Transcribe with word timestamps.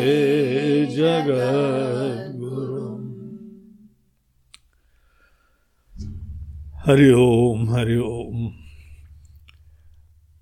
जगद्गुरुम्। 0.87 3.09
हरि 6.77 7.11
ओम। 7.13 7.61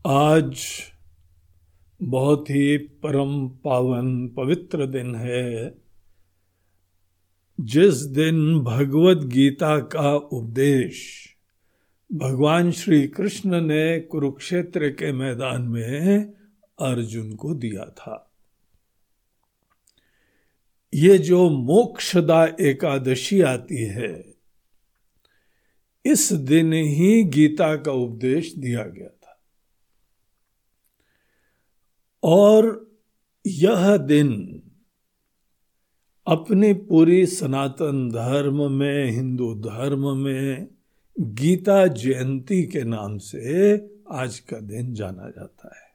आज 0.06 0.54
बहुत 2.02 2.50
ही 2.50 2.76
परम 2.78 3.48
पावन 3.48 4.28
पवित्र 4.28 4.86
दिन 4.86 5.14
है। 5.14 5.74
जिस 7.60 7.94
दिन 7.94 8.60
भगवत 8.60 9.16
गीता 9.16 9.78
का 9.78 10.16
उपदेश 10.16 11.28
भगवान 12.12 12.70
श्री 12.70 13.08
कृष्ण 13.08 13.60
ने 13.60 14.00
कुरुक्षेत्र 14.00 14.88
के 14.88 15.12
मैदान 15.12 15.62
में 15.62 16.32
अर्जुन 16.80 17.34
को 17.34 17.54
दिया 17.54 17.84
था। 17.84 18.34
ये 20.94 21.18
जो 21.18 21.48
मोक्षदा 21.48 22.46
एकादशी 22.60 23.40
आती 23.40 23.84
है, 23.84 24.34
इस 26.06 26.32
दिन 26.32 26.72
ही 26.72 27.24
गीता 27.24 27.76
का 27.76 27.92
उपदेश 27.92 28.54
दिया 28.54 28.82
गया। 28.82 29.17
और 32.22 32.90
यह 33.46 33.96
दिन 33.96 34.62
अपनी 36.26 36.72
पूरी 36.72 37.26
सनातन 37.26 38.10
धर्म 38.10 38.72
में, 38.72 39.10
हिंदू 39.10 39.54
धर्म 39.54 40.16
में, 40.16 40.68
गीता 41.20 41.86
जयंती 41.86 42.62
के 42.62 42.84
नाम 42.84 43.18
से 43.18 43.76
आज 44.10 44.38
का 44.38 44.60
दिन 44.60 44.94
जाना 44.94 45.30
जाता 45.30 45.68
है। 45.68 45.88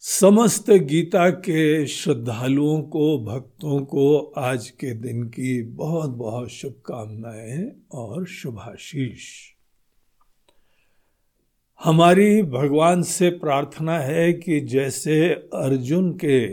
समस्त 0.00 0.70
गीता 0.70 1.30
के 1.30 1.86
श्रद्धालुओं 1.86 2.82
को, 2.82 3.24
भक्तों 3.24 3.84
को 3.84 4.18
आज 4.18 4.70
के 4.70 4.94
दिन 4.94 5.24
की 5.24 5.62
बहुत 5.62 6.10
बहुत 6.10 6.48
शुभकामनाएँ 6.48 7.72
और 7.92 8.26
शुभाशीष। 8.26 9.57
हमारी 11.84 12.42
भगवान 12.42 13.02
से 13.02 13.30
प्रार्थना 13.30 13.98
है 13.98 14.32
कि 14.32 14.60
जैसे 14.60 15.30
अर्जुन 15.54 16.12
के 16.12 16.46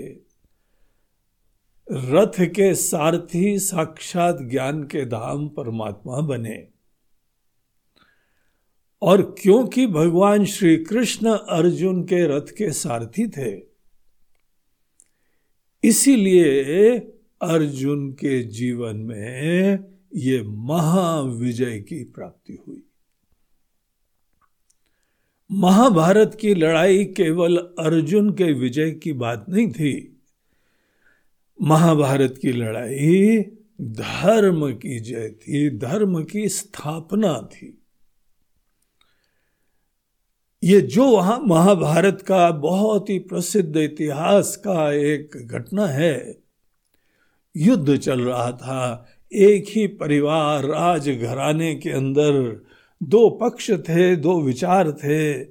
रथ 1.92 2.46
के 2.46 2.76
सारथी 2.76 3.60
साक्षात 3.60 4.38
ज्ञान 4.42 4.84
के 4.84 5.06
धाम 5.06 5.48
परमात्मा 5.50 6.20
बने। 6.20 6.68
और 9.02 9.36
क्योंकि 9.42 9.88
भगवान 9.88 10.46
श्री 10.46 10.78
कृष्ण 10.78 11.30
अर्जुन 11.30 12.04
के 12.04 12.28
रथ 12.28 12.52
के 12.58 12.72
सारथी 12.72 13.28
थे, 13.28 13.64
इसीलिए 15.84 16.98
अर्जुन 17.42 18.12
के 18.12 18.44
जीवन 18.44 18.98
में 18.98 19.80
ये 20.16 20.44
महाविजय 20.44 21.80
की 21.80 22.04
प्राप्ति 22.04 22.58
हुई। 22.68 22.84
महाभारत 25.52 26.38
की 26.42 26.54
लड़ाई 26.54 27.04
केवल 27.06 27.58
अर्जुन 27.80 28.30
के 28.30 28.52
विजय 28.54 28.92
की 28.92 29.14
बात 29.14 29.46
नहीं 29.50 29.72
थी। 29.72 30.22
महाभारत 31.62 32.40
की 32.42 32.52
लड़ाई 32.52 33.40
धर्म 33.82 34.72
की 34.74 35.00
जय 35.00 35.30
थी, 35.30 35.70
धर्म 35.70 36.24
की 36.24 36.50
स्थापना 36.50 37.34
थी। 37.54 37.78
ये 40.64 40.82
जो 40.82 41.06
वहाँ 41.06 41.40
महाभारत 41.40 42.22
का 42.22 42.52
बहुत 42.52 43.10
ही 43.10 43.20
प्रसिद्ध 43.20 43.78
इतिहास 43.78 44.56
का 44.56 44.92
एक 44.94 45.38
घटना 45.38 45.86
है, 45.86 46.38
युद्ध 47.56 47.98
चल 47.98 48.22
रहा 48.22 48.52
था, 48.52 49.08
एक 49.32 49.66
ही 49.70 49.88
परिवार 49.88 50.66
राज 50.66 51.10
घराने 51.10 51.76
के 51.76 51.90
अंदर 51.90 52.66
दो 53.04 53.30
पक्ष 53.30 53.72
थे, 53.72 54.16
दो 54.16 54.42
विचार 54.42 54.92
थे। 54.92 55.44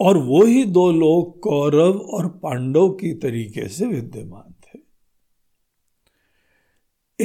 और 0.00 0.16
वो 0.16 0.44
ही 0.44 0.64
दो 0.64 0.92
लोग 0.92 1.40
कौरव 1.40 1.98
और 1.98 2.28
पांडव 2.28 2.90
की 2.90 3.14
तरीके 3.14 3.68
से 3.68 3.86
विद्यमान 3.86 4.54
थे। 4.60 4.80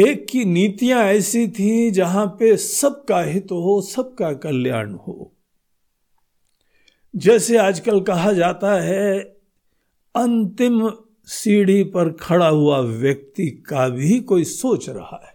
एक 0.09 0.27
की 0.27 0.45
नीतियाँ 0.45 1.03
ऐसी 1.03 1.47
थी 1.47 1.91
जहाँ 1.91 2.27
पे 2.27 2.57
सबका 2.57 3.21
हित 3.21 3.45
हो, 3.51 3.81
सबका 3.81 4.33
कल्याण 4.33 4.93
हो। 4.93 5.33
जैसे 7.15 7.57
आजकल 7.57 8.01
कहा 8.01 8.33
जाता 8.33 8.81
है, 8.81 9.19
अंतिम 10.15 10.91
सीढ़ी 11.25 11.83
पर 11.83 12.13
खड़ा 12.13 12.47
हुआ 12.47 12.79
व्यक्ति 12.79 13.47
का 13.49 13.89
भी 13.89 14.19
कोई 14.19 14.43
सोच 14.43 14.89
रहा 14.89 15.27
है। 15.27 15.34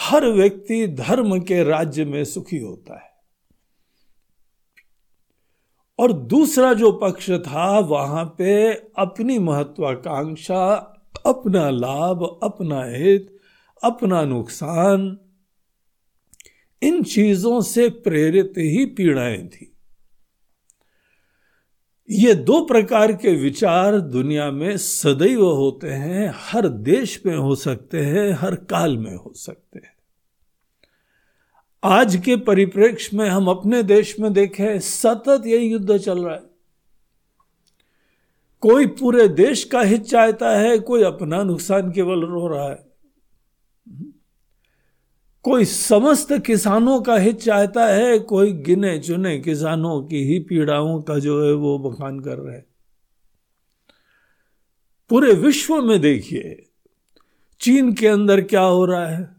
हर 0.00 0.26
व्यक्ति 0.26 0.86
धर्म 0.86 1.40
के 1.40 1.64
राज्य 1.64 2.04
में 2.04 2.24
सुखी 2.24 2.58
होता 2.58 2.94
है। 2.94 3.08
और 5.98 6.12
दूसरा 6.12 6.74
जो 6.74 6.92
पक्ष 6.92 7.30
था, 7.30 7.78
वहाँ 7.78 8.34
पे 8.38 8.72
अपनी 8.74 9.38
महत्वाकांक्षा, 9.38 10.74
अपना 11.26 11.70
लाभ, 11.70 12.38
अपना 12.42 12.84
हित, 12.84 13.36
अपना 13.84 14.24
नुकसान, 14.24 15.18
इन 16.82 17.02
चीज़ों 17.02 17.60
से 17.60 17.88
प्रेरित 17.88 18.54
ही 18.58 18.86
पीड़ाएँ 18.86 19.48
थी। 19.48 19.67
ये 22.10 22.34
दो 22.34 22.64
प्रकार 22.64 23.12
के 23.12 23.34
विचार 23.34 24.00
दुनिया 24.00 24.50
में 24.50 24.76
सदैव 24.76 25.44
होते 25.44 25.88
हैं, 25.88 26.32
हर 26.36 26.68
देश 26.68 27.22
में 27.26 27.36
हो 27.36 27.54
सकते 27.54 28.00
हैं, 28.00 28.32
हर 28.32 28.54
काल 28.54 28.98
में 28.98 29.16
हो 29.16 29.32
सकते 29.34 29.78
हैं। 29.78 29.96
आज 31.84 32.16
के 32.16 32.36
परिप्रेक्ष्य 32.36 33.16
में 33.16 33.28
हम 33.28 33.48
अपने 33.48 33.82
देश 33.82 34.20
में 34.20 34.32
देखें, 34.32 34.78
सतत 34.78 35.42
यही 35.46 35.72
युद्ध 35.72 35.98
चल 35.98 36.24
रहा 36.24 36.34
है। 36.34 36.42
कोई 38.60 38.86
पूरे 38.86 39.28
देश 39.28 39.64
का 39.64 39.80
हित 39.80 40.02
चाहता 40.02 40.50
है, 40.50 40.78
कोई 40.78 41.02
अपना 41.02 41.42
नुकसान 41.42 41.92
केवल 41.92 42.20
रो 42.20 42.48
रहा 42.48 42.70
है। 42.70 42.87
कोई 45.42 45.64
समस्त 45.64 46.32
किसानों 46.32 47.00
का 47.00 47.16
हित 47.16 47.40
चाहता 47.40 47.86
है, 47.86 48.18
कोई 48.18 48.52
गिने 48.52 48.98
चुने 48.98 49.38
किसानों 49.38 50.02
की 50.02 50.24
ही 50.24 50.38
पीड़ाओं 50.38 51.02
का 51.02 51.18
जो 51.18 51.46
है 51.46 51.52
वो 51.52 51.78
बखान 51.78 52.20
कर 52.20 52.38
रहे 52.38 52.60
पूरे 55.10 55.32
विश्व 55.32 55.82
में 55.82 56.00
देखिए, 56.00 56.70
चीन 57.60 57.92
के 57.92 58.06
अंदर 58.06 58.40
क्या 58.40 58.60
हो 58.60 58.84
रहा 58.84 59.06
है? 59.06 59.36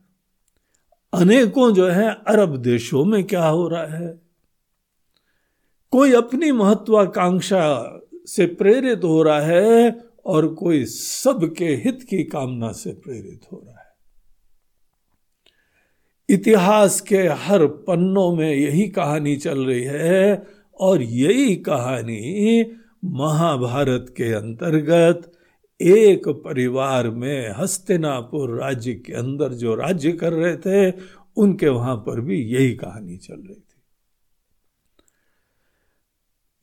अनेकों 1.13 1.73
जो 1.73 1.87
है 1.87 2.09
अरब 2.27 2.57
देशों 2.57 3.05
में 3.05 3.23
क्या 3.23 3.47
हो 3.47 3.67
रहा 3.67 3.85
है? 3.85 4.21
कोई 5.91 6.13
अपनी 6.13 6.51
महत्वाकांक्षा 6.51 7.93
से 8.25 8.45
प्रेरित 8.45 9.03
हो 9.03 9.23
रहा 9.23 9.41
है 9.41 10.05
और 10.25 10.53
कोई 10.53 10.85
सबके 10.85 11.65
हित 11.65 12.03
की 12.09 12.23
कामना 12.23 12.71
से 12.71 12.91
प्रेरित 12.91 13.41
हो 13.51 13.63
रहा 13.67 13.78
है। 13.78 13.78
इतिहास 16.29 17.01
के 17.01 17.17
हर 17.17 17.67
पन्नों 17.67 18.35
में 18.35 18.55
यही 18.55 18.87
कहानी 18.87 19.35
चल 19.35 19.65
रही 19.65 19.83
है 19.83 20.47
और 20.79 21.01
यही 21.01 21.55
कहानी 21.55 22.65
महाभारत 23.05 24.13
के 24.17 24.33
अंतर्गत 24.33 25.31
एक 25.81 26.27
परिवार 26.27 27.09
में 27.09 27.53
हस्तिनापुर 27.57 28.59
राज्य 28.59 28.93
के 28.93 29.13
अंदर 29.13 29.53
जो 29.53 29.75
राज्य 29.75 30.11
कर 30.11 30.33
रहे 30.33 30.57
थे, 30.57 30.97
उनके 31.37 31.67
वहाँ 31.67 31.95
पर 31.95 32.21
भी 32.21 32.41
यही 32.41 32.73
कहानी 32.73 33.17
चल 33.17 33.35
रही 33.35 33.55
थी। 33.55 33.81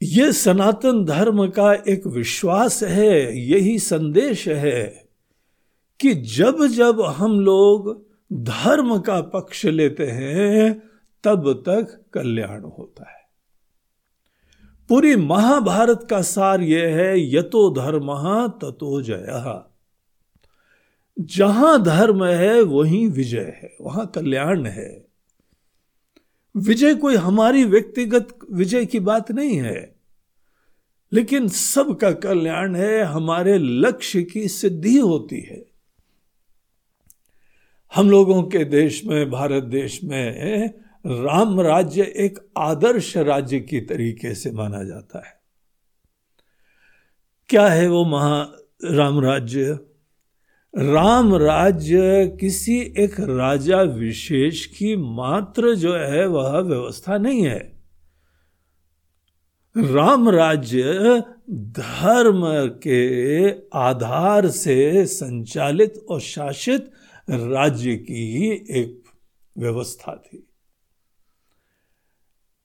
ये 0.02 0.32
सनातन 0.32 1.04
धर्म 1.04 1.48
का 1.48 1.74
एक 1.74 2.06
विश्वास 2.06 2.82
है, 2.82 3.38
यही 3.38 3.78
संदेश 3.78 4.48
है 4.48 5.08
कि 6.00 6.14
जब 6.14 6.66
जब 6.66 7.00
हम 7.00 7.40
लोग 7.40 8.05
धर्म 8.32 8.98
का 8.98 9.20
पक्ष 9.20 9.64
लेते 9.64 10.06
हैं, 10.06 10.82
तब 11.24 11.52
तक 11.68 12.04
कल्याण 12.14 12.62
होता 12.62 13.10
है। 13.10 13.24
पूरी 14.88 15.16
महाभारत 15.16 16.06
का 16.10 16.20
सार 16.22 16.60
यह 16.60 16.96
है, 16.96 17.36
यतो 17.36 17.70
धर्म 17.70 18.12
ततो 18.48 19.02
जय। 19.02 19.62
जहाँ 21.20 21.82
धर्म 21.82 22.24
है, 22.24 22.60
वहीं 22.62 23.08
विजय 23.08 23.58
है, 23.62 23.76
वहाँ 23.80 24.06
कल्याण 24.06 24.66
है। 24.66 25.06
विजय 26.56 26.94
कोई 26.94 27.14
हमारी 27.14 27.64
व्यक्तिगत 27.64 28.38
विजय 28.52 28.86
की 28.86 29.00
बात 29.00 29.32
नहीं 29.32 29.56
है, 29.56 29.96
लेकिन 31.12 31.48
सबका 31.48 32.10
कल्याण 32.10 32.74
है, 32.74 33.02
हमारे 33.02 33.58
लक्ष्य 33.58 34.22
की 34.22 34.48
सिद्धि 34.48 34.98
होती 34.98 35.40
है। 35.40 35.75
हम 37.96 38.10
लोगों 38.10 38.42
के 38.42 38.64
देश 38.64 39.04
में, 39.04 39.30
भारत 39.30 39.62
देश 39.62 40.04
में 40.04 40.66
राम 41.06 41.60
राज्य 41.60 42.02
एक 42.02 42.38
आदर्श 42.58 43.16
राज्य 43.16 43.60
की 43.60 43.80
तरीके 43.80 44.34
से 44.34 44.50
माना 44.50 44.84
जाता 44.84 45.18
है। 45.18 45.40
क्या 47.48 47.68
है 47.68 47.88
वो 47.88 48.04
महा 48.04 48.48
राम 48.84 49.20
राज्य? 49.20 49.78
राम 50.78 51.34
राज्य 51.34 52.28
किसी 52.40 52.94
एक 52.98 53.20
राजा 53.20 53.82
विशेष 53.82 54.66
की 54.66 54.96
मात्र 54.96 55.74
जो 55.74 55.96
है, 55.96 56.26
वह 56.26 56.58
व्यवस्था 56.58 57.18
नहीं 57.18 57.42
है। 57.42 57.72
राम 59.76 60.28
राज्य 60.28 60.82
धर्म 61.50 62.42
के 62.82 63.50
आधार 63.78 64.48
से 64.48 65.06
संचालित 65.06 66.06
और 66.08 66.20
शासित 66.20 66.90
राज्य 67.30 67.96
की 67.96 68.36
ही 68.36 68.50
एक 68.50 69.04
व्यवस्था 69.58 70.22
थी। 70.26 70.48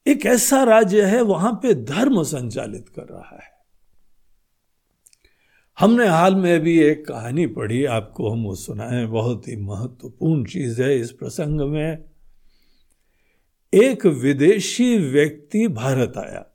एक 0.08 0.26
ऐसा 0.26 0.64
राज्य 0.64 1.06
है, 1.06 1.22
वहाँ 1.22 1.54
पे 1.54 1.74
धर्म 1.74 2.24
संचालित 2.24 2.90
कर 2.90 3.02
रहा 3.02 3.40
है। 3.44 3.52
हमने 5.80 6.08
हाल 6.08 6.36
में 6.36 6.60
भी 6.60 6.80
एक 6.80 7.08
कहानी 7.08 7.48
पढ़ी, 7.48 7.86
आपको 7.86 8.30
हम 8.30 8.44
वो 8.44 8.56
सुनाए। 8.56 9.06
बहुत 9.06 9.48
ही 9.48 9.56
महत्वपूर्ण 9.56 10.46
चीज़ 10.46 10.82
है 10.82 11.00
इस 11.00 11.12
प्रसंग 11.12 11.62
में। 11.62 12.04
एक 13.74 14.06
विदेशी 14.06 14.98
व्यक्ति 14.98 15.68
भारत 15.68 16.14
आया। 16.18 16.46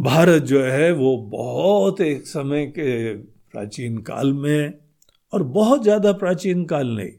भारत 0.00 0.42
जो 0.42 0.62
है, 0.62 0.92
वो 0.92 1.16
बहुत 1.16 2.00
एक 2.00 2.26
समय 2.26 2.66
के 2.66 3.16
प्राचीन 3.16 3.98
काल 3.98 4.32
में 4.32 4.87
और 5.32 5.42
बहुत 5.42 5.82
ज़्यादा 5.82 6.12
प्राचीन 6.12 6.64
काल 6.64 6.88
नहीं। 6.88 7.12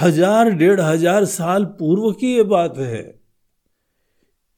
हज़ार 0.00 0.50
डेढ़ 0.50 0.80
हज़ार 0.80 1.24
साल 1.24 1.64
पूर्व 1.64 2.10
की 2.12 2.34
ये 2.34 2.42
बात 2.42 2.78
है। 2.78 3.02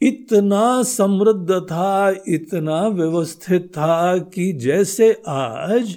इतना 0.01 0.83
समृद्ध 0.83 1.61
था, 1.63 2.11
इतना 2.29 2.81
व्यवस्थित 2.89 3.69
था 3.69 4.19
कि 4.19 4.53
जैसे 4.53 5.13
आज 5.29 5.97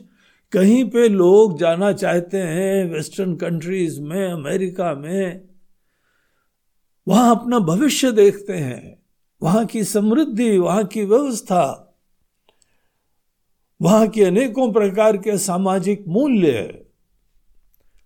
कहीं 0.54 0.84
पे 0.90 1.08
लोग 1.10 1.58
जाना 1.60 1.92
चाहते 1.94 2.38
हैं, 2.38 2.86
वेस्टर्न 2.92 3.36
कंट्रीज़ 3.36 4.00
में, 4.02 4.32
अमेरिका 4.32 4.94
में, 4.96 5.42
वहाँ 7.08 7.36
अपना 7.36 7.60
भविष्य 7.60 8.12
देखते 8.12 8.54
हैं, 8.54 8.98
वहाँ 9.42 9.66
की 9.66 9.84
समृद्धि, 9.84 10.58
वहाँ 10.58 10.84
की 10.84 11.04
व्यवस्था। 11.06 11.89
वहाँ 13.82 14.08
के 14.08 14.24
अनेकों 14.24 14.72
प्रकार 14.72 15.18
के 15.18 15.38
सामाजिक 15.38 16.06
मूल्य 16.08 16.86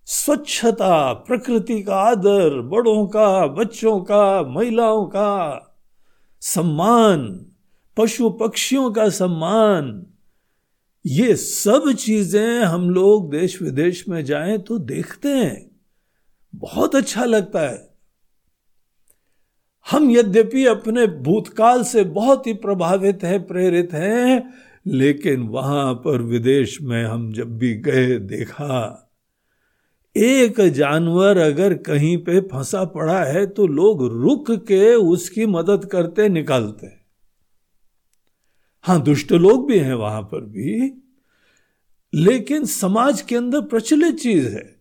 स्वच्छता, 0.06 1.13
प्रकृति 1.13 1.84
का 1.84 1.96
आदर, 1.96 2.62
बड़ों 2.62 3.08
का, 3.08 3.48
बच्चों 3.48 4.01
का, 4.01 4.44
महिलाओं 4.44 5.06
का, 5.06 5.60
सम्मान, 6.42 7.46
पशु 7.98 8.30
पक्षियों 8.30 8.92
का 8.92 9.10
सम्मान, 9.10 10.06
ये 11.06 11.36
सब 11.36 11.92
चीज़ें 11.92 12.60
हम 12.60 12.89
लोग 12.89 13.32
देश 13.32 13.62
विदेश 13.62 14.08
में 14.10 14.25
जाएँ 14.25 14.58
तो 14.58 14.77
देखते 14.77 15.30
हैं। 15.30 15.72
बहुत 16.56 16.96
अच्छा 16.96 17.25
लगता 17.25 17.60
है। 17.60 17.94
हम 19.92 20.12
यद्यपि 20.12 20.65
अपने 20.65 21.08
भूतकाल 21.08 21.84
से 21.84 22.03
बहुत 22.03 22.48
ही 22.48 22.53
प्रभावित 22.53 23.24
हैं, 23.24 23.48
प्रेरित 23.48 23.89
हैं 23.94 24.53
लेकिन 24.86 25.42
वहाँ 25.42 25.94
पर 25.94 26.22
विदेश 26.22 26.82
में 26.82 27.04
हम 27.06 27.32
जब 27.34 27.58
भी 27.58 27.74
गए, 27.74 28.20
देखा, 28.20 29.00
एक 30.16 30.62
जानवर 30.62 31.38
अगर 31.38 31.74
कहीं 31.74 32.18
पे 32.18 32.40
फंसा 32.42 32.84
पड़ा 32.86 33.24
है 33.24 33.46
तो 33.46 33.68
लोग 33.68 34.06
रुक 34.08 34.52
के 34.52 34.96
उसकी 34.96 35.46
मदद 35.46 35.86
करते, 35.86 36.30
निकालते। 36.30 36.88
हाँ, 38.84 39.02
दुष्ट 39.04 39.32
लोग 39.32 39.68
भी 39.68 39.80
हैं 39.80 39.94
वहाँ 39.94 40.22
पर 40.22 40.42
भी, 40.42 40.92
लेकिन 42.13 42.66
समाज 42.66 43.22
के 43.22 43.36
अंदर 43.36 43.62
प्रचलित 43.62 44.16
चीज़ 44.16 44.48
है। 44.48 44.75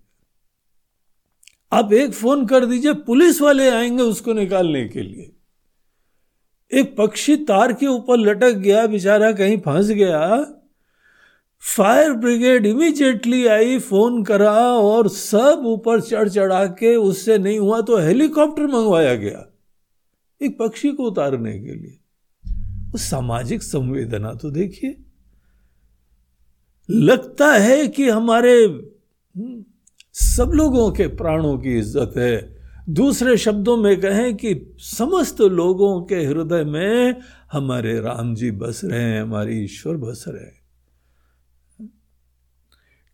आप 1.72 1.92
एक 1.92 2.12
फ़ोन 2.12 2.46
कर 2.46 2.66
दीजिए, 2.66 2.92
पुलिस 2.92 3.40
वाले 3.42 3.70
आएँगे 3.70 4.02
उसको 4.02 4.32
निकालने 4.32 4.88
के 4.88 5.00
लिए। 5.00 5.32
एक 6.72 6.96
पक्षी 6.96 7.36
तार 7.36 7.72
के 7.72 7.86
ऊपर 7.86 8.16
लटक 8.16 8.52
गया 8.52 8.86
बेचारा 8.86 9.32
कहीं 9.32 9.58
फंस 9.58 9.88
गया। 9.88 10.44
Fire 11.62 12.12
brigade 12.12 12.66
immediately 12.66 13.46
I 13.46 13.78
phone 13.78 14.22
करा 14.24 14.52
और 14.68 15.08
सब 15.08 15.62
ऊपर 15.66 16.00
चढ़ 16.00 16.28
चढ़ा 16.28 16.64
के 16.66 16.94
उससे 16.96 17.38
नहीं 17.38 17.58
हुआ 17.58 17.80
तो 17.80 17.98
हेलीकॉप्टर 17.98 18.66
मंगवाया 18.66 19.14
गया। 19.14 19.46
एक 20.40 20.58
पक्षी 20.58 20.90
को 20.92 21.04
उतारने 21.04 21.58
के 21.58 21.74
लिए। 21.74 21.98
उस 22.94 23.02
सामाजिक 23.02 23.62
संवेदना 23.62 24.32
तो 24.34 24.50
देखिए। 24.50 24.96
लगता 26.88 27.52
है 27.52 27.86
कि 27.88 28.08
हमारे 28.08 28.64
हम्म, 28.64 29.64
सब 30.14 30.50
लोगों 30.54 30.90
के 30.90 31.06
प्राणों 31.06 31.56
की 31.58 31.78
इज़्ज़त 31.78 32.14
है। 32.16 32.51
दूसरे 32.88 33.36
शब्दों 33.36 33.76
में 33.76 34.00
कहें 34.00 34.36
कि 34.36 34.74
समस्त 34.78 35.40
लोगों 35.40 36.02
के 36.02 36.14
हृदय 36.14 36.64
में 36.64 37.20
हमारे 37.52 38.00
राम 38.00 38.34
जी 38.34 38.50
बस 38.50 38.80
रहे 38.84 39.02
हैं, 39.02 39.22
हमारे 39.22 39.54
ईश्वर 39.54 39.96
बस 39.96 40.24
रहे 40.28 40.44
हैं। 40.44 40.62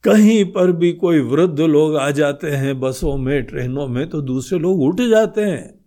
कहीं 0.05 0.45
पर 0.45 0.73
भी 0.73 0.93
कोई 0.93 1.21
वृद्ध 1.21 1.61
लोग 1.61 1.97
आ 1.97 2.11
जाते 2.11 2.51
हैं 2.51 2.81
बसों 2.81 3.17
में, 3.17 3.43
ट्रेनों 3.43 3.89
में 3.89 4.09
तो 4.09 4.21
दूसरे 4.21 4.59
लोग 4.59 4.83
उठ 4.83 5.01
जाते 5.01 5.41
हैं। 5.41 5.85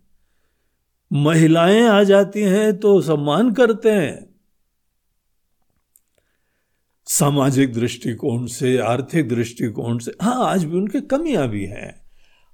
महिलाएँ 1.14 1.84
आ 1.84 2.04
जाती 2.04 2.42
हैं 2.42 2.80
तो 2.80 3.02
सम्मान 3.02 3.54
करते 3.54 3.92
हैं। 3.92 4.36
सामाजिक 7.06 7.74
दृष्टिकोण 7.74 8.46
से, 8.46 8.78
आर्थिक 8.78 9.30
दृष्टिकोण 9.30 9.98
से 9.98 10.12
हाँ 10.22 10.46
आज 10.46 10.66
भी 10.66 10.78
उनके 10.78 11.02
कमियाँ 11.02 11.48
भी 11.48 11.66
हैं। 11.66 12.01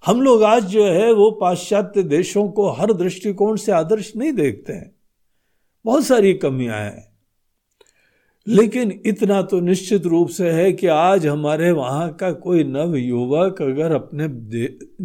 हम 0.03 0.21
लोग 0.21 0.43
आज 0.43 0.65
जो 0.65 0.83
है 0.85 1.11
वो 1.13 1.29
पाश्चात्य 1.31 2.03
देशों 2.03 2.47
को 2.49 2.69
हर 2.71 2.93
दृष्टिकोण 2.93 3.55
से 3.55 3.71
आदर्श 3.71 4.11
नहीं 4.15 4.31
देखते 4.33 4.73
हैं। 4.73 4.91
बहुत 5.85 6.03
सारी 6.03 6.33
कमियाँ 6.33 6.77
हैं। 6.77 7.05
लेकिन 8.47 8.91
इतना 9.05 9.41
तो 9.41 9.59
निश्चित 9.59 10.05
रूप 10.05 10.29
से 10.29 10.49
है 10.49 10.71
कि 10.73 10.87
आज 10.87 11.25
हमारे 11.27 11.71
वहाँ 11.71 12.09
का 12.13 12.31
कोई 12.31 12.63
नव 12.63 12.95
युवक 12.95 13.61
अगर 13.61 13.91
अपने 13.91 14.27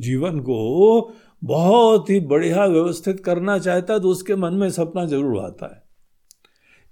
जीवन 0.01 0.39
को 0.41 1.13
बहुत 1.45 2.11
ही 2.11 2.21
बढ़िया 2.21 2.67
व्यवस्थित 2.67 3.21
करना 3.21 3.59
चाहता 3.59 3.95
है 3.95 4.01
तो 4.01 4.09
उसके 4.09 4.35
मन 4.35 4.55
में 4.55 4.71
सपना 4.71 5.05
ज़रूर 5.05 5.39
आता 5.39 5.67
है। 5.67 5.83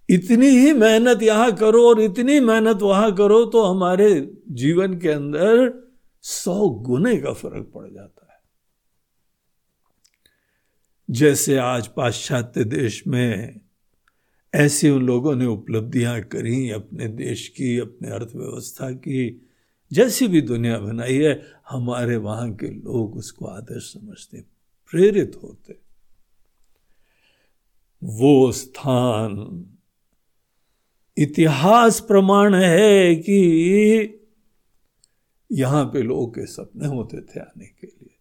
इतनी 0.09 0.47
ही 0.47 0.73
मेहनत 0.73 1.23
यहाँ 1.23 1.52
करो 1.52 1.83
और 1.88 2.00
इतनी 2.00 2.40
मेहनत 2.40 2.83
वहाँ 2.83 3.14
करो 3.16 3.45
तो 3.45 3.62
हमारे 3.62 4.11
जीवन 4.52 4.99
के 4.99 5.09
अंदर 5.09 5.89
सौ 6.22 6.68
गुने 6.68 7.16
का 7.16 7.32
फ़र्क 7.32 7.72
पड़ 7.74 7.90
जाता 7.90 8.26
है। 8.32 8.40
जैसे 11.10 11.56
आज 11.56 11.86
पाश्चात्य 11.86 12.64
देश 12.64 13.06
में 13.06 13.60
ऐसे 14.54 14.90
उन 14.90 15.06
लोगों 15.06 15.36
ने 15.36 15.46
उपलब्धियाँ 15.46 16.20
करी 16.20 16.70
अपने 16.70 17.08
देश 17.08 17.48
की, 17.48 17.78
अपने 17.78 18.10
अर्थव्यवस्था 18.10 18.90
की, 18.90 19.48
जैसी 19.92 20.28
भी 20.28 20.40
दुनिया 20.40 20.78
बनाई 20.78 21.16
है, 21.16 21.46
हमारे 21.68 22.16
वहाँ 22.16 22.54
के 22.54 22.66
लोग 22.66 23.16
उसको 23.16 23.46
आदर्श 23.46 23.92
समझते, 23.92 24.40
प्रेरित 24.90 25.40
होते। 25.42 25.78
वो 28.04 28.52
स्थान 28.52 29.64
इतिहास 31.18 32.00
प्रमाण 32.00 32.54
है 32.54 33.14
कि 33.14 34.16
यहाँ 35.52 35.85
पे 35.85 36.02
लोगों 36.02 36.26
के 36.26 36.47
सपने 36.47 36.87
होते 36.87 37.21
थे 37.21 37.40
आने 37.40 37.64
के 37.64 37.87
लिए। 37.87 38.16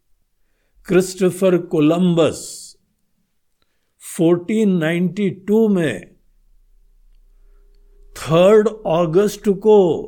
क्रिस्टोफर 0.85 1.57
कोलंबस 1.57 2.69
1492 4.17 5.67
में 5.67 6.13
थर्ड 8.11 8.69
अगस्त 8.87 9.49
को 9.49 10.05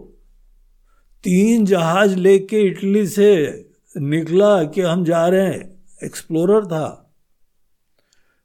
तीन 1.24 1.66
जहाज़ 1.66 2.16
लेके 2.16 2.62
इटली 2.62 3.08
से 3.08 3.66
निकला 3.98 4.64
कि 4.64 4.82
हम 4.82 5.04
जा 5.06 5.28
रहे 5.28 5.48
हैं। 5.48 5.84
एक्सप्लोरर 6.04 6.66
था। 6.66 7.16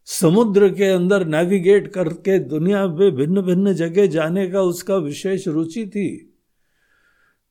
समुद्र 0.05 0.75
के 0.75 0.85
अंदर 0.85 1.27
नेविगेट 1.27 1.89
करके 1.89 2.39
दुनिया 2.39 2.89
में 2.89 3.13
भिन्न 3.13 3.43
भिन्न 3.43 3.73
जगह 3.73 4.07
जाने 4.07 4.49
का 4.49 4.61
उसका 4.61 4.97
विशेष 4.97 5.49
रुचि 5.49 5.87
थी। 5.87 6.36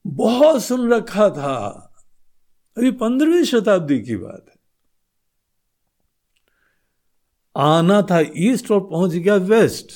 बहुत 0.08 0.64
सुन 0.64 0.94
रखा 0.94 1.30
था। 1.30 1.58
अभी 2.78 2.92
पंद्रहवीं 2.92 3.44
शताब्दी 3.44 4.00
की 4.00 4.16
बात 4.16 4.46
है। 4.50 4.56
आना 7.58 8.02
था 8.02 8.24
ईस्ट 8.38 8.72
और 8.72 8.80
पहुँच 8.80 9.12
गया 9.12 9.36
वेस्ट। 9.36 9.92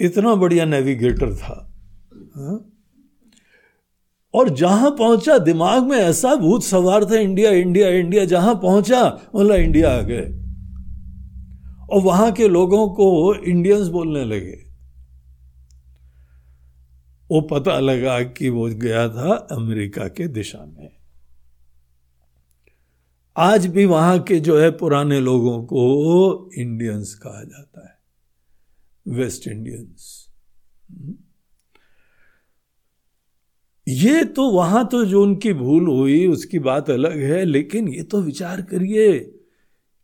इतना 0.00 0.34
बढ़िया 0.34 0.64
नेविगेटर 0.64 1.36
था। 1.36 1.72
हा? 2.14 2.70
और 4.34 4.48
जहाँ 4.48 4.90
पहुँचा, 4.90 5.38
दिमाग 5.38 5.86
में 5.86 5.98
ऐसा 5.98 6.34
भूत 6.34 6.62
सवार 6.62 7.04
था, 7.04 7.14
इंडिया 7.14 7.50
इंडिया 7.50 7.88
इंडिया, 7.88 8.24
जहाँ 8.24 8.54
पहुँचा 8.54 9.04
बोला 9.08 9.54
इंडिया 9.54 9.98
आ 9.98 10.00
गए। 10.00 10.40
और 11.90 12.00
वहाँ 12.02 12.32
के 12.32 12.48
लोगों 12.48 12.88
को 12.88 13.34
इंडियंस 13.34 13.88
बोलने 13.88 14.24
लगे। 14.24 14.73
वो 17.34 17.40
पता 17.40 17.78
लगा 17.80 18.22
कि 18.22 18.48
वो 18.48 18.66
गया 18.66 19.08
था 19.08 19.34
अमेरिका 19.34 20.08
के 20.08 20.28
दिशा 20.28 20.64
में। 20.64 20.90
आज 23.36 23.66
भी 23.66 23.84
वहाँ 23.84 24.18
के 24.18 24.40
जो 24.40 24.58
है 24.58 24.70
पुराने 24.70 25.20
लोगों 25.20 25.64
को 25.64 26.50
इंडियंस 26.58 27.14
कहा 27.14 27.44
जाता 27.44 27.88
है। 27.88 27.98
वेस्ट 29.18 29.48
इंडियंस 29.48 30.28
ये 33.88 34.24
तो 34.24 34.50
वहाँ 34.50 34.88
तो 34.88 35.04
जो 35.04 35.22
उनकी 35.22 35.52
भूल 35.52 35.86
हुई, 35.86 36.26
उसकी 36.26 36.58
बात 36.58 36.90
अलग 36.90 37.18
है, 37.18 37.44
लेकिन 37.44 37.88
ये 37.88 38.02
तो 38.02 38.22
विचार 38.22 38.62
करिए 38.62 39.18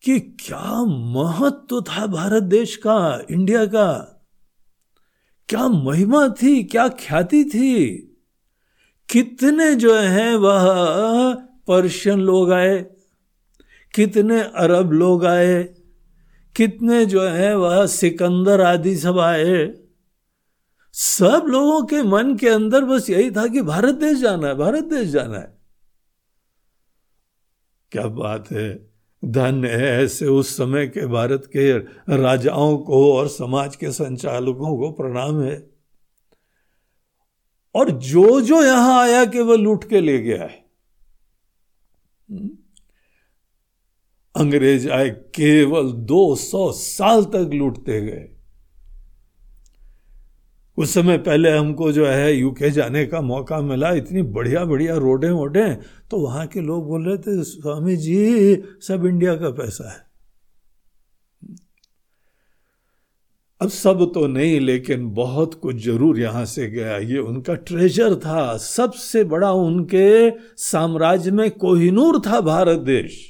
कि 0.02 0.20
क्या 0.20 0.84
महत्व 0.84 1.66
तो 1.70 1.82
था 1.82 2.06
भारत 2.06 2.42
देश 2.42 2.76
का 2.76 3.26
इंडिया 3.30 3.66
का। 3.66 4.16
क्या 5.50 5.68
महिमा 5.68 6.28
थी, 6.28 6.64
क्या 6.64 6.88
ख्याति 6.88 7.44
थी? 7.44 7.96
कितने 9.08 9.74
जो 9.74 9.94
है 9.94 10.36
वह 10.36 10.64
पर्शियन 11.66 12.20
लोग 12.20 12.52
आए, 12.52 12.78
कितने 13.94 14.40
अरब 14.40 14.92
लोग 14.92 15.24
आए, 15.26 15.62
कितने 16.56 17.06
जो 17.06 17.22
है 17.22 17.56
वह 17.56 17.86
सिकंदर 17.86 18.60
आदि 18.60 18.96
सब 18.96 19.18
आए। 19.18 19.74
सब 20.92 21.44
लोगों 21.48 21.82
के 21.82 22.02
मन 22.02 22.36
के 22.36 22.48
अंदर 22.48 22.84
बस 22.84 23.10
यही 23.10 23.30
था 23.30 23.46
कि 23.46 23.62
भारत 23.62 23.94
देश 23.94 24.18
जाना 24.18 24.48
है, 24.48 24.54
भारत 24.54 24.84
देश 24.84 25.08
जाना 25.08 25.38
है। 25.38 25.58
क्या 27.92 28.06
बात 28.06 28.50
है? 28.52 28.89
धन्य 29.24 29.68
है 29.68 30.04
ऐसे 30.04 30.26
उस 30.26 30.56
समय 30.56 30.86
के 30.86 31.06
भारत 31.06 31.50
के 31.56 31.78
राजाओं 32.16 32.78
को 32.78 33.14
और 33.14 33.28
समाज 33.28 33.76
के 33.76 33.90
संचालकों 33.90 34.78
को 34.78 34.90
प्रणाम 34.90 35.40
है 35.42 35.70
और 37.74 37.90
जो 37.90 38.40
जो 38.40 38.64
यहाँ 38.64 39.02
आया 39.02 39.24
कि 39.24 39.40
वह 39.40 39.56
लूट 39.56 39.88
के 39.88 40.00
ले 40.00 40.18
गया 40.18 40.42
है? 40.44 40.70
अंग्रेज़ 44.36 44.90
आए, 44.90 45.10
केवल 45.10 45.92
200 45.92 46.72
साल 46.72 47.24
तक 47.24 47.50
लूटते 47.54 48.00
गए 48.00 48.39
उस 50.80 50.92
समय 50.94 51.18
पहले 51.18 51.50
हमको 51.50 51.90
जो 51.92 52.06
है 52.06 52.32
यूके 52.34 52.70
जाने 52.70 53.04
का 53.06 53.20
मौका 53.20 53.60
मिला, 53.60 53.90
इतनी 53.92 54.22
बढ़िया 54.22 54.64
बढ़िया 54.64 54.96
रोडें 54.96 55.30
वोडें 55.30 55.76
तो 56.10 56.18
वहाँ 56.18 56.46
के 56.46 56.60
लोग 56.60 56.86
बोल 56.88 57.08
रहे 57.08 57.16
थे, 57.18 57.42
स्वामी 57.44 57.96
जी, 57.96 58.62
सब 58.82 59.06
इंडिया 59.06 59.34
का 59.36 59.50
पैसा 59.52 59.90
है। 59.90 60.08
अब 63.60 63.68
सब 63.68 64.10
तो 64.14 64.26
नहीं, 64.26 64.60
लेकिन 64.60 65.08
बहुत 65.14 65.54
कुछ 65.54 65.76
ज़रूर 65.76 66.18
यहाँ 66.20 66.44
से 66.44 66.66
गया। 66.66 66.96
ये 66.98 67.18
उनका 67.18 67.54
ट्रेजर 67.54 68.14
था, 68.16 68.56
सबसे 68.56 69.24
बड़ा 69.24 69.50
उनके 69.52 70.30
साम्राज्य 70.56 71.30
में 71.30 71.50
कोहिनूर 71.50 72.20
था 72.26 72.40
भारत 72.40 72.78
देश। 72.80 73.29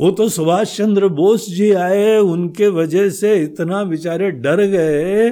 वो 0.00 0.10
तो 0.10 0.28
सुभाष 0.28 0.76
चंद्र 0.76 1.08
बोस 1.08 1.48
जी 1.48 1.72
आए, 1.72 2.18
उनके 2.18 2.68
वजह 2.68 3.10
से 3.10 3.36
इतना 3.36 3.84
बेचारे 3.84 4.30
डर 4.30 4.66
गए 4.66 5.30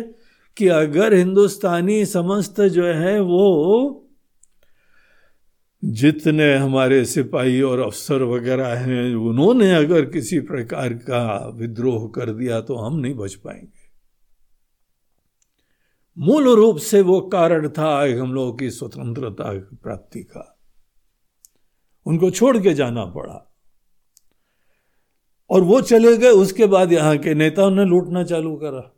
कि 0.56 0.68
अगर 0.68 1.14
हिंदुस्तानी 1.14 2.04
समस्त 2.06 2.60
जो 2.60 2.86
है 2.86 3.20
वो 3.20 4.02
जितने 5.84 6.54
हमारे 6.54 7.04
सिपाही 7.04 7.62
और 7.62 7.80
अफसर 7.80 8.22
वगैरह 8.22 8.66
हैं, 8.66 9.14
उन्होंने 9.14 9.74
अगर 9.74 10.04
किसी 10.04 10.40
प्रकार 10.40 10.94
का 10.94 11.52
विद्रोह 11.54 12.12
कर 12.14 12.30
दिया 12.30 12.60
तो 12.60 12.76
हम 12.76 12.96
नहीं 12.96 13.14
बच 13.14 13.34
पाएँगे। 13.34 13.86
मूल 16.18 16.48
रूप 16.48 16.76
से 16.76 17.00
वो 17.00 17.20
कारण 17.20 17.68
था 17.68 18.20
हम 18.20 18.32
लोगों 18.32 18.52
की 18.52 18.70
स्वतंत्रता 18.70 19.52
प्राप्ति 19.82 20.20
का। 20.20 20.58
उनको 22.06 22.30
छोड़ 22.30 22.58
के 22.58 22.74
जाना 22.74 23.04
पड़ा। 23.04 23.52
और 25.50 25.62
वो 25.62 25.80
चले 25.80 26.16
गए, 26.16 26.30
उसके 26.30 26.66
बाद 26.66 26.92
यहाँ 26.92 27.18
के 27.18 27.34
नेताओं 27.34 27.70
ने 27.70 27.84
लूटना 27.84 28.24
चालू 28.24 28.56
करा। 28.56 28.92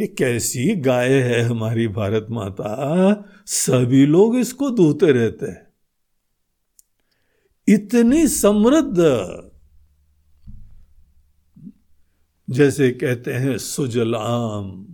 ये 0.00 0.06
कैसी 0.06 0.74
गाय 0.74 1.12
है 1.12 1.40
हमारी 1.42 1.88
भारत 1.88 2.26
माता। 2.30 3.24
सभी 3.46 4.06
लोग 4.06 4.36
इसको 4.36 4.70
दूते 4.70 5.12
रहते 5.12 5.46
हैं। 5.46 5.68
इतनी 7.68 8.28
समृद्ध। 8.28 8.98
जैसे 12.50 12.90
कहते 12.90 13.32
हैं, 13.32 13.58
सुजलाम। 13.58 14.86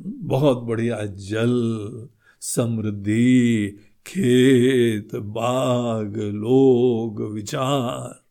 बहुत 0.00 0.58
बढ़िया 0.58 1.06
जल, 1.06 2.08
समृद्धि, 2.40 3.76
खेत, 4.06 5.14
बाग, 5.14 6.16
लोग, 6.16 7.32
विचार। 7.32 8.21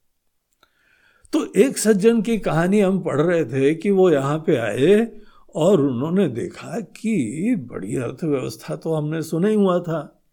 तो 1.33 1.53
एक 1.55 1.77
सज्जन 1.77 2.21
की 2.21 2.37
कहानी 2.37 2.79
हम 2.79 2.99
पढ़ 2.99 3.21
रहे 3.21 3.45
थे 3.45 3.75
कि 3.75 3.91
वो 3.91 4.09
यहाँ 4.11 4.37
पे 4.39 4.55
आए 4.55 5.11
और 5.55 5.81
उन्होंने 5.81 6.27
देखा 6.27 6.79
कि 6.79 7.55
बड़ी 7.71 7.95
अर्थव्यवस्था 7.95 8.75
तो 8.75 8.93
हमने 8.93 9.21
सुना 9.21 9.47
ही 9.47 9.55
हुआ 9.55 9.79
था। 9.79 10.23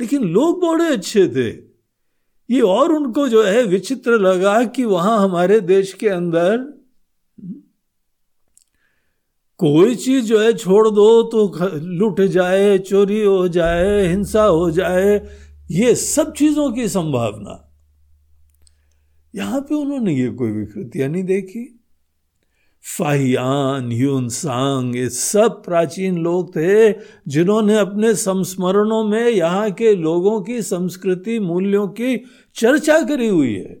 लेकिन 0.00 0.22
लोग 0.22 0.66
बड़े 0.66 0.86
अच्छे 0.86 1.28
थे। 1.28 1.48
ये 2.54 2.60
और 2.60 2.92
उनको 2.92 3.28
जो 3.28 3.42
है 3.42 3.64
विचित्र 3.64 4.12
लगा 4.12 4.64
कि 4.64 4.84
वहाँ 4.84 5.18
हमारे 5.20 5.60
देश 5.60 5.92
के 5.92 6.08
अंदर 6.08 6.58
कोई 9.58 9.94
चीज़ 9.94 10.24
जो 10.24 10.40
है 10.40 10.52
छोड़ 10.52 10.88
दो 10.88 11.22
तो 11.22 11.58
लूट 11.74 12.20
जाए, 12.20 12.78
चोरी 12.78 13.24
हो 13.24 13.48
जाए, 13.48 14.06
हिंसा 14.06 14.44
हो 14.44 14.70
जाए, 14.70 15.28
ये 15.70 15.94
सब 15.94 16.32
चीज़ों 16.32 16.72
की 16.72 16.88
संभावना। 16.88 17.69
यहाँ 19.34 19.60
पे 19.60 19.74
उन्होंने 19.74 20.14
ये 20.14 20.30
कोई 20.30 20.50
विकृतियाँ 20.50 21.08
नहीं 21.08 21.24
देखी। 21.24 21.64
फाहियान 22.84 23.90
ह्यूनसांग 23.92 24.94
ये 24.96 25.08
सब 25.10 25.62
प्राचीन 25.64 26.16
लोग 26.18 26.54
थे 26.56 26.92
जिन्होंने 27.28 27.76
अपने 27.78 28.14
संस्मरणों 28.14 29.02
में 29.04 29.28
यहाँ 29.28 29.70
के 29.70 29.94
लोगों 29.96 30.40
की, 30.42 30.60
संस्कृति 30.62 31.38
मूल्यों 31.40 31.86
की 31.88 32.16
चर्चा 32.56 33.00
करी 33.02 33.28
हुई 33.28 33.54
है। 33.54 33.78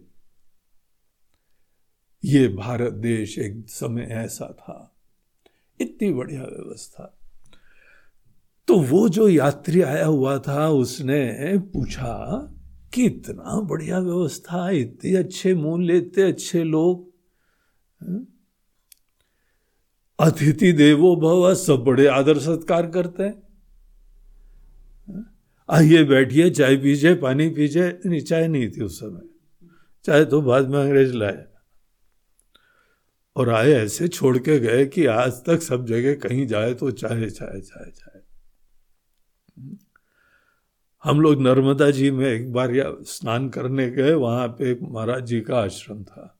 ये 2.24 2.46
भारत 2.48 2.92
देश 2.92 3.38
एक 3.38 3.64
समय 3.68 4.08
ऐसा 4.14 4.52
था, 4.52 4.94
इतनी 5.80 6.12
बढ़िया 6.12 6.42
व्यवस्था। 6.42 7.16
तो 8.68 8.78
वो 8.80 9.08
जो 9.08 9.28
यात्री 9.28 9.82
आया 9.82 10.06
हुआ 10.06 10.38
था, 10.38 10.68
उसने 10.68 11.58
पूछा 11.72 12.56
कि 12.92 13.06
इतना 13.06 13.60
बढ़िया 13.60 13.98
व्यवस्था 13.98 14.66
है 14.66 14.78
इतने 14.78 15.16
अच्छे 15.16 15.54
मूल्य 15.54 15.96
इतने 15.96 16.22
अच्छे 16.24 16.64
लोग। 16.64 17.10
अतिथि 20.20 20.72
देवो 20.72 21.16
भव, 21.16 21.54
सब 21.54 21.76
बड़े 21.76 22.06
आदर 22.06 22.38
सत्कार 22.38 22.86
करते 22.86 23.22
हैं। 23.22 23.42
आइए 25.70 26.04
बैठिए, 26.04 26.50
चाय 26.50 26.76
पीजिए, 26.76 27.14
पानी 27.14 27.48
पीजिए 27.48 27.98
नहीं 28.06 28.20
चाय 28.20 28.48
नहीं 28.48 28.70
थी 28.70 28.82
उस 28.82 29.00
समय। 29.00 29.28
चाय 30.04 30.24
तो 30.24 30.42
बाद 30.42 30.68
में 30.68 30.78
अंग्रेज़ 30.78 31.12
लाए। 31.12 31.44
और 33.36 33.50
आए 33.50 33.70
ऐसे 33.70 34.08
छोड़ 34.08 34.38
के 34.38 34.58
गए 34.58 34.86
कि 34.86 35.06
आज 35.06 35.32
तक 35.32 35.62
सब 35.62 35.86
जगह 35.86 36.14
कहीं 36.14 36.46
जाए 36.46 36.74
तो 36.74 36.90
चाय 36.90 37.30
चाय 37.30 37.60
चाय 37.60 37.90
चाय। 37.90 38.20
हम 41.04 41.20
लोग 41.20 41.40
नर्मदा 41.42 41.90
जी 41.90 42.10
में 42.10 42.26
एक 42.26 42.52
बार 42.52 42.74
या 42.74 42.92
स्नान 43.02 43.48
करने 43.48 43.90
गए, 43.90 44.12
वहाँ 44.12 44.48
पे 44.48 44.70
एक 44.72 44.78
महाराज 44.82 45.26
जी 45.26 45.40
का 45.40 45.58
आश्रम 45.58 46.02
था। 46.04 46.36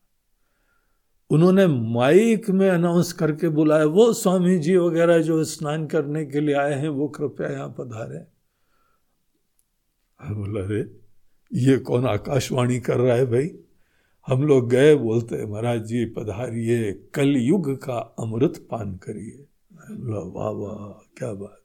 उन्होंने 1.31 1.67
माइक 1.67 2.51
में 2.51 2.69
अनाउंस 2.71 3.13
करके 3.13 3.49
बुलाया, 3.49 3.85
वो 3.85 4.13
स्वामी 4.13 4.59
जी 4.59 4.77
वगैरह 4.77 5.23
जो 5.23 5.45
स्नान 5.45 5.87
करने 5.87 6.25
के 6.27 6.41
लिए 6.41 6.55
आए 6.55 6.75
हैं, 6.75 6.89
वो 6.89 7.09
कृपया 7.09 7.49
यहाँ 7.49 7.75
पधारे। 7.79 8.19
बोला 10.21 10.67
रे 10.67 10.81
ये 11.53 11.79
कौन 11.79 12.07
आकाशवाणी 12.07 12.81
कर 12.81 12.97
रहा 12.97 13.17
है 13.17 13.27
भाई? 13.27 13.51
हम 14.29 14.43
लोग 14.43 14.69
गए, 14.71 14.95
बोलते, 14.95 15.47
महाराज 15.47 15.85
जी, 15.85 16.05
पधारिए 16.05 16.93
कल 17.15 17.37
युग 17.37 17.75
का 17.83 17.99
अमृत 18.19 18.69
पान 18.71 18.97
करिए। 18.97 19.47
वाह 19.91 20.51
वाह 20.51 20.77
क्या 21.19 21.33
बात 21.33 21.60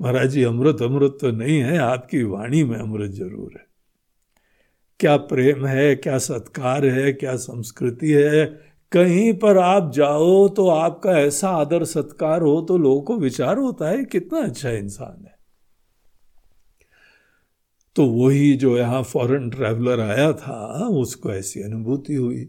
महाराज 0.00 0.30
जी, 0.30 0.42
अमृत 0.42 0.82
अमृत 0.82 1.18
तो 1.20 1.30
नहीं 1.30 1.58
है, 1.58 1.76
आपकी 1.78 2.22
वाणी 2.22 2.62
में 2.64 2.78
अमृत 2.78 3.10
ज़रूर 3.10 3.50
है। 3.56 3.66
क्या 5.00 5.16
प्रेम 5.16 5.66
है, 5.66 5.94
क्या 5.96 6.18
सत्कार 6.18 6.86
है, 6.86 7.12
क्या 7.12 7.36
संस्कृति 7.36 8.10
है? 8.10 8.44
कहीं 8.92 9.32
पर 9.34 9.58
आप 9.58 9.90
जाओ 9.92 10.48
तो 10.48 10.68
आपका 10.68 11.18
ऐसा 11.18 11.48
आदर 11.48 11.84
सत्कार 11.84 12.42
हो 12.42 12.60
तो 12.60 12.78
लोगों 12.78 13.02
को 13.02 13.16
विचार 13.16 13.58
होता 13.58 13.88
है 13.88 14.04
कितना 14.04 14.40
अच्छा 14.40 14.70
इंसान 14.70 15.24
है। 15.24 15.38
तो 17.96 18.06
वही 18.06 18.52
जो 18.56 18.76
यहाँ 18.78 19.02
फॉरेन 19.02 19.48
ट्रैवलर 19.50 20.00
आया 20.00 20.32
था, 20.32 20.88
उसको 20.88 21.32
ऐसी 21.32 21.62
अनुभूति 21.62 22.14
हुई। 22.14 22.48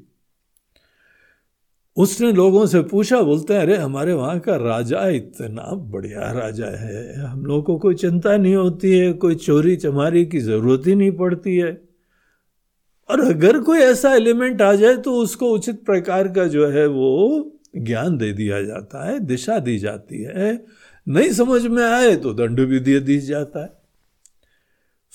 उसने 1.98 2.32
लोगों 2.32 2.66
से 2.66 2.82
पूछा, 2.82 3.22
बोलते 3.22 3.54
हैं, 3.54 3.62
अरे, 3.62 3.78
हमारे 3.78 4.14
वहाँ 4.14 4.40
का 4.40 4.56
राजा 4.56 5.08
इतना 5.08 5.76
बढ़िया 5.76 6.32
राजा 6.32 6.66
है। 6.66 7.20
हम 7.20 7.46
लोगों 7.46 7.64
को 7.64 7.78
कोई 7.78 7.96
चिंता 7.96 8.38
नहीं 8.38 8.56
होती 8.56 8.98
है, 8.98 9.14
कोई 9.14 9.36
चोरी 9.36 9.76
चमारी 9.76 10.26
की 10.26 10.40
ज़रूरत 10.40 10.88
ही 10.88 10.96
नहीं 10.96 11.12
पड़ती 11.12 11.58
है। 11.58 11.82
और 13.10 13.22
अगर 13.22 13.60
कोई 13.60 13.78
ऐसा 13.78 14.14
एलिमेंट 14.14 14.62
आ 14.62 14.74
जाए 14.74 14.98
तो 14.98 15.14
उसको 15.14 15.46
उचित 15.46 15.86
प्रकार 15.86 16.28
का 16.28 16.48
जो 16.48 16.68
है 16.68 16.88
वो 16.88 17.52
ज्ञान 17.78 18.18
दे 18.18 18.34
दिया 18.34 18.62
जाता 18.62 19.12
है, 19.12 19.20
दिशा 19.20 19.60
दी 19.60 19.78
जाती 19.78 20.24
है। 20.24 20.66
नहीं 21.08 21.30
समझ 21.30 21.68
में 21.68 21.84
आए 21.84 22.16
तो 22.16 22.34
दंड 22.34 22.60
भी 22.60 22.80
दे 22.80 23.00
दी 23.00 23.20
जाता 23.20 23.64
है। 23.64 23.70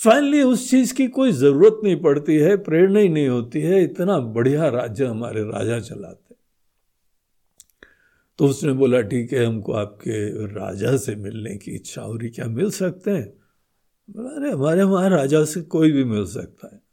फाइनली 0.04 0.42
उस 0.42 0.70
चीज़ 0.70 0.94
की 0.94 1.06
कोई 1.06 1.32
ज़रूरत 1.32 1.80
नहीं 1.84 1.96
पड़ती 1.96 2.36
है, 2.36 2.56
प्रेरणा 2.56 2.98
ही 2.98 3.08
नहीं 3.08 3.28
होती 3.28 3.60
है। 3.60 3.84
इतना 3.84 4.18
बढ़िया 4.18 4.68
राज्य 4.68 5.04
हमारे 5.04 5.42
राजा 5.42 5.80
चलाते 5.80 6.25
तो 8.38 8.46
उसने 8.46 8.72
बोला, 8.72 9.00
ठीक 9.00 9.32
है, 9.32 9.44
हमको 9.44 9.72
आपके 9.72 10.46
राजा 10.46 10.96
से 10.96 11.16
मिलने 11.16 11.56
की 11.56 11.70
इच्छा 11.70 12.02
हो 12.02 12.16
रही, 12.16 12.30
क्या 12.30 12.46
मिल 12.46 12.70
सकते 12.70 13.10
हैं? 13.10 13.34
बोला, 14.10 14.30
अरे, 14.30 14.50
हमारे 14.50 14.82
वहाँ 14.82 15.10
राजा 15.10 15.44
से 15.44 15.60
कोई 15.60 15.92
भी 15.92 16.04
मिल 16.04 16.26
सकता 16.26 16.70
है। 16.74 16.86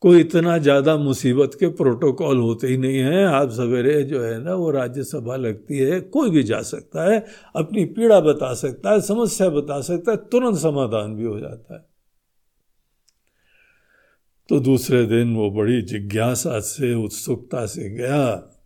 कोई 0.00 0.20
इतना 0.20 0.58
ज़्यादा 0.58 0.96
मुसीबत 0.96 1.50
के 1.60 1.66
प्रोटोकॉल 1.68 2.38
होते 2.38 2.66
ही 2.66 2.76
नहीं 2.76 2.98
हैं। 2.98 3.24
आप 3.24 3.50
सवेरे 3.50 4.02
जो 4.02 4.22
है 4.22 4.44
ना, 4.44 4.54
वो 4.54 4.70
राज्यसभा 4.70 5.36
लगती 5.36 5.78
है, 5.78 6.00
कोई 6.00 6.30
भी 6.30 6.42
जा 6.42 6.62
सकता 6.62 7.12
है, 7.12 7.26
अपनी 7.56 7.84
पीड़ा 7.84 8.20
बता 8.20 8.54
सकता 8.54 8.90
है, 8.90 9.00
समस्या 9.00 9.48
बता 9.48 9.80
सकता 9.80 10.10
है, 10.10 10.16
तुरंत 10.16 10.58
समाधान 10.58 11.14
भी 11.14 11.24
हो 11.24 11.40
जाता 11.40 11.74
है। 11.74 11.90
तो 14.48 14.60
दूसरे 14.60 15.06
दिन 15.06 15.34
वो 15.34 15.50
बड़ी 15.50 15.82
जिज्ञासा 15.82 16.60
से, 16.60 16.94
उत्सुकता 16.94 17.66
से 17.66 17.90
गया। 17.90 18.56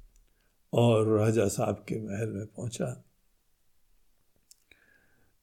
और 0.75 1.19
राजा 1.19 1.49
साहब 1.49 1.75
के 1.89 2.01
महल 2.01 2.29
में 2.29 2.47
पहुँचा। 2.47 3.05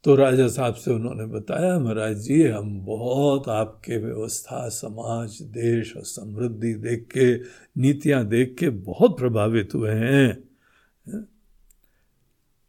तो 0.04 0.15
राजा 0.15 0.48
साहब 0.48 0.74
से 0.74 0.91
उन्होंने 0.91 1.26
बताया, 1.26 1.80
महाराज 1.80 2.17
जी, 2.17 2.48
हम 2.48 2.86
बहुत 2.86 3.50
आपके 3.50 3.98
व्यवस्था, 3.98 4.70
समाज, 4.70 5.41
देश 5.41 5.98
और 5.98 6.04
समृद्धि 6.04 6.74
देख 6.74 7.08
के, 7.17 7.36
नीतियाँ 7.82 8.26
देख 8.26 8.56
के 8.60 8.70
बहुत 8.70 9.17
प्रभावित 9.17 9.74
हुए 9.74 9.91
हैं। 9.91 10.44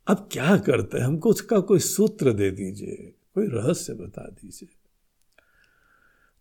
अब 0.06 0.28
क्या 0.32 0.56
करते 0.56 0.98
हैं? 0.98 1.04
हमको 1.04 1.30
उसका 1.30 1.60
कोई 1.60 1.78
सूत्र 1.78 2.32
दे 2.32 2.50
दीजिए, 2.50 3.14
कोई 3.34 3.46
रहस्य 3.46 3.94
बता 3.94 4.22
दीजिए। 4.22 4.68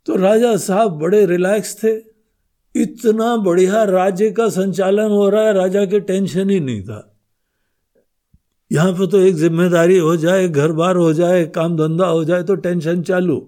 तो 0.06 0.16
राजा 0.16 0.58
साहब 0.58 0.92
बड़े 0.92 1.26
रिलैक्स 1.26 1.84
थे। 1.84 2.11
इतना 2.76 3.36
बढ़िया 3.38 3.84
राज्य 3.84 4.32
का 4.32 4.48
संचालन 4.50 5.12
हो 5.12 5.30
रहा 5.30 5.44
है, 5.44 5.54
राजा 5.54 5.86
के 5.86 6.00
टेंशन 6.00 6.50
ही 6.50 6.60
नहीं 6.60 6.82
था। 6.84 7.08
यहाँ 8.72 8.94
पर 8.94 9.06
तो 9.06 9.20
एक 9.20 9.36
ज़िम्मेदारी 9.36 9.98
हो 9.98 10.16
जाए, 10.18 10.48
घर 10.48 10.72
बार 10.72 10.96
हो 10.96 11.12
जाए, 11.14 11.46
काम 11.46 11.76
धंधा 11.78 12.06
हो 12.06 12.24
जाए 12.26 12.44
तो 12.44 12.56
टेंशन 12.56 13.02
चालू। 13.04 13.40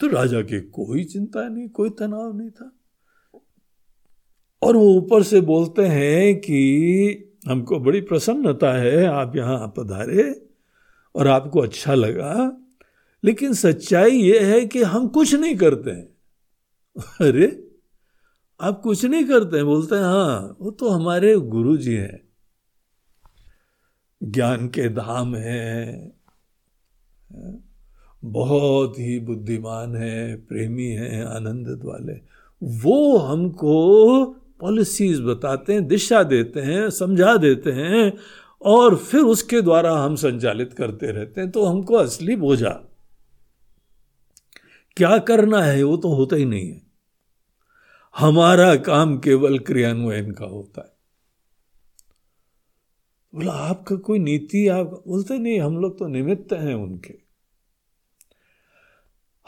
तो 0.00 0.06
राजा 0.06 0.40
की 0.42 0.60
कोई 0.60 1.04
चिंता 1.04 1.48
नहीं, 1.48 1.68
कोई 1.68 1.90
तनाव 1.90 2.36
नहीं 2.36 2.50
था। 2.50 2.70
और 4.62 4.76
वो 4.76 4.94
ऊपर 4.94 5.22
से 5.22 5.40
बोलते 5.40 5.86
हैं 5.86 6.34
कि 6.36 7.40
हमको 7.48 7.78
बड़ी 7.80 8.00
प्रसन्नता 8.00 8.72
है, 8.72 9.04
आप 9.06 9.36
यहाँ 9.36 9.72
पधारे 9.76 10.48
और 11.14 11.28
आपको 11.28 11.60
अच्छा 11.60 11.94
लगा, 11.94 12.60
लेकिन 13.24 13.52
सच्चाई 13.52 14.10
ये 14.10 14.38
है 14.40 14.64
कि 14.66 14.82
हम 14.82 15.08
कुछ 15.08 15.34
नहीं 15.34 15.56
करते 15.56 15.90
हैं। 15.90 16.13
अरे, 17.20 17.68
आप 18.60 18.80
कुछ 18.80 19.04
नहीं 19.04 19.24
करते 19.24 19.56
हैं 19.56 19.66
बोलते 19.66 19.94
हैं 19.94 20.02
हाँ 20.02 20.56
वो 20.60 20.70
तो 20.70 20.88
हमारे 20.88 21.36
गुरु 21.36 21.76
जी 21.76 21.94
हैं। 21.94 22.28
ज्ञान 24.22 24.68
के 24.68 24.88
धाम 24.88 25.34
हैं 25.34 26.12
बहुत 28.24 28.98
ही 28.98 29.20
बुद्धिमान 29.20 29.96
है, 29.96 30.36
प्रेमी 30.36 30.86
हैं, 30.86 31.24
आनंदित 31.24 31.84
वाले। 31.84 32.12
वो 32.62 33.18
हमको 33.18 34.24
पॉलिसीज़ 34.60 35.22
बताते 35.22 35.72
हैं, 35.72 35.88
दिशा 35.88 36.22
देते 36.22 36.60
हैं, 36.60 36.90
समझा 36.90 37.36
देते 37.36 37.72
हैं, 37.72 38.12
और 38.62 38.96
फिर 38.96 39.20
उसके 39.20 39.60
द्वारा 39.60 39.98
हम 39.98 40.16
संचालित 40.16 40.72
करते 40.72 41.06
रहते 41.06 41.40
हैं। 41.40 41.50
तो 41.50 41.64
हमको 41.64 41.94
असली 41.94 42.36
बोझा, 42.36 42.80
क्या 44.96 45.18
करना 45.18 45.62
है, 45.62 45.82
वो 45.82 45.96
तो 45.96 46.14
होता 46.14 46.36
ही 46.36 46.44
नहीं 46.44 46.68
है। 46.70 46.83
हमारा 48.18 48.76
काम 48.76 49.18
केवल 49.18 49.58
क्रियान्वयन 49.58 50.30
का 50.30 50.44
होता 50.44 50.80
है। 50.80 50.94
बोला, 53.34 53.52
आपका 53.52 53.96
कोई 53.96 54.18
नीति, 54.18 54.68
आप 54.68 54.86
बोलते 54.86 55.38
नहीं, 55.38 55.60
हम 55.60 55.78
लोग 55.78 55.98
तो 55.98 56.06
निमित्त 56.06 56.52
हैं 56.52 56.74
उनके। 56.74 57.14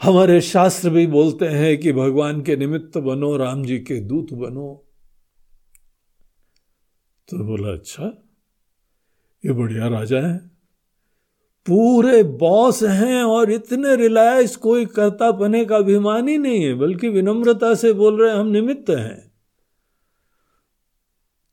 हमारे 0.01 0.41
शास्त्र 0.41 0.89
भी 0.89 1.07
बोलते 1.07 1.45
हैं 1.45 1.77
कि 1.77 1.93
भगवान 1.93 2.41
के 2.41 2.55
निमित्त 2.55 2.97
बनो, 2.97 3.37
राम 3.37 3.65
जी 3.65 3.79
के 3.79 3.99
दूत 3.99 4.33
बनो। 4.33 4.87
तो 7.27 7.37
बोला 7.37 7.73
अच्छा 7.73 8.23
ये 9.45 9.51
बढ़िया 9.51 9.87
राजा 9.87 10.19
है। 10.19 10.56
पूरे 11.67 12.23
बॉस 12.23 12.83
हैं 12.83 13.23
और 13.23 13.51
इतने 13.51 13.95
रिलायंस 13.95 14.55
कोई 14.55 14.85
करता 14.85 15.31
पने 15.31 15.65
का 15.65 15.77
अभिमान 15.77 16.27
ही 16.27 16.37
नहीं 16.37 16.63
है, 16.63 16.73
बल्कि 16.73 17.09
विनम्रता 17.09 17.73
से 17.75 17.93
बोल 17.93 18.21
रहे 18.21 18.31
हम 18.31 18.47
निमित्त 18.47 18.89
हैं। 18.89 19.31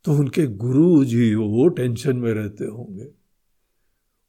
तो 0.04 0.12
उनके 0.12 0.46
गुरु 0.46 1.04
जी 1.04 1.34
वो 1.34 1.68
टेंशन 1.68 2.16
में 2.16 2.32
रहते 2.32 2.64
होंगे। 2.64 3.08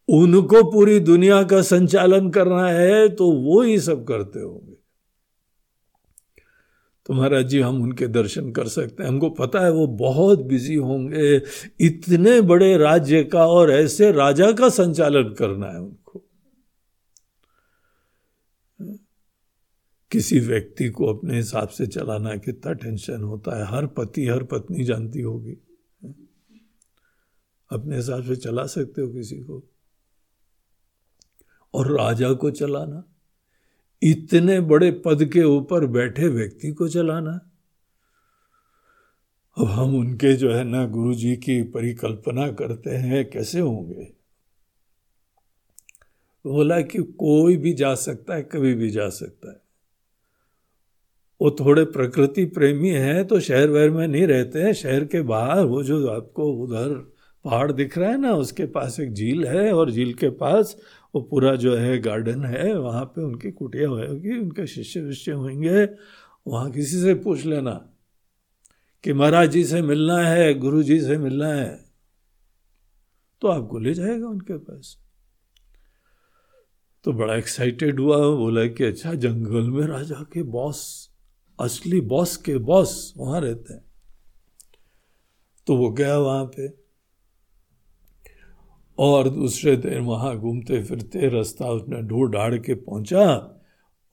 उनको 0.10 0.64
पूरी 0.72 1.00
दुनिया 1.00 1.44
का 1.44 1.62
संचालन 1.62 2.30
करना 2.30 2.68
है 2.68 3.10
तो 3.10 3.32
वो 3.32 3.62
ही 3.62 3.80
सब 3.80 4.04
करते 4.04 4.40
होंगे। 4.40 4.65
तो 7.06 7.14
महाराज 7.14 7.46
जी 7.46 7.60
हम 7.60 7.84
उनके 7.84 8.08
दर्शन 8.08 8.52
कर 8.52 8.68
सकते 8.68 9.04
हैं। 9.04 9.10
हमको 9.10 9.30
पता 9.30 9.60
है 9.60 9.72
वो 9.72 9.88
बहुत 9.88 10.42
बिज़ी 10.42 10.76
होंगे। 10.76 11.42
इतने 11.80 12.42
बड़े 12.42 12.78
राज्य 12.78 13.24
का 13.24 13.48
और 13.48 13.72
ऐसे 13.72 14.12
राजा 14.12 14.52
का 14.52 14.70
संचालन 14.70 15.34
करना 15.34 15.68
है 15.68 15.80
उनको। 15.80 16.22
किसी 20.12 20.40
व्यक्ति 20.40 20.90
को 20.90 21.06
अपने 21.14 21.36
हिसाब 21.36 21.68
से 21.68 21.88
चलाना 21.88 22.38
कितना 22.38 22.74
टेंशन 22.74 23.24
होता 23.24 23.58
है। 23.58 23.66
हर 23.66 23.88
पति, 23.88 24.28
हर 24.28 24.44
पत्नी 24.44 24.84
जानती 24.84 25.22
होगी। 25.22 25.58
अपने 27.72 27.96
हिसाब 27.96 28.24
से 28.24 28.36
चला 28.36 28.66
सकते 28.66 29.02
हो 29.02 29.08
किसी 29.08 29.36
को। 29.36 29.64
और 31.74 31.98
राजा 31.98 32.34
को 32.34 32.52
चलाना। 32.52 33.15
इतने 34.06 34.60
बड़े 34.62 34.92
पद 34.92 35.26
के 35.34 35.44
ऊपर 35.44 35.86
बैठे 35.86 36.28
व्यक्ति 36.28 36.72
को 36.72 36.88
चलाना 36.88 37.40
अब 39.58 39.66
हम 39.66 39.96
उनके 39.96 40.34
जो 40.34 40.52
है 40.54 40.64
ना 40.64 40.86
गुरु 40.86 41.14
जी 41.14 41.36
की 41.36 41.64
परिकल्पना 41.64 42.52
करते 42.52 42.90
हैं, 42.90 43.30
कैसे 43.30 43.60
होंगे? 43.60 44.14
बोला 46.46 46.82
कि 46.82 46.98
कोई 46.98 47.58
भी 47.58 47.74
जा 47.74 47.96
सकता 47.96 48.36
है, 48.36 48.42
कभी 48.42 48.74
भी 48.74 48.90
जा 48.90 49.10
सकता 49.10 49.52
है। 49.52 49.62
वो 51.42 51.52
थोड़े 51.52 51.86
प्रकृति 51.86 52.46
प्रेमी 52.46 52.90
हैं 52.90 53.26
तो 53.28 53.40
शहर 53.40 53.70
वहर 53.70 53.90
में 53.90 54.08
नहीं 54.08 54.28
रहते 54.28 54.62
हैं। 54.62 54.74
शहर 54.74 55.06
के 55.06 55.22
बाहर 55.22 55.66
वो 55.66 55.84
जो 55.84 56.08
आपको 56.08 56.54
उधर 56.54 56.94
पहाड़ 57.46 57.72
दिख 57.72 57.98
रहा 57.98 58.10
है 58.10 58.22
ना, 58.22 58.34
उसके 58.34 58.66
पास 58.66 59.00
एक 59.00 59.14
झील 59.14 59.48
है 59.48 59.74
और 59.74 59.92
झील 59.92 60.14
के 60.14 60.30
पास 60.30 60.78
वो 61.16 61.22
पूरा 61.22 61.56
जो 61.56 61.76
है 61.76 61.98
गार्डन 62.00 62.44
है, 62.46 62.74
वहाँ 62.78 63.06
पे 63.06 63.22
उनकी 63.22 63.52
कुटिया 63.52 63.88
होगी 63.90 64.38
उनके 64.40 64.68
शिष्य 64.68 65.02
विष्य 65.02 65.32
होंगे। 65.32 65.86
वहाँ 66.48 66.72
किसी 66.72 67.02
से 67.02 67.14
पूछ 67.16 67.46
लेना 67.46 67.74
कि 69.04 69.14
महाराज 69.14 69.50
जी 69.52 69.64
से 69.66 69.82
मिलना 69.82 70.18
है, 70.20 70.54
गुरु 70.54 70.84
जी 70.84 71.00
से 71.02 71.18
मिलना 71.18 71.48
है 71.48 71.86
तो 73.42 73.48
आपको 73.48 73.80
ले 73.80 73.94
जाएगा 73.94 74.28
उनके 74.28 74.58
पास। 74.58 74.98
तो 77.04 77.14
बड़ा 77.14 77.36
एक्साइटेड 77.36 78.00
हुआ, 78.00 78.18
बोला 78.18 78.66
कि 78.68 78.84
अच्छा 78.84 79.14
जंगल 79.14 79.70
में 79.70 79.86
राजा 79.88 80.24
के 80.34 80.44
बॉस 80.44 81.10
असली 81.60 82.02
बॉस 82.02 82.38
के 82.38 82.58
बॉस 82.58 83.14
वहाँ 83.18 83.42
रहते 83.42 83.74
हैं। 83.74 83.84
तो 85.68 85.76
वो 85.78 85.92
गया 85.92 86.18
वहाँ 86.18 86.46
पे। 86.46 86.85
और 88.98 89.30
दूसरे 89.30 89.78
दिन 89.78 90.00
वहाँ 90.00 90.38
घूमते 90.38 90.84
फिरते 90.84 91.30
रास्ता 91.30 91.68
उसने 91.68 92.02
ढूंढ 92.02 92.34
ढाड़ 92.34 92.58
के 92.58 92.74
पहुँचा 92.74 93.52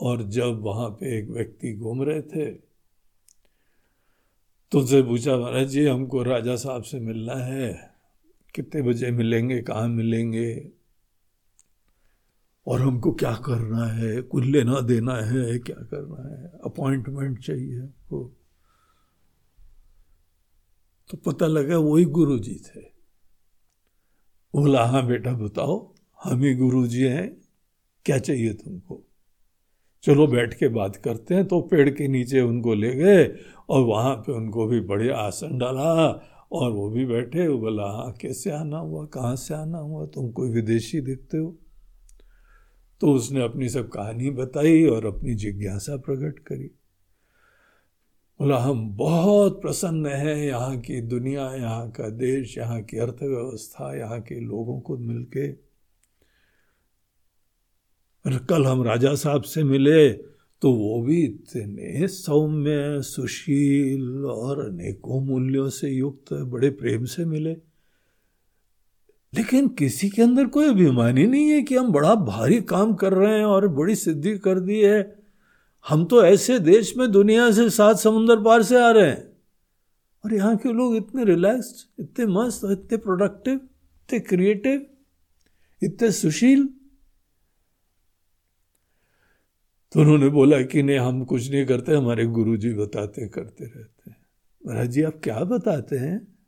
और 0.01 0.23
जब 0.23 0.61
वहाँ 0.63 0.91
पे 0.91 1.19
एक 1.19 1.29
व्यक्ति 1.29 1.75
घूम 1.75 2.03
रहे 2.03 2.23
थे। 2.23 2.51
तो 4.71 4.79
उनसे 4.79 5.03
पूछा, 5.03 5.37
महाराज 5.37 5.69
जी, 5.69 5.87
हमको 5.87 6.23
राजा 6.23 6.57
साहब 6.57 6.83
से 6.83 7.01
मिलना 7.01 7.35
है। 7.35 7.95
कितने 8.55 8.83
बजे 8.83 9.11
मिलेंगे? 9.11 9.63
कहाँ 9.63 9.89
मिलेंगे? 9.89 10.71
और 12.67 12.81
हमको 12.81 13.13
क्या 13.13 13.35
करना 13.35 13.87
है? 13.87 14.23
कुछ 14.23 14.45
लेना 14.45 14.81
देना 14.81 15.15
है? 15.15 15.59
क्या 15.59 15.83
करना 15.83 16.39
है? 16.39 16.53
अपॉइंटमेंट 16.65 17.39
चाहिए 17.39 17.81
हमको। 17.81 18.37
तो 21.11 21.17
पता 21.17 21.47
लगा 21.47 21.79
वही 21.79 22.05
गुरु 22.05 22.39
जी 22.39 22.55
थे। 22.55 22.92
बोला 24.55 24.85
हाँ 24.85 25.07
बेटा, 25.07 25.33
बताओ, 25.33 25.95
हम 26.25 26.43
ही 26.43 26.55
गुरु 26.55 26.87
जी 26.87 27.03
हैं, 27.03 27.37
क्या 28.05 28.19
चाहिए 28.19 28.53
तुमको? 28.53 29.03
चलो, 30.03 30.27
बैठ 30.27 30.55
के 30.55 30.69
बात 30.69 30.97
करते 30.97 31.35
हैं 31.35 31.49
तो 31.49 31.61
पेड़ 31.61 31.91
के 31.91 32.09
नीचे 32.09 32.41
उनको 32.41 32.75
ले 32.75 32.95
गए 32.95 33.37
और 33.69 33.81
वहाँ 33.83 34.17
पे 34.17 34.33
उनको 34.33 34.67
भी 34.67 34.81
बढ़िया 34.81 35.17
आसन 35.17 35.59
डाला 35.59 36.07
और 36.53 36.71
वो 36.73 36.91
भी 36.91 37.07
बैठे, 37.07 37.49
वो 37.49 37.59
बोला 37.59 37.85
हाँ 37.85 38.13
कैसे 38.13 38.51
आना 38.51 38.79
हुआ, 38.79 39.07
कहाँ 39.07 39.37
से 39.37 39.55
आना 39.55 39.79
हुआ, 39.79 40.07
तुम 40.07 40.31
कोई 40.31 40.51
विदेशी 40.51 41.01
दिखते 41.01 41.39
हो? 41.39 41.59
तो 43.01 43.13
उसने 43.13 43.43
अपनी 43.43 43.69
सब 43.69 43.89
कहानी 43.89 44.31
बताई 44.31 44.87
और 44.87 45.07
अपनी 45.07 45.35
जिज्ञासा 45.35 45.97
प्रकट 45.97 46.39
करी। 46.39 46.71
बोला, 48.43 48.57
हम 48.59 48.79
बहुत 48.97 49.61
प्रसन्न 49.63 50.07
हैं 50.07 50.37
यहाँ 50.37 50.77
की 50.81 51.01
दुनिया, 51.01 51.43
यहाँ 51.55 51.91
का 51.91 52.09
देश, 52.11 52.57
यहाँ 52.59 52.81
की 52.83 52.99
अर्थव्यवस्था, 52.99 53.95
यहाँ 53.97 54.21
के 54.21 54.39
लोगों 54.41 54.79
को 54.81 54.97
मिलके। 54.99 55.47
कल 58.49 58.67
हम 58.67 58.83
राजा 58.83 59.15
साहब 59.15 59.43
से 59.43 59.63
मिले 59.65 60.13
तो 60.63 60.73
वो 60.73 61.01
भी 61.03 61.23
इतने 61.25 62.09
सौम्य, 62.09 63.01
सुशील 63.03 64.25
और 64.27 64.65
अनेकों 64.67 65.21
मूल्यों 65.21 65.69
से 65.71 65.91
युक्त, 65.91 66.33
बड़े 66.33 66.71
प्रेम 66.73 67.05
से 67.05 67.25
मिले। 67.25 67.57
लेकिन 69.33 69.69
किसी 69.79 70.09
के 70.11 70.23
अंदर 70.23 70.47
कोई 70.49 70.69
अभिमान 70.69 71.19
नहीं 71.19 71.49
है 71.49 71.63
कि 71.63 71.77
हम 71.77 71.93
बड़ा 71.93 72.15
भारी 72.17 72.61
काम 72.69 72.95
कर 72.95 73.13
रहे 73.13 73.39
हैं 73.39 73.45
और 73.45 73.69
बड़ी 73.71 73.95
सिद्धि 73.97 74.39
कर 74.39 74.61
दी 74.61 74.81
है। 74.81 75.22
हम 75.89 76.05
तो 76.05 76.25
ऐसे 76.25 76.59
देश 76.59 76.97
में 76.97 77.13
दुनिया 77.13 77.53
से 77.53 77.71
सात 77.71 77.97
समुंदर 77.97 78.43
पार 78.43 78.63
से 78.63 78.81
आ 78.81 78.91
रहे 78.91 79.11
हैं। 79.11 79.33
और 80.25 80.35
यहाँ 80.35 80.57
के 80.57 80.73
लोग 80.73 80.97
इतने 80.97 81.25
रिलैक्स्ड 81.25 82.03
इतने 82.03 82.27
मस्त, 82.27 82.61
इतने 82.65 82.97
प्रोडक्टिव 82.97 83.55
इतने 83.55 84.21
क्रिएटिव 84.21 84.87
इतने 85.83 86.13
सुशील। 86.13 86.69
तो 89.93 90.01
उन्होंने 90.01 90.29
बोला 90.29 90.63
कि 90.63 90.83
नहीं, 90.83 90.99
हम 90.99 91.25
कुछ 91.25 91.51
नहीं 91.51 91.67
करते, 91.67 91.95
हमारे 91.95 92.27
गुरु 92.27 92.57
जी 92.57 92.75
बताते, 92.75 93.29
करते 93.29 93.65
रहते 93.65 94.11
हैं। 94.11 94.17
महाराज 94.67 94.89
जी, 94.89 95.03
आप 95.03 95.21
क्या 95.25 95.41
बताते 95.41 95.97
हैं? 95.97 96.39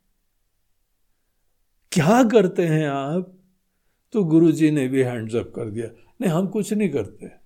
क्या 1.91 2.23
करते 2.23 2.67
हैं 2.67 2.87
आप? 2.87 3.39
तो 4.11 4.23
गुरु 4.23 4.51
जी 4.51 4.71
ने 4.71 4.87
भी 4.87 5.03
हैंड्स 5.03 5.35
अप 5.35 5.53
कर 5.55 5.69
दिया। 5.69 5.87
नहीं, 6.21 6.31
हम 6.31 6.47
कुछ 6.47 6.73
नहीं 6.73 6.89
करते। 6.89 7.44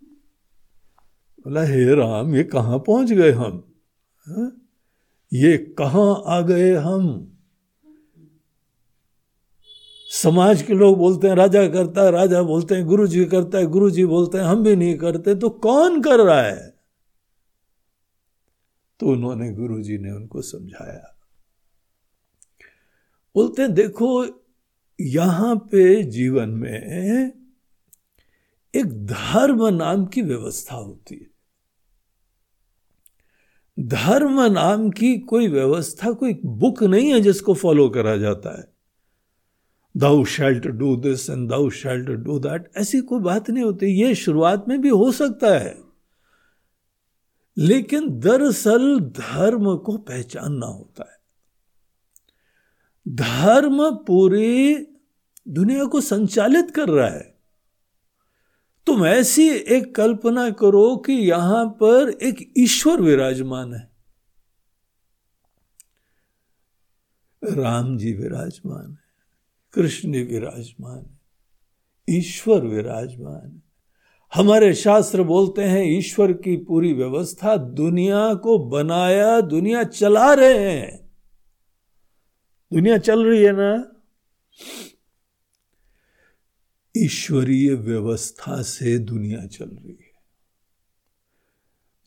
बोला, 1.39 1.61
हे 1.63 1.95
राम, 1.95 2.35
ये 2.35 2.43
कहाँ 2.43 2.79
पहुँच 2.79 3.11
गए 3.11 3.31
हम? 3.31 3.73
हा? 4.19 4.51
ये 5.33 5.57
कहाँ 5.57 6.23
आ 6.25 6.41
गए 6.41 6.75
हम? 6.75 7.25
समाज 10.11 10.61
के 10.61 10.73
लोग 10.73 10.97
बोलते 10.97 11.27
हैं, 11.27 11.35
राजा 11.35 11.67
करता 11.67 12.03
है, 12.03 12.11
राजा 12.11 12.41
बोलते 12.43 12.75
हैं 12.75 12.85
गुरु 12.85 13.07
जी 13.07 13.25
करता 13.25 13.57
है 13.57 13.65
गुरु 13.65 13.89
जी 13.89 14.05
बोलते 14.05 14.37
हैं, 14.37 14.45
हम 14.45 14.63
भी 14.63 14.75
नहीं 14.75 14.97
करते 14.97 15.35
तो 15.35 15.49
कौन 15.49 16.01
कर 16.01 16.19
रहा 16.19 16.41
है? 16.41 16.79
तो 18.99 19.07
उन्होंने 19.07 19.53
गुरु 19.53 19.81
जी 19.81 19.97
ने 19.97 20.11
उनको 20.11 20.41
समझाया। 20.41 21.19
बोलते 23.35 23.61
हैं, 23.61 23.73
देखो, 23.73 24.25
यहाँ 25.01 25.55
पे 25.55 26.03
जीवन 26.03 26.49
में 26.49 26.79
एक 28.75 29.05
धर्म 29.05 29.67
नाम 29.67 30.05
की 30.05 30.21
व्यवस्था 30.21 30.75
होती 30.75 31.15
है। 31.15 31.28
धर्म 33.79 34.41
नाम 34.41 34.89
की 34.89 35.19
कोई 35.19 35.47
व्यवस्था, 35.47 36.11
कोई 36.11 36.39
बुक 36.45 36.83
नहीं 36.83 37.13
है 37.13 37.21
जिसको 37.21 37.53
फॉलो 37.53 37.89
करा 37.89 38.17
जाता 38.17 38.59
है। 38.59 38.73
Thou 39.97 40.25
shalt 40.25 40.67
do 40.67 40.95
this 40.95 41.29
and 41.29 41.49
thou 41.49 41.69
shalt 41.69 42.09
do 42.09 42.39
that 42.39 42.71
ऐसी 42.77 43.01
कोई 43.01 43.19
बात 43.19 43.49
नहीं 43.49 43.63
होती। 43.63 43.85
ये 43.85 44.15
शुरुआत 44.15 44.65
में 44.67 44.81
भी 44.81 44.89
हो 44.89 45.11
सकता 45.11 45.57
है। 45.57 45.77
लेकिन 47.57 48.19
दरअसल 48.19 48.99
धर्म 48.99 49.77
को 49.77 49.97
पहचानना 49.97 50.65
होता 50.65 51.11
है। 51.11 51.19
धर्म 53.15 53.91
पूरी 53.95 54.75
दुनिया 55.47 55.85
को 55.85 56.01
संचालित 56.01 56.71
कर 56.71 56.89
रहा 56.89 57.09
है। 57.09 57.38
तुम 58.89 59.05
ऐसी 59.05 59.47
एक 59.49 59.95
कल्पना 59.95 60.49
करो 60.49 60.95
कि 60.97 61.13
यहाँ 61.13 61.65
पर 61.65 62.09
एक 62.23 62.53
ईश्वर 62.57 63.01
विराजमान 63.01 63.73
है। 63.73 63.89
राम 67.41 67.97
जी 67.97 68.13
विराजमान 68.13 68.91
है, 68.91 68.97
कृष्ण 69.73 70.11
जी 70.11 70.23
विराजमान 70.23 70.97
है, 70.97 72.17
ईश्वर 72.17 72.61
विराजमान 72.61 73.45
है। 73.45 73.61
हमारे 74.33 74.73
शास्त्र 74.73 75.23
बोलते 75.23 75.63
हैं, 75.63 75.83
ईश्वर 75.85 76.33
की 76.33 76.57
पूरी 76.57 76.93
व्यवस्था 76.93 77.55
दुनिया 77.57 78.33
को 78.33 78.57
बनाया, 78.69 79.41
दुनिया 79.41 79.83
चला 79.83 80.33
रहे 80.33 80.69
हैं। 80.69 81.09
दुनिया 82.73 82.97
चल 82.97 83.25
रही 83.25 83.43
है 83.43 83.51
ना? 83.51 83.71
ईश्वरीय 86.97 87.73
व्यवस्था 87.73 88.61
से 88.61 88.97
दुनिया 88.97 89.45
चल 89.47 89.65
रही 89.65 89.91
है। 89.91 90.09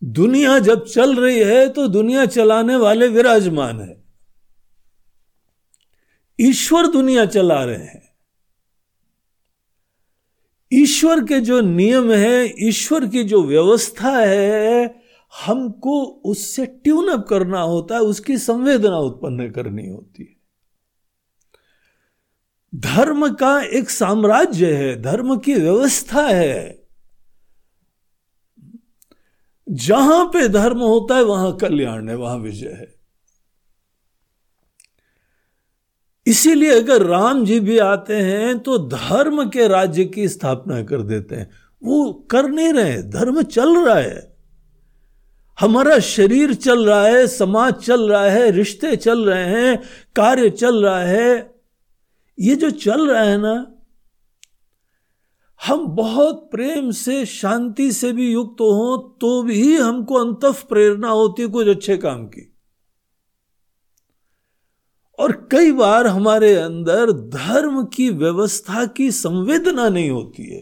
दुनिया 0.04 0.58
जब 0.58 0.84
चल 0.84 1.16
रही 1.16 1.38
है 1.38 1.68
तो 1.68 1.88
दुनिया 1.88 2.26
चलाने 2.26 2.76
वाले 2.76 3.08
विराजमान 3.08 3.80
है। 3.80 4.02
ईश्वर 6.40 6.86
दुनिया 6.86 7.26
चला 7.26 7.64
रहे 7.64 7.84
हैं। 7.84 8.12
ईश्वर 10.72 11.20
के 11.20 11.40
जो 11.40 11.60
नियम 11.60 12.12
है, 12.12 12.68
ईश्वर 12.68 13.06
की 13.06 13.24
जो 13.24 13.42
व्यवस्था 13.42 14.10
है, 14.10 15.02
हमको 15.46 16.04
उससे 16.04 16.66
ट्यून 16.66 17.08
अप 17.08 17.26
करना 17.28 17.60
होता 17.60 17.94
है, 17.94 18.00
उसकी 18.00 18.38
संवेदना 18.38 18.98
उत्पन्न 18.98 19.50
करनी 19.50 19.88
होती 19.88 20.22
है। 20.22 20.41
धर्म 22.74 23.34
का 23.34 23.62
एक 23.62 23.90
साम्राज्य 23.90 24.72
है, 24.72 25.02
धर्म 25.02 25.38
की 25.38 25.54
व्यवस्था 25.54 26.22
है। 26.22 26.82
जहाँ 29.68 30.24
पे 30.24 30.48
धर्म 30.48 30.78
होता 30.78 31.16
है, 31.16 31.22
वहाँ 31.22 31.56
कल्याण 31.56 32.08
है, 32.08 32.16
वहाँ 32.16 32.36
विजय 32.36 32.68
है। 32.68 32.94
इसीलिए 36.26 36.80
अगर 36.80 37.02
राम 37.02 37.44
जी 37.44 37.60
भी 37.60 37.78
आते 37.78 38.16
हैं 38.16 38.58
तो 38.58 38.78
धर्म 38.78 39.50
के 39.50 39.68
राज्य 39.68 40.04
की 40.04 40.28
स्थापना 40.28 40.82
कर 40.82 41.02
देते 41.02 41.36
हैं। 41.36 41.50
वो 41.82 42.12
कर 42.12 42.48
नहीं 42.48 42.72
रहे, 42.72 43.02
धर्म 43.02 43.42
चल 43.42 43.76
रहा 43.76 43.98
है। 43.98 44.36
हमारा 45.60 45.98
शरीर 45.98 46.54
चल 46.54 46.86
रहा 46.86 47.02
है, 47.02 47.26
समाज 47.26 47.74
चल 47.74 48.12
रहा 48.12 48.24
है, 48.24 48.50
रिश्ते 48.50 48.96
चल 48.96 49.24
रहे 49.24 49.44
हैं, 49.44 49.82
कार्य 50.16 50.50
चल 50.50 50.84
रहा 50.84 51.02
है। 51.02 51.51
ये 52.38 52.54
जो 52.56 52.70
चल 52.70 53.08
रहा 53.10 53.22
है 53.22 53.36
ना, 53.38 53.54
हम 55.60 55.86
बहुत 55.86 56.48
प्रेम 56.52 56.90
से, 56.90 57.24
शांति 57.26 57.90
से 57.92 58.12
भी 58.12 58.32
युक्त 58.32 58.60
हो 58.60 58.96
तो 59.20 59.42
भी 59.42 59.76
हमको 59.76 60.14
अंत 60.14 60.44
प्रेरणा 60.68 61.08
होती 61.08 61.42
है 61.42 61.48
कुछ 61.48 61.68
अच्छे 61.68 61.96
काम 61.96 62.26
की। 62.26 62.48
और 65.18 65.32
कई 65.52 65.72
बार 65.72 66.06
हमारे 66.06 66.54
अंदर 66.54 67.12
धर्म 67.12 67.84
की 67.84 68.10
व्यवस्था 68.10 68.84
की 68.86 69.10
संवेदना 69.10 69.88
नहीं 69.88 70.10
होती 70.10 70.50
है। 70.50 70.60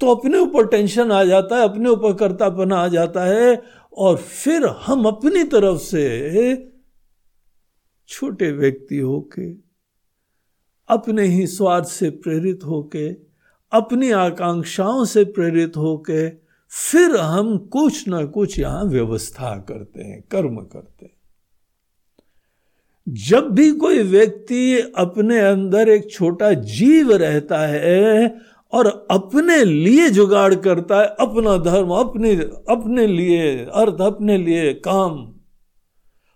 तो 0.00 0.14
अपने 0.14 0.38
ऊपर 0.38 0.66
टेंशन 0.66 1.12
आ 1.12 1.24
जाता 1.24 1.56
है, 1.56 1.64
अपने 1.64 1.88
ऊपर 1.90 2.14
कर्तापना 2.14 2.76
आ 2.76 2.88
जाता 2.88 3.24
है, 3.24 3.62
और 3.92 4.16
फिर 4.16 4.66
हम 4.66 5.04
अपनी 5.04 5.44
तरफ़ 5.44 5.78
से 5.78 6.56
छोटे 8.08 8.50
व्यक्ति 8.52 8.98
होके 8.98 9.67
अपने 10.88 11.24
ही 11.24 11.46
स्वार्थ 11.46 11.84
से 11.84 12.10
प्रेरित 12.10 12.64
होके, 12.64 13.08
अपनी 13.72 14.10
आकांक्षाओं 14.10 15.04
से 15.04 15.24
प्रेरित 15.24 15.76
होके, 15.76 16.28
फिर 16.72 17.16
हम 17.16 17.56
कुछ 17.58 18.08
ना 18.08 18.24
कुछ 18.24 18.58
यहाँ 18.58 18.84
व्यवस्था 18.84 19.56
करते 19.68 20.02
हैं, 20.02 20.22
कर्म 20.30 20.56
करते 20.56 21.04
हैं। 21.04 21.12
जब 23.06 23.50
भी 23.50 23.70
कोई 23.72 24.02
व्यक्ति 24.02 24.92
अपने 24.98 25.38
अंदर 25.40 25.88
एक 25.88 26.10
छोटा 26.10 26.52
जीव 26.52 27.12
रहता 27.12 27.58
है 27.58 28.34
और 28.72 28.86
अपने 29.10 29.64
लिए 29.64 30.08
जुगाड़ 30.10 30.54
करता 30.54 31.00
है, 31.00 31.06
अपना 31.20 31.56
धर्म, 31.56 31.90
अपने 31.90 32.34
अपने 32.70 33.06
लिए, 33.06 33.56
अर्थ, 33.64 34.00
अपने 34.00 34.36
लिए 34.38 34.72
काम, 34.74 35.26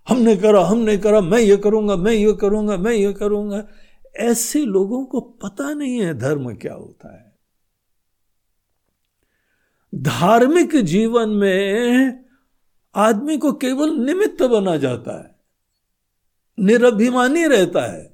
हमने 0.06 0.36
करा 0.36 0.64
हमने 0.64 0.96
करा, 0.96 1.20
मैं 1.20 1.38
ये 1.38 1.56
करूँगा, 1.56 1.96
मैं 1.96 2.12
ये 2.12 2.32
करूँगा, 2.32 2.76
मैं 2.76 2.92
ये 2.92 3.12
करूँगा 3.12 3.62
ऐसे 4.14 4.64
लोगों 4.64 5.04
को 5.06 5.20
पता 5.20 5.72
नहीं 5.74 5.98
है 5.98 6.14
धर्म 6.14 6.54
क्या 6.54 6.74
होता 6.74 7.16
है। 7.16 7.30
धार्मिक 9.92 10.76
जीवन 10.76 11.28
में 11.28 12.24
आदमी 12.94 13.36
को 13.38 13.52
केवल 13.52 13.94
निमित्त 13.96 14.42
बना 14.42 14.76
जाता 14.76 15.18
है, 15.18 15.34
निरभिमानी 16.58 17.46
रहता 17.46 17.86
है 17.92 18.10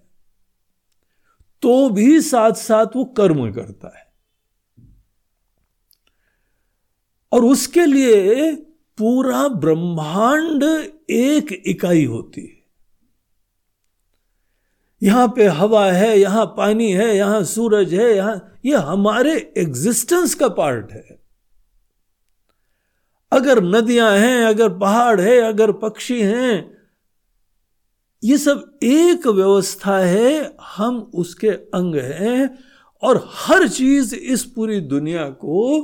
तो 1.63 1.89
भी 1.91 2.21
साथ 2.21 2.53
साथ 2.53 2.97
वो 2.97 3.05
कर्म 3.17 3.53
करता 3.53 3.97
है। 3.99 4.07
और 7.33 7.45
उसके 7.45 7.87
लिए 7.87 8.53
पूरा 8.99 9.47
ब्रह्मांड 9.49 10.63
एक 11.11 11.53
इकाई 11.67 12.05
होती 12.05 12.41
है। 12.43 12.58
यहाँ 15.03 15.29
पे 15.37 15.47
हवा 15.47 15.85
है, 15.93 16.19
यहाँ 16.19 16.47
पानी 16.47 16.93
है, 16.93 17.17
यहाँ 17.17 17.45
सूरज 17.45 17.95
है, 17.95 18.17
यहाँ, 18.17 18.59
ये 18.65 18.77
हमारे 18.77 19.55
एग्जिस्टेंस 19.57 20.35
का 20.35 20.49
पार्ट 20.49 20.93
है। 20.93 21.19
अगर 23.33 23.63
नदियाँ 23.63 24.11
हैं, 24.17 24.45
अगर 24.45 24.69
पहाड़ 24.79 25.21
है, 25.21 25.39
अगर 25.41 25.73
पक्षी 25.73 26.21
हैं, 26.23 26.79
ये 28.25 28.39
सब 28.39 28.79
एक 28.83 29.27
व्यवस्था 29.27 29.99
है, 29.99 30.57
हम 30.63 30.99
उसके 31.15 31.49
अंग 31.49 31.95
हैं 31.95 32.59
और 33.03 33.31
हर 33.35 33.69
चीज़ 33.69 34.15
इस 34.15 34.45
पूरी 34.45 34.81
दुनिया 34.81 35.29
को 35.31 35.83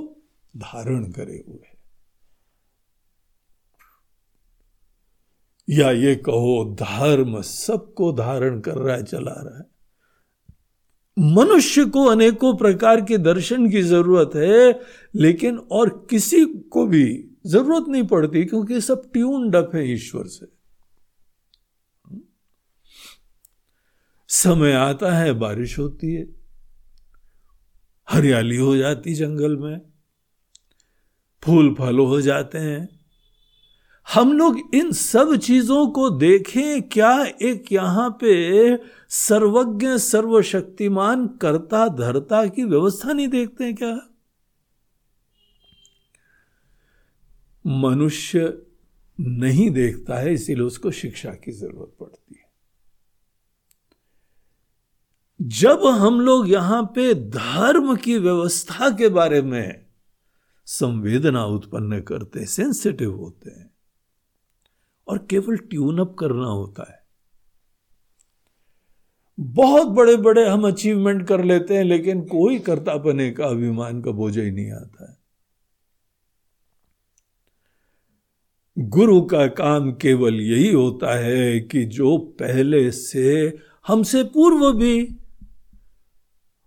धारण 0.56 1.04
करे 1.12 1.44
हुए 1.48 1.60
है 1.66 1.74
या 5.68 5.90
ये 5.90 6.14
कहो, 6.14 6.76
धर्म 6.80 7.40
सबको 7.42 8.12
धारण 8.12 8.60
कर 8.60 8.74
रहा 8.74 8.96
है, 8.96 9.04
चला 9.04 9.32
रहा 9.32 9.58
है। 9.58 9.74
मनुष्य 11.18 11.84
को 11.84 12.04
अनेकों 12.04 12.56
प्रकार 12.56 13.00
के 13.00 13.18
दर्शन 13.18 13.70
की 13.70 13.82
ज़रूरत 13.82 14.30
है, 14.34 14.80
लेकिन 15.14 15.58
और 15.58 16.06
किसी 16.10 16.44
को 16.44 16.86
भी 16.86 17.30
ज़रूरत 17.46 17.88
नहीं 17.88 18.02
पड़ती, 18.02 18.44
क्योंकि 18.44 18.80
सब 18.80 19.12
ट्यून 19.12 19.50
डप 19.50 19.70
है 19.74 19.92
ईश्वर 19.92 20.26
से। 20.26 20.46
समय 24.28 24.72
आता 24.72 25.12
है, 25.12 25.32
बारिश 25.32 25.78
होती 25.78 26.14
है, 26.14 26.26
हरियाली 28.10 28.56
हो 28.56 28.76
जाती 28.76 29.14
जंगल 29.14 29.56
में, 29.56 29.80
फूल 31.42 31.74
फल 31.74 31.98
हो 31.98 32.20
जाते 32.20 32.58
हैं 32.58 32.93
हम 34.08 34.32
लोग 34.32 34.74
इन 34.74 34.92
सब 34.92 35.36
चीज़ों 35.36 35.86
को 35.86 36.10
देखें, 36.10 36.82
क्या 36.82 37.24
एक 37.42 37.72
यहाँ 37.72 38.10
पे 38.10 38.76
सर्वज्ञ, 39.08 39.98
सर्वशक्तिमान, 39.98 41.26
कर्ता, 41.26 41.88
धरता 41.88 42.46
की 42.46 42.64
व्यवस्था 42.64 43.12
नहीं 43.12 43.28
देखते 43.28 43.64
हैं 43.64 43.74
क्या? 43.74 43.98
मनुष्य 47.66 48.62
नहीं 49.20 49.70
देखता 49.70 50.14
है, 50.14 50.34
इसीलिए 50.34 50.64
उसको 50.64 50.90
शिक्षा 50.90 51.30
की 51.30 51.52
ज़रूरत 51.52 51.96
पड़ती 52.00 52.34
है। 52.34 52.44
जब 55.40 55.86
हम 55.86 56.20
लोग 56.20 56.50
यहाँ 56.50 56.82
पे 56.82 57.14
धर्म 57.14 57.96
की 57.96 58.18
व्यवस्था 58.18 58.90
के 58.90 59.08
बारे 59.08 59.42
में 59.42 59.86
संवेदना 60.66 61.44
उत्पन्न 61.44 62.00
करते 62.00 62.46
सेंसिटिव 62.46 63.16
होते 63.16 63.50
हैं 63.50 63.73
और 65.08 65.26
केवल 65.30 65.56
ट्यून 65.56 65.98
अप 65.98 66.16
करना 66.18 66.46
होता 66.46 66.92
है। 66.92 67.04
बहुत 69.40 69.88
बड़े 69.88 70.16
बड़े 70.16 70.48
हम 70.48 70.66
अचीवमेंट 70.66 71.28
कर 71.28 71.44
लेते 71.44 71.76
हैं, 71.76 71.84
लेकिन 71.84 72.20
कोई 72.20 72.58
करता 72.58 72.96
बने 72.96 73.30
का 73.30 73.46
अभिमान 73.46 74.02
का 74.02 74.10
बोझ 74.10 74.38
ही 74.38 74.50
नहीं 74.50 74.72
आता 74.72 75.10
है। 75.10 75.24
गुरु 78.78 79.20
का 79.22 79.46
काम 79.46 79.92
केवल 79.92 80.40
यही 80.40 80.72
होता 80.72 81.14
है 81.14 81.60
कि 81.60 81.84
जो 81.84 82.18
पहले 82.18 82.90
से 82.90 83.58
हमसे 83.86 84.24
पूर्व 84.24 84.72
भी, 84.72 85.16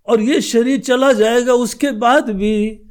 और 0.08 0.22
ये 0.22 0.42
शरीर 0.42 0.80
चला 0.80 1.14
जाएगा, 1.14 1.54
उसके 1.54 1.92
बाद 1.92 2.30
भी, 2.30 2.82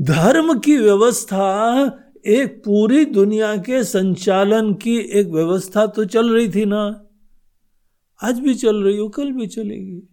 धर्म 0.00 0.58
की 0.58 0.76
व्यवस्था 0.76 1.84
एक 2.26 2.64
पूरी 2.64 3.04
दुनिया 3.04 3.56
के 3.56 3.84
संचालन 3.84 4.74
की 4.74 4.98
एक 4.98 5.26
व्यवस्था 5.26 5.86
तो 5.86 6.04
चल 6.04 6.30
रही 6.34 6.48
थी 6.48 6.64
ना। 6.64 7.06
आज 8.22 8.40
भी 8.40 8.54
चल 8.54 8.82
रही 8.82 8.96
हो, 8.96 9.08
कल 9.08 9.32
भी 9.32 9.46
चलेगी। 9.46 10.08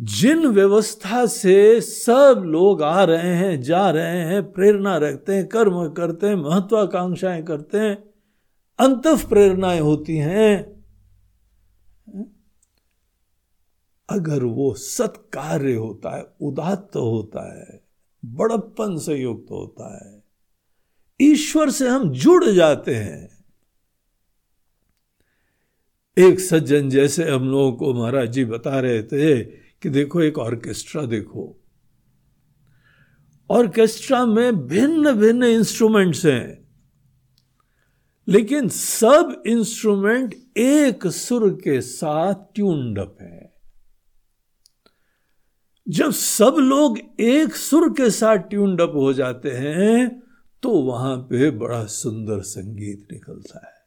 जिन 0.00 0.46
व्यवस्था 0.46 1.26
से 1.26 1.80
सब 1.80 2.42
लोग 2.46 2.82
आ 2.82 3.04
रहे 3.04 3.34
हैं, 3.34 3.60
जा 3.60 3.90
रहे 3.90 4.20
हैं, 4.20 4.52
प्रेरणा 4.52 4.96
रखते 4.96 5.34
हैं, 5.34 5.46
कर्म 5.46 5.90
करते 5.90 6.26
हैं, 6.26 6.34
महत्वाकांक्षाएँ 6.34 7.42
करते 7.42 7.78
हैं, 7.78 7.94
अंत 8.78 9.02
प्रेरणाएँ 9.06 9.80
होती 9.80 10.16
हैं। 10.16 10.78
अगर 14.10 14.44
वो 14.44 14.74
सत्कार्य 14.74 15.74
होता 15.74 16.16
है, 16.16 16.26
उदात्त 16.40 16.96
होता 16.96 17.58
है 17.58 17.87
बड़प्पन 18.34 18.96
से 18.98 19.14
युक्त 19.14 19.50
होता 19.50 19.94
है। 19.96 20.22
ईश्वर 21.20 21.70
से 21.70 21.88
हम 21.88 22.10
जुड़ 22.12 22.44
जाते 22.44 22.94
हैं। 22.94 23.38
एक 26.16 26.40
सज्जन 26.40 26.88
जैसे 26.90 27.30
हम 27.30 27.48
लोगों 27.48 27.72
को 27.72 27.92
महाराज 27.94 28.32
जी 28.32 28.44
बता 28.44 28.80
रहे 28.80 29.02
थे 29.02 29.42
कि 29.44 29.88
देखो, 29.88 30.22
एक 30.22 30.38
ऑर्केस्ट्रा 30.38 31.04
देखो। 31.06 31.54
ऑर्केस्ट्रा 33.50 34.24
में 34.26 34.66
भिन्न 34.66 35.12
भिन्न 35.12 35.42
इंस्ट्रूमेंट्स 35.42 36.24
हैं, 36.26 36.68
लेकिन 38.28 38.68
सब 38.68 39.42
इंस्ट्रूमेंट 39.46 40.34
एक 40.56 41.06
सुर 41.06 41.48
के 41.54 41.80
साथ 41.80 42.34
ट्यून्ड 42.54 42.98
अप 42.98 43.16
है। 43.20 43.47
जब 45.88 46.10
सब 46.10 46.56
लोग 46.58 46.98
एक 47.20 47.54
सुर 47.54 47.92
के 47.92 48.10
साथ 48.10 48.36
ट्यून्ड 48.36 48.80
अप 48.80 48.92
हो 48.94 49.12
जाते 49.12 49.50
हैं 49.50 50.22
तो 50.62 50.70
वहाँ 50.70 51.16
पे 51.16 51.50
बड़ा 51.50 51.86
सुंदर 51.86 52.40
संगीत 52.40 53.08
निकलता 53.12 53.66
है। 53.66 53.78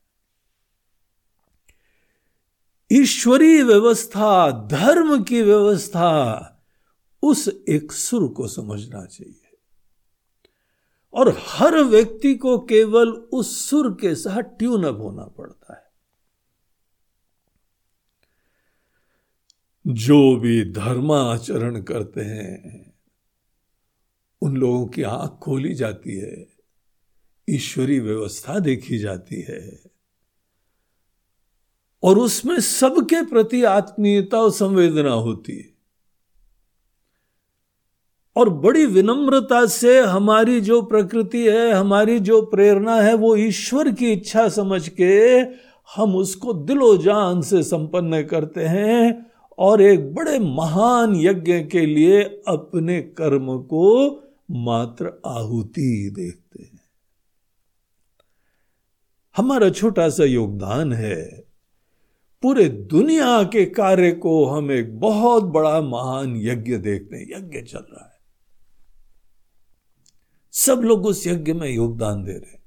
ईश्वरीय 2.91 3.63
व्यवस्था, 3.63 4.51
धर्म 4.67 5.23
की 5.23 5.41
व्यवस्था, 5.41 6.63
उस 7.23 7.49
एक 7.69 7.91
सुर 7.91 8.27
को 8.27 8.47
समझना 8.47 9.05
चाहिए। 9.05 9.57
और 11.13 11.37
हर 11.47 11.77
व्यक्ति 11.77 12.35
को 12.35 12.59
केवल 12.59 13.09
उस 13.09 13.69
सुर 13.69 13.97
के 14.01 14.15
साथ 14.15 14.41
ट्यून 14.41 14.83
अप 14.83 14.97
होना 14.99 15.23
पड़ता 15.23 15.73
है। 15.73 15.80
जो 19.87 20.35
भी 20.35 20.71
धर्माचरण 20.71 21.81
करते 21.81 22.21
हैं, 22.21 22.93
उन 24.41 24.57
लोगों 24.57 24.87
की 24.87 25.03
आँख 25.03 25.31
खोली 25.31 25.73
जाती 25.73 26.17
है 26.17 26.47
ईश्वरी 27.49 27.99
व्यवस्था 27.99 28.59
देखी 28.59 28.97
जाती 28.97 29.41
है। 29.41 29.83
और 32.03 32.17
उसमें 32.17 32.59
सबके 32.59 33.25
प्रति 33.25 33.63
आत्मीयता 33.63 34.37
और 34.37 34.51
संवेदना 34.51 35.11
होती 35.11 35.57
है। 35.57 35.71
और 38.35 38.49
बड़ी 38.49 38.85
विनम्रता 38.85 39.65
से 39.65 40.01
हमारी 40.01 40.61
जो 40.61 40.81
प्रकृति 40.81 41.47
है, 41.49 41.71
हमारी 41.71 42.19
जो 42.19 42.41
प्रेरणा 42.41 43.01
है, 43.01 43.13
वो 43.13 43.35
ईश्वर 43.35 43.91
की 43.91 44.11
इच्छा 44.11 44.49
समझ 44.49 44.89
के 44.89 45.13
हम 45.95 46.15
उसको 46.15 46.53
दिलो 46.53 46.97
जान 46.97 47.41
से 47.41 47.63
संपन्न 47.63 48.23
करते 48.23 48.63
हैं। 48.63 49.30
और 49.57 49.81
एक 49.81 50.13
बड़े 50.13 50.39
महान 50.39 51.15
यज्ञ 51.15 51.63
के 51.63 51.85
लिए 51.85 52.23
अपने 52.47 53.01
कर्म 53.01 53.59
को 53.59 54.11
मात्र 54.51 55.21
आहुति 55.25 56.11
देखते 56.15 56.63
हैं। 56.63 56.81
हमारा 59.37 59.69
छोटा 59.69 60.09
सा 60.09 60.23
योगदान 60.23 60.93
है। 60.93 61.43
पूरे 62.41 62.69
दुनिया 62.69 63.43
के 63.43 63.65
कार्य 63.65 64.11
को 64.11 64.45
हम 64.45 64.71
एक 64.71 64.99
बहुत 64.99 65.43
बड़ा 65.43 65.81
महान 65.81 66.35
यज्ञ 66.37 66.77
देखते 66.77 67.17
हैं। 67.17 67.37
यज्ञ 67.37 67.61
चल 67.61 67.79
रहा 67.79 68.05
है। 68.05 68.21
सब 70.51 70.79
लोग 70.79 71.05
उस 71.05 71.27
यज्ञ 71.27 71.53
में 71.53 71.69
योगदान 71.69 72.23
दे 72.23 72.31
रहे 72.31 72.60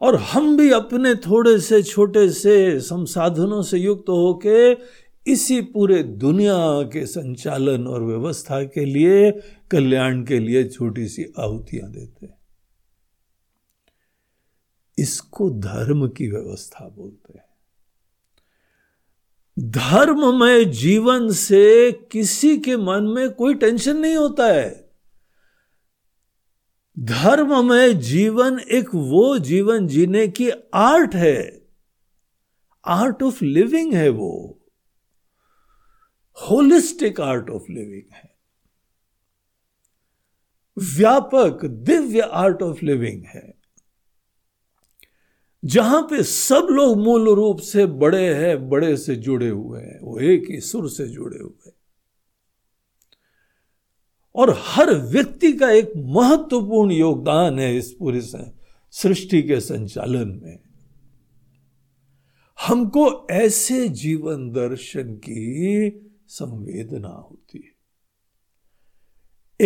और 0.00 0.16
हम 0.16 0.56
भी 0.56 0.70
अपने 0.70 1.14
थोड़े 1.14 1.60
से 1.60 1.82
छोटे 1.82 2.30
से 2.30 2.80
संसाधनों 2.80 3.62
से 3.62 3.78
युक्त 3.78 4.08
होके 4.08 4.72
इसी 5.32 5.60
पूरे 5.60 6.02
दुनिया 6.02 6.82
के 6.82 7.06
संचालन 7.06 7.86
और 7.86 8.02
व्यवस्था 8.02 8.62
के 8.62 8.84
लिए, 8.84 9.32
कल्याण 9.70 10.24
के 10.24 10.38
लिए 10.38 10.64
छोटी 10.64 11.08
सी 11.08 11.24
आहुतियाँ 11.38 11.90
देते 11.90 12.26
हैं। 12.26 12.38
इसको 14.98 15.50
धर्म 15.50 16.08
की 16.08 16.28
व्यवस्था 16.28 16.88
बोलते 16.88 17.38
हैं। 17.38 17.46
धर्म 19.58 20.40
में 20.40 20.70
जीवन 20.70 21.32
से 21.32 21.92
किसी 21.92 22.58
के 22.58 22.76
मन 22.76 23.04
में 23.04 23.30
कोई 23.30 23.54
टेंशन 23.54 23.96
नहीं 23.96 24.16
होता 24.16 24.46
है। 24.46 24.85
धर्ममय 26.98 27.94
जीवन 27.94 28.58
एक 28.58 28.88
वो 28.94 29.38
जीवन 29.38 29.86
जीने 29.86 30.28
की 30.28 30.50
आर्ट 30.74 31.14
है। 31.14 31.66
आर्ट 32.84 33.22
ऑफ़ 33.22 33.44
लिविंग 33.44 33.94
है 33.94 34.08
वो। 34.08 34.60
होलिस्टिक 36.34 37.20
आर्ट 37.20 37.50
ऑफ़ 37.50 37.62
लिविंग 37.70 38.12
है। 38.12 38.36
व्यापक 40.78 41.64
दिव्य 41.64 42.20
आर्ट 42.20 42.62
ऑफ़ 42.62 42.84
लिविंग 42.84 43.24
है। 43.24 43.54
जहाँ 45.64 46.02
पे 46.02 46.22
सब 46.22 46.66
लोग 46.70 46.98
मूल 46.98 47.28
रूप 47.34 47.60
से 47.60 47.86
बड़े 47.86 48.34
हैं, 48.34 48.68
बड़े 48.68 48.96
से 48.96 49.16
जुड़े 49.16 49.48
हुए 49.48 49.80
हैं, 49.80 50.00
वो 50.00 50.20
एक 50.20 50.46
ही 50.50 50.60
सुर 50.60 50.90
से 50.90 51.08
जुड़े 51.08 51.38
हुए 51.38 51.66
हैं। 51.66 51.75
और 54.36 54.56
हर 54.62 54.94
व्यक्ति 54.94 55.52
का 55.52 55.70
एक 55.70 55.92
महत्वपूर्ण 55.96 56.90
योगदान 56.90 57.58
है 57.58 57.76
इस 57.76 57.96
पूरी 57.98 58.20
सृष्टि 58.90 59.42
के 59.42 59.60
संचालन 59.60 60.40
में। 60.44 60.58
हमको 62.66 63.26
ऐसे 63.30 63.88
जीवन 63.88 64.50
दर्शन 64.50 65.14
की 65.14 65.90
संवेदना 66.28 67.08
होती 67.08 67.58
है। 67.58 67.76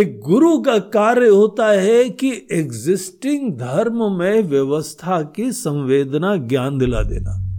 एक 0.02 0.20
गुरु 0.20 0.62
का 0.62 0.78
कार्य 0.78 1.28
होता 1.28 1.66
है 1.66 2.10
कि 2.10 2.48
एग्जिस्टिंग 2.52 3.52
धर्म 3.52 4.18
में 4.18 4.42
व्यवस्था 4.42 5.22
की 5.22 5.52
संवेदना 5.52 6.36
ज्ञान 6.36 6.78
दिला 6.78 7.02
देना। 7.02 7.49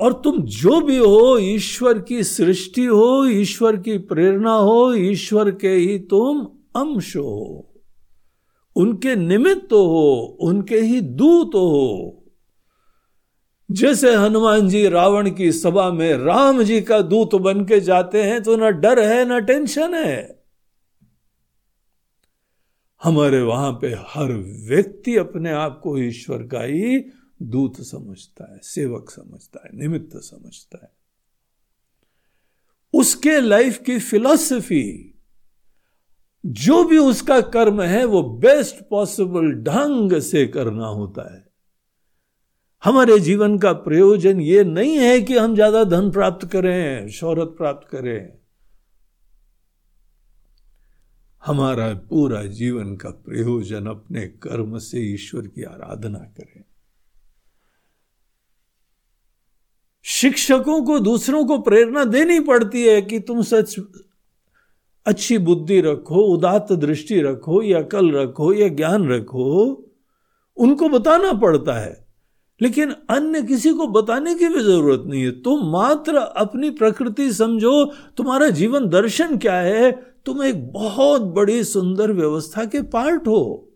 और 0.00 0.12
तुम 0.12 0.42
जो 0.42 0.80
भी 0.80 0.98
हो, 0.98 1.38
ईश्वर 1.38 1.98
की 1.98 2.24
सृष्टि 2.24 2.84
हो, 2.84 3.26
ईश्वर 3.26 3.76
की 3.76 3.98
प्रेरणा 3.98 4.54
हो, 4.54 4.94
ईश्वर 4.94 5.50
के 5.50 5.68
ही 5.68 5.98
तुम 5.98 6.44
अंश 6.76 7.16
हो। 7.16 7.70
उनके 8.76 9.16
निमित्त 9.16 9.72
हो, 9.72 10.38
उनके 10.40 10.80
ही 10.80 11.00
दूत 11.00 11.48
हो। 11.48 12.20
जैसे 13.70 14.14
हनुमान 14.14 14.68
जी 14.68 14.88
रावण 14.88 15.30
की 15.30 15.52
सभा 15.52 15.90
में 15.90 16.14
राम 16.14 16.62
जी 16.62 16.80
का 16.80 17.00
दूत 17.00 17.34
बन 17.34 17.64
के 17.64 17.80
जाते 17.80 18.22
हैं 18.22 18.42
तो 18.42 18.56
ना 18.56 18.70
डर 18.70 18.98
है, 18.98 19.24
ना 19.24 19.38
टेंशन 19.38 19.94
है। 19.94 20.44
हमारे 23.02 23.42
वहाँ 23.42 23.72
पे 23.72 23.88
हर 23.88 24.32
व्यक्ति 24.68 25.16
अपने 25.16 25.50
आप 25.50 25.80
को 25.82 25.98
ईश्वर 25.98 26.38
का 26.38 26.62
ही 26.62 27.04
दूत 27.50 27.80
समझता 27.80 28.52
है, 28.52 28.60
सेवक 28.62 29.10
समझता 29.10 29.62
है, 29.64 29.76
निमित्त 29.78 30.16
समझता 30.16 30.78
है। 30.82 30.92
उसके 32.94 33.40
लाइफ 33.40 33.78
की 33.78 33.98
फिलॉसफी 33.98 35.10
जो 36.46 36.84
भी 36.84 36.98
उसका 36.98 37.40
कर्म 37.40 37.82
है, 37.82 38.04
वो 38.04 38.22
बेस्ट 38.22 38.76
पॉसिबल 38.90 39.52
ढंग 39.52 40.20
से 40.20 40.46
करना 40.46 40.86
होता 40.86 41.34
है। 41.34 41.46
हमारे 42.84 43.18
जीवन 43.18 43.58
का 43.58 43.72
प्रयोजन 43.72 44.40
ये 44.40 44.64
नहीं 44.64 44.96
है 44.96 45.20
कि 45.20 45.36
हम 45.36 45.54
ज़्यादा 45.54 45.84
धन 45.84 46.10
प्राप्त 46.10 46.48
करें, 46.48 47.08
शोहरत 47.08 47.54
प्राप्त 47.58 47.88
करें। 47.88 48.38
हमारा 51.42 51.94
पूरा 51.94 52.42
जीवन 52.42 52.96
का 52.96 53.10
प्रयोजन 53.10 53.86
अपने 53.86 54.26
कर्म 54.26 54.78
से 54.78 55.00
ईश्वर 55.00 55.46
की 55.46 55.62
आराधना 55.62 56.18
करें। 56.18 56.64
शिक्षकों 60.06 60.82
को, 60.82 60.98
दूसरों 60.98 61.44
को 61.44 61.58
प्रेरणा 61.58 62.04
देनी 62.04 62.40
पड़ती 62.40 62.82
है 62.82 63.02
कि 63.02 63.20
तुम 63.20 63.42
सच 63.42 63.76
अच्छी 65.06 65.38
बुद्धि 65.38 65.80
रखो 65.80 66.14
उदात 66.14 66.72
दृष्टि 66.72 67.20
रखो, 67.20 67.62
या 67.62 67.82
कल 67.82 68.12
रखो, 68.12 68.52
या 68.52 68.68
ज्ञान 68.68 69.08
रखो, 69.08 69.84
उनको 70.56 70.88
बताना 70.88 71.32
पड़ता 71.32 71.72
है। 71.72 72.06
लेकिन 72.62 72.90
अन्य 72.90 73.42
किसी 73.42 73.70
को 73.70 73.86
बताने 73.86 74.34
की 74.34 74.48
भी 74.48 74.60
ज़रूरत 74.60 75.02
नहीं 75.06 75.22
है। 75.22 75.30
तुम 75.30 75.72
मात्र 75.72 76.16
अपनी 76.16 76.70
प्रकृति 76.70 77.32
समझो, 77.32 77.84
तुम्हारा 78.16 78.48
जीवन 78.48 78.88
दर्शन 78.88 79.38
क्या 79.38 79.56
है? 79.56 79.92
तुम 80.26 80.42
एक 80.42 80.72
बहुत 80.72 81.22
बड़ी 81.22 81.64
सुंदर 81.64 82.12
व्यवस्था 82.12 82.64
के 82.64 82.82
पार्ट 82.82 83.26
हो। 83.26 83.70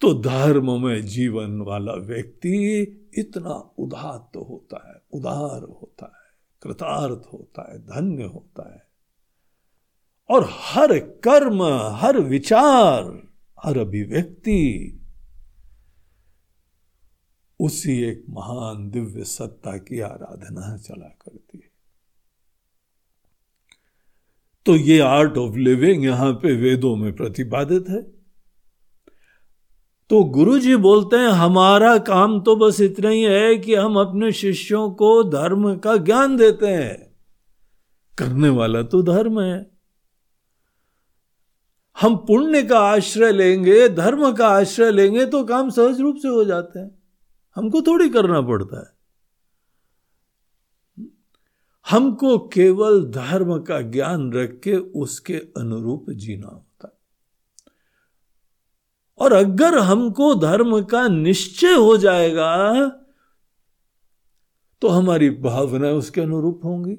तो 0.00 0.14
धर्म 0.14 0.84
में 0.84 1.06
जीवन 1.06 1.60
वाला 1.60 1.92
व्यक्ति 1.92 2.82
इतना 3.18 3.50
उदात्त 3.78 4.36
होता 4.36 4.88
है, 4.88 5.18
उदार 5.18 5.62
होता 5.62 6.06
है, 6.06 6.32
कृतार्थ 6.62 7.22
होता 7.32 7.72
है, 7.72 7.78
धन्य 7.78 8.24
होता 8.24 8.74
है। 8.74 8.86
और 10.30 10.48
हर 10.50 10.98
कर्म, 10.98 11.62
हर 11.96 12.20
विचार, 12.20 13.28
हर 13.64 13.78
अभिव्यक्ति 13.78 14.96
उसी 17.60 18.02
एक 18.02 18.24
महान 18.30 18.90
दिव्य 18.90 19.24
सत्ता 19.24 19.76
की 19.76 20.00
आराधना 20.00 20.76
चला 20.76 21.08
करती 21.08 21.58
है। 21.58 21.70
तो 24.66 24.76
ये 24.76 25.00
आर्ट 25.00 25.38
ऑफ़ 25.38 25.56
लिविंग 25.56 26.04
यहाँ 26.04 26.32
पे 26.32 26.52
वेदों 26.52 26.96
में 26.96 27.16
प्रतिपादित 27.16 27.84
है। 27.88 28.19
तो 30.10 30.24
गुरु 30.24 30.58
जी 30.58 30.76
बोलते 30.76 31.16
हैं, 31.16 31.28
हमारा 31.28 31.98
काम 31.98 32.40
तो 32.40 32.56
बस 32.56 32.80
इतना 32.80 33.08
ही 33.08 33.22
है 33.22 33.56
कि 33.56 33.74
हम 33.74 33.96
अपने 33.96 34.32
शिष्यों 34.32 34.90
को 34.90 35.24
धर्म 35.24 35.76
का 35.76 35.96
ज्ञान 35.96 36.36
देते 36.36 36.66
हैं। 36.66 37.16
करने 38.18 38.48
वाला 38.48 38.82
तो 38.82 39.02
धर्म 39.02 39.40
है। 39.40 39.70
हम 42.00 42.16
पुण्य 42.16 42.62
का 42.62 42.78
आश्रय 42.78 43.32
लेंगे, 43.32 43.88
धर्म 43.88 44.32
का 44.32 44.48
आश्रय 44.48 44.90
लेंगे 44.90 45.26
तो 45.26 45.44
काम 45.44 45.70
सहज 45.70 46.00
रूप 46.00 46.16
से 46.16 46.28
हो 46.28 46.44
जाते 46.44 46.78
हैं। 46.78 47.02
हमको 47.56 47.82
थोड़ी 47.82 48.08
करना 48.08 48.40
पड़ता 48.40 48.80
है। 48.80 49.00
हमको 51.90 52.38
केवल 52.38 53.04
धर्म 53.04 53.58
का 53.58 53.80
ज्ञान 53.80 54.32
रख 54.32 54.60
के 54.64 54.76
उसके 54.76 55.34
अनुरूप 55.34 56.10
जीना 56.10 56.66
और 59.20 59.32
अगर 59.32 59.78
हमको 59.78 60.34
धर्म 60.34 60.82
का 60.82 61.08
निश्चय 61.08 61.74
हो 61.74 61.96
जाएगा 61.96 62.86
तो 64.82 64.88
हमारी 64.88 65.30
भावनाएँ 65.30 65.92
उसके 65.92 66.20
अनुरूप 66.20 66.60
होंगी। 66.64 66.96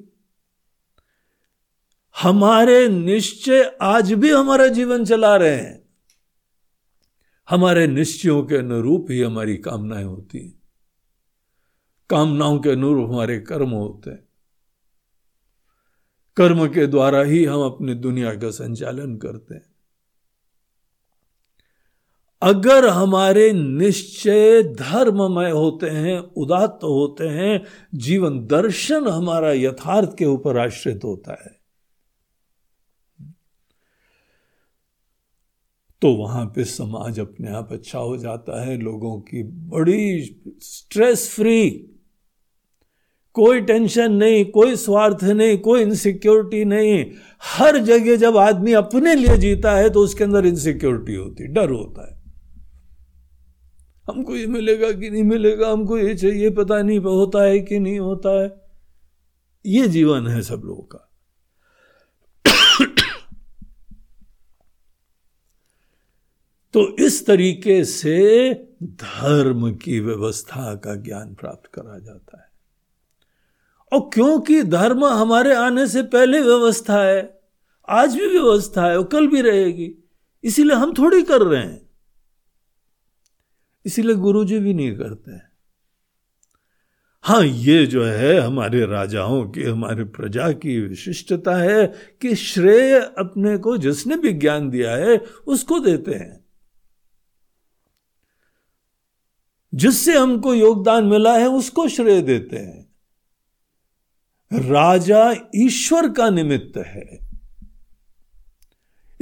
हमारे 2.22 2.88
निश्चय 2.88 3.76
आज 3.82 4.12
भी 4.12 4.30
हमारा 4.30 4.66
जीवन 4.68 5.04
चला 5.04 5.36
रहे 5.36 5.56
हैं। 5.56 5.88
हमारे 7.50 7.86
निश्चयों 7.86 8.42
के 8.42 8.56
अनुरूप 8.56 9.06
ही 9.10 9.20
हमारी 9.20 9.56
कामनाएँ 9.56 10.04
होती 10.04 10.38
हैं। 10.38 10.62
कामनाओं 12.10 12.58
के 12.58 12.70
अनुरूप 12.70 13.10
हमारे 13.10 13.40
कर्म 13.40 13.70
होते 13.70 14.10
हैं। 14.10 14.28
कर्म 16.36 16.66
के 16.68 16.86
द्वारा 16.86 17.22
ही 17.22 17.44
हम 17.44 17.62
अपनी 17.62 17.94
दुनिया 17.94 18.34
का 18.34 18.50
संचालन 18.50 19.16
करते 19.16 19.54
हैं। 19.54 19.71
अगर 22.42 22.88
हमारे 22.88 23.50
निश्चय 23.52 24.62
धर्ममय 24.62 25.50
होते 25.50 25.86
हैं, 25.88 26.18
उदात्त 26.18 26.84
होते 26.84 27.28
हैं, 27.28 27.62
जीवन 27.94 28.38
दर्शन 28.46 29.08
हमारा 29.08 29.52
यथार्थ 29.52 30.16
के 30.18 30.24
ऊपर 30.26 30.58
आश्रित 30.58 31.04
होता 31.04 31.32
है 31.34 31.60
तो 36.02 36.12
वहाँ 36.14 36.44
पे 36.46 36.64
समाज 36.64 37.18
अपने 37.20 37.50
आप 37.50 37.72
अच्छा 37.72 37.98
हो 37.98 38.16
जाता 38.16 38.62
है, 38.64 38.76
लोगों 38.78 39.18
की 39.20 39.42
बड़ी 39.42 40.22
स्ट्रेस 40.62 41.28
फ्री 41.34 41.68
कोई 43.36 43.60
टेंशन 43.60 44.12
नहीं, 44.12 44.44
कोई 44.46 44.74
स्वार्थ 44.76 45.22
नहीं, 45.24 45.58
कोई 45.58 45.82
इनसिक्योरिटी 45.82 46.64
नहीं। 46.64 47.04
हर 47.42 47.78
जगह 47.78 48.16
जब 48.16 48.36
आदमी 48.36 48.72
अपने 48.72 49.14
लिए 49.14 49.36
जीता 49.36 49.76
है 49.76 49.90
तो 49.90 50.00
उसके 50.00 50.24
अंदर 50.24 50.46
इनसिक्योरिटी 50.46 51.14
होती, 51.14 51.46
डर 51.46 51.70
होता 51.70 52.08
है। 52.08 52.21
हमको 54.12 54.36
ये 54.36 54.46
मिलेगा 54.46 54.92
कि 54.92 55.10
नहीं 55.10 55.22
मिलेगा, 55.22 55.70
हमको 55.70 55.98
ये 55.98 56.14
चाहिए, 56.14 56.50
पता 56.50 56.82
नहीं 56.82 56.98
होता 56.98 57.42
है 57.42 57.60
कि 57.60 57.78
नहीं 57.78 57.98
होता 57.98 58.42
है। 58.42 58.62
ये 59.66 59.88
जीवन 59.88 60.26
है 60.26 60.42
सब 60.42 60.62
लोगों 60.64 60.82
का। 60.82 61.08
तो 66.74 66.96
इस 66.96 67.26
तरीके 67.26 67.84
से 67.84 68.50
धर्म 68.82 69.74
की 69.74 70.00
व्यवस्था 70.00 70.74
का 70.74 70.94
ज्ञान 70.94 71.34
प्राप्त 71.34 71.70
करा 71.74 71.98
जाता 71.98 72.38
है। 72.38 72.52
और 73.92 74.10
क्योंकि 74.14 74.62
धर्म 74.62 75.04
हमारे 75.04 75.54
आने 75.54 75.86
से 75.86 76.02
पहले 76.02 76.40
व्यवस्था 76.40 77.02
है, 77.02 77.40
आज 77.88 78.14
भी 78.16 78.26
व्यवस्था 78.26 78.86
है, 78.86 78.98
और 78.98 79.04
कल 79.04 79.26
भी 79.26 79.40
रहेगी, 79.40 79.94
इसीलिए 80.44 80.76
हम 80.76 80.92
थोड़ी 80.92 81.22
कर 81.22 81.42
रहे 81.42 81.62
हैं। 81.62 81.91
इसीलिए 83.86 84.14
गुरु 84.14 84.44
जी 84.44 84.58
भी 84.58 84.74
नहीं 84.74 84.96
करते। 84.96 85.30
हैं 85.30 85.52
हाँ 87.22 87.44
ये 87.44 87.86
जो 87.86 88.04
है 88.04 88.40
हमारे 88.40 88.86
राजाओं 88.86 89.50
की, 89.50 89.62
हमारे 89.62 90.04
प्रजा 90.04 90.52
की 90.52 90.80
विशिष्टता 90.80 91.56
है 91.56 91.86
कि 92.20 92.34
श्रेय 92.34 92.98
अपने 93.18 93.58
को 93.58 93.76
जिसने 93.76 94.16
भी 94.16 94.32
ज्ञान 94.32 94.70
दिया 94.70 94.96
है, 94.96 95.18
उसको 95.46 95.78
देते 95.78 96.14
हैं। 96.14 96.44
जिससे 99.74 100.18
हमको 100.18 100.54
योगदान 100.54 101.04
मिला 101.04 101.38
है, 101.38 101.46
उसको 101.46 101.88
श्रेय 101.88 102.22
देते 102.22 102.56
हैं। 102.56 102.92
राजा 104.52 105.34
ईश्वर 105.56 106.12
का 106.12 106.30
निमित्त 106.30 106.78
है। 106.78 107.31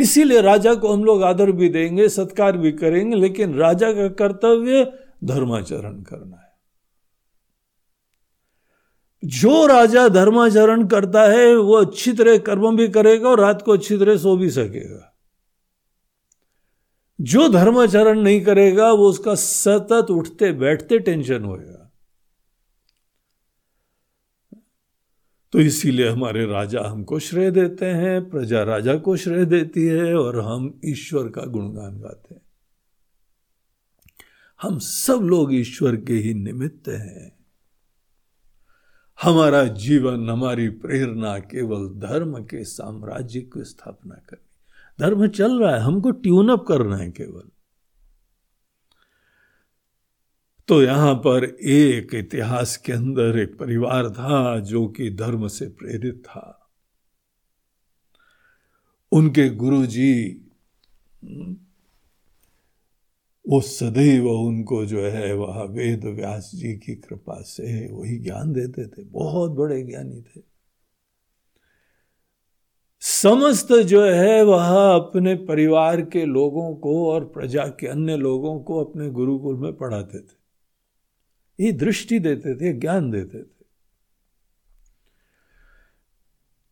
इसीलिए 0.01 0.41
राजा 0.41 0.75
को 0.75 0.93
हम 0.93 1.05
लोग 1.05 1.23
आदर 1.23 1.53
भी 1.53 1.69
देंगे, 1.69 2.09
सत्कार 2.09 2.57
भी 2.57 2.73
करेंगे, 2.73 3.17
लेकिन 3.17 3.55
राजा 3.55 3.93
का 3.93 4.09
कर्तव्य 4.09 4.93
धर्माचरण 5.25 6.03
करना 6.03 6.37
है। 6.37 6.51
जो 9.25 9.67
राजा 9.67 10.09
धर्माचरण 10.09 10.87
करता 10.87 11.23
है, 11.23 11.57
वो 11.57 11.75
अच्छी 11.75 12.13
तरह 12.13 12.39
कर्म 12.39 12.77
भी 12.77 12.89
करेगा 12.89 13.29
और 13.29 13.41
रात 13.41 13.63
को 13.63 13.73
अच्छी 13.73 13.99
तरह 13.99 14.17
सो 14.17 14.37
भी 14.37 14.51
सकेगा। 14.51 15.07
जो 17.21 17.49
धर्माचरण 17.49 18.21
नहीं 18.21 18.45
करेगा, 18.45 18.93
वो 18.93 19.09
उसका 19.09 19.35
सतत 19.35 20.07
उठते 20.11 20.53
बैठते 20.53 20.99
टेंशन 20.99 21.45
होएगा। 21.45 21.80
तो 25.53 25.59
इसीलिए 25.59 26.09
हमारे 26.09 26.47
राजा 26.47 26.81
हमको 26.81 27.19
श्रेय 27.19 27.51
देते 27.51 27.87
हैं, 27.87 28.31
प्रजा 28.31 28.63
राजा 28.63 28.97
को 28.97 29.17
श्रेय 29.17 29.45
देती 29.45 29.87
है 29.87 30.17
और 30.17 30.41
हम 30.41 30.81
ईश्वर 30.85 31.29
का 31.29 31.45
गुणगान 31.45 32.01
गाते 32.01 32.35
हैं। 32.35 32.43
हम 34.63 34.79
सब 34.79 35.21
लोग 35.23 35.55
ईश्वर 35.55 35.97
के 35.97 36.13
ही 36.13 36.35
निमित्त 36.35 36.89
हैं। 36.89 37.41
हमारा 39.23 39.65
जीवन, 39.65 40.31
हमारी 40.31 40.69
प्रेरणा 40.69 41.39
केवल 41.39 41.89
धर्म 41.89 42.45
के 42.45 42.65
साम्राज्य 42.65 43.41
की 43.41 43.65
स्थापना 43.65 44.15
करनी। 44.15 44.49
धर्म 45.01 45.29
चल 45.29 45.61
रहा 45.61 45.75
है, 45.75 45.81
हमको 45.81 46.11
ट्यून 46.11 46.49
अप 46.49 46.65
करना 46.69 46.97
है 46.97 47.11
केवल। 47.11 47.43
तो 50.71 50.83
यहाँ 50.83 51.15
पर 51.15 51.45
एक 51.45 52.15
इतिहास 52.15 52.77
के 52.77 52.93
अंदर 52.93 53.39
एक 53.39 53.59
परिवार 53.59 54.09
था 54.11 54.59
जो 54.61 54.87
कि 54.89 55.11
धर्म 55.11 55.49
से 55.49 55.67
प्रेरित 55.69 56.23
था। 56.27 56.71
उनके 59.13 59.49
गुरुजी, 59.51 60.15
वो 63.49 63.61
सदैव 63.61 64.29
उनको 64.31 64.85
जो 64.87 65.03
है 65.03 65.35
वह 65.35 65.63
वेद 65.63 66.05
व्यास 66.05 66.51
जी 66.55 66.73
की 66.75 66.95
कृपा 66.95 67.41
से 67.43 67.89
वही 67.93 68.19
ज्ञान 68.19 68.53
देते 68.53 68.87
थे, 68.87 69.05
बहुत 69.05 69.51
बड़े 69.51 69.83
ज्ञानी 69.83 70.23
थे। 70.23 70.43
समस्त 73.03 73.73
जो 73.73 74.05
है 74.05 74.43
वह 74.43 74.95
अपने 74.95 75.35
परिवार 75.35 76.01
के 76.03 76.25
लोगों 76.25 76.75
को 76.75 77.11
और 77.11 77.25
प्रजा 77.25 77.67
के 77.67 77.87
अन्य 77.87 78.17
लोगों 78.17 78.61
को 78.61 78.85
अपने 78.85 79.11
गुरुकुल 79.11 79.57
में 79.57 79.73
पढ़ाते 79.77 80.19
थे। 80.19 80.40
ये 81.61 81.73
दृष्टि 81.73 82.19
देते 82.19 82.55
थे, 82.55 82.73
ज्ञान 82.73 83.11
देते 83.11 83.43
थे। 83.43 83.61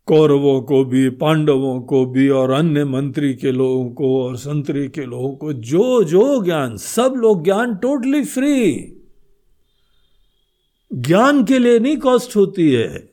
कौरवों 0.07 0.63
को 0.63 0.85
भी, 0.85 1.11
पांडवों 1.11 1.81
को 1.81 2.07
भी, 2.07 2.29
और 2.29 2.51
अन्य 2.51 2.85
मंत्री 2.85 3.35
के 3.35 3.53
लोगों 3.53 3.91
को, 3.91 4.25
और 4.25 4.37
संतरी 4.37 4.89
के 4.89 5.07
लोगों 5.07 5.37
को 5.37 5.53
जो 5.53 6.05
जो 6.05 6.45
ज्ञान, 6.45 6.77
सब 6.77 7.15
लोग 7.17 7.45
ज्ञान 7.45 7.77
टोटली 7.77 8.25
फ्री 8.25 8.95
ज्ञान 10.93 11.45
के 11.45 11.59
लिए 11.59 11.79
नहीं 11.79 11.97
कॉस्ट 11.97 12.37
होती 12.37 12.73
है। 12.73 13.11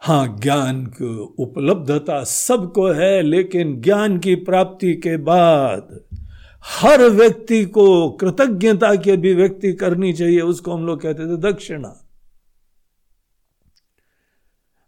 हाँ 0.00 0.38
ज्ञान 0.40 0.86
की 0.86 1.18
उपलब्धता 1.18 2.24
सबको 2.24 2.86
है, 2.88 3.22
लेकिन 3.22 3.80
ज्ञान 3.80 4.18
की 4.18 4.34
प्राप्ति 4.34 4.94
के 4.94 5.16
बाद 5.16 6.00
हर 6.66 7.02
व्यक्ति 7.02 7.64
को 7.64 8.10
कृतज्ञता 8.10 8.94
की 8.94 9.10
अभिव्यक्ति 9.10 9.72
करनी 9.72 10.12
चाहिए, 10.12 10.40
उसको 10.40 10.72
हम 10.72 10.86
लोग 10.86 11.00
कहते 11.00 11.22
थे 11.22 11.52
दक्षिणा। 11.52 12.08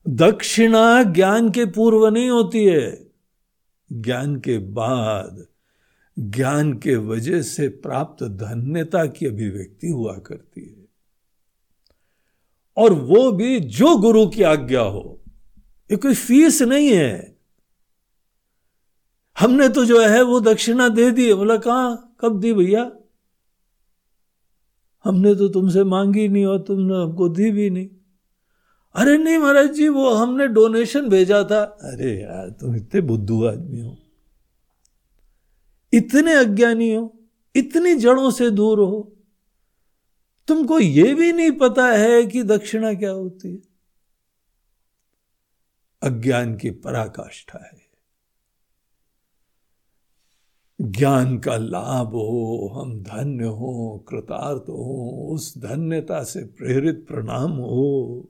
दक्षिणा 0.08 1.02
ज्ञान 1.02 1.50
के 1.50 1.64
पूर्व 1.64 2.08
नहीं 2.08 2.30
होती 2.30 2.64
है। 2.64 3.08
ज्ञान 3.92 4.36
के 4.36 4.58
बाद, 4.58 5.46
ज्ञान 6.18 6.72
के 6.72 6.96
वजह 6.96 7.42
से 7.42 7.68
प्राप्त 7.68 8.24
धन्यता 8.24 9.06
की 9.06 9.26
अभिव्यक्ति 9.26 9.88
हुआ 9.88 10.18
करती 10.18 10.60
है। 10.60 10.86
और 12.76 12.92
वो 12.92 13.32
भी 13.32 13.60
जो 13.60 13.96
गुरु 13.96 14.26
की 14.26 14.42
आज्ञा 14.42 14.80
हो, 14.80 15.20
ये 15.90 15.96
कोई 15.96 16.14
फ़ीस 16.14 16.62
नहीं 16.62 16.88
है। 16.88 17.35
हमने 19.40 19.68
तो 19.68 19.84
जो 19.84 20.00
है 20.00 20.22
वो 20.22 20.40
दक्षिणा 20.40 20.88
दे 20.88 21.10
दी। 21.10 21.34
बोला, 21.34 21.56
कहा? 21.56 22.16
कब 22.20 22.40
दी 22.40 22.52
भैया? 22.52 22.92
हमने 25.04 25.34
तो 25.34 25.48
तुमसे 25.48 25.84
मांगी 25.84 26.28
नहीं 26.28 26.46
और 26.46 26.60
तुमने 26.62 27.02
हमको 27.02 27.28
दी 27.28 27.50
भी 27.50 27.70
नहीं। 27.70 27.88
अरे 28.94 29.18
नहीं 29.18 29.38
महाराज 29.38 29.72
जी, 29.72 29.88
वो 29.88 30.10
हमने 30.10 30.48
डोनेशन 30.48 31.08
भेजा 31.08 31.44
था। 31.44 31.62
अरे 31.62 32.22
यार, 32.22 32.50
तुम 32.50 32.76
इतने 32.76 33.00
बुद्धू 33.00 33.44
आदमी 33.44 33.80
हो। 33.80 33.98
इतने 35.92 36.34
अज्ञानी 36.34 36.94
हो। 36.94 37.18
इतनी 37.56 37.94
जड़ों 37.94 38.30
से 38.30 38.50
दूर 38.50 38.78
हो। 38.78 39.16
तुमको 40.48 40.80
ये 40.80 41.14
भी 41.14 41.32
नहीं 41.32 41.50
पता 41.50 41.86
है 41.86 42.26
कि 42.26 42.42
दक्षिणा 42.42 42.94
क्या 42.94 43.10
होती 43.10 43.48
है? 43.48 43.62
अज्ञान 46.02 46.56
की 46.56 46.70
पराकाष्ठा 46.70 47.64
है। 47.64 47.85
ज्ञान 50.80 51.38
का 51.38 51.56
लाभ 51.56 52.06
हो, 52.06 52.72
हम 52.74 53.02
धन्य 53.02 53.44
हो, 53.44 54.04
कृतार्थ 54.08 54.62
हो, 54.62 55.28
उस 55.32 55.58
धन्यता 55.58 56.24
से 56.24 56.44
प्रेरित 56.44 57.06
प्रणाम 57.08 57.50
हो। 57.50 58.28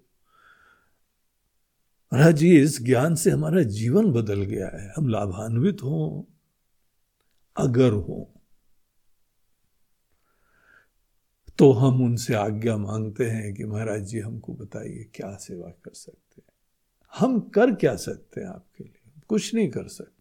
महाराज 2.12 2.36
जी, 2.36 2.60
इस 2.60 2.82
ज्ञान 2.82 3.14
से 3.14 3.30
हमारा 3.30 3.62
जीवन 3.62 4.12
बदल 4.12 4.42
गया 4.42 4.68
है, 4.68 4.92
हम 4.96 5.08
लाभान्वित 5.08 5.82
हो, 5.82 6.28
अगर 7.56 7.92
हो 7.92 8.32
तो 11.58 11.72
हम 11.72 12.04
उनसे 12.04 12.34
आज्ञा 12.34 12.76
मांगते 12.76 13.24
हैं 13.24 13.54
कि 13.54 13.64
महाराज 13.64 14.02
जी, 14.02 14.20
हमको 14.20 14.54
बताइए, 14.54 15.10
क्या 15.14 15.36
सेवा 15.36 15.68
कर 15.68 15.94
सकते 15.94 16.34
हैं? 16.38 16.52
हम 17.18 17.40
कर 17.40 17.74
क्या 17.74 17.96
सकते 17.96 18.40
हैं 18.40 18.48
आपके 18.48 18.84
लिए? 18.84 19.22
कुछ 19.28 19.54
नहीं 19.54 19.70
कर 19.70 19.88
सकते। 19.88 20.15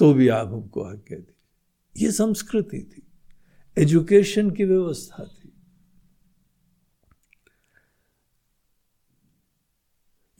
तो 0.00 0.14
भी 0.14 0.28
आप 0.28 0.48
हमको 0.48 0.82
आज्ञा 0.82 1.18
दीजिए 1.18 2.06
ये 2.06 2.12
संस्कृति 2.12 2.90
थी, 2.92 3.02
एजुकेशन 3.82 4.50
की 4.50 4.64
व्यवस्था 4.64 5.24
थी। 5.24 5.52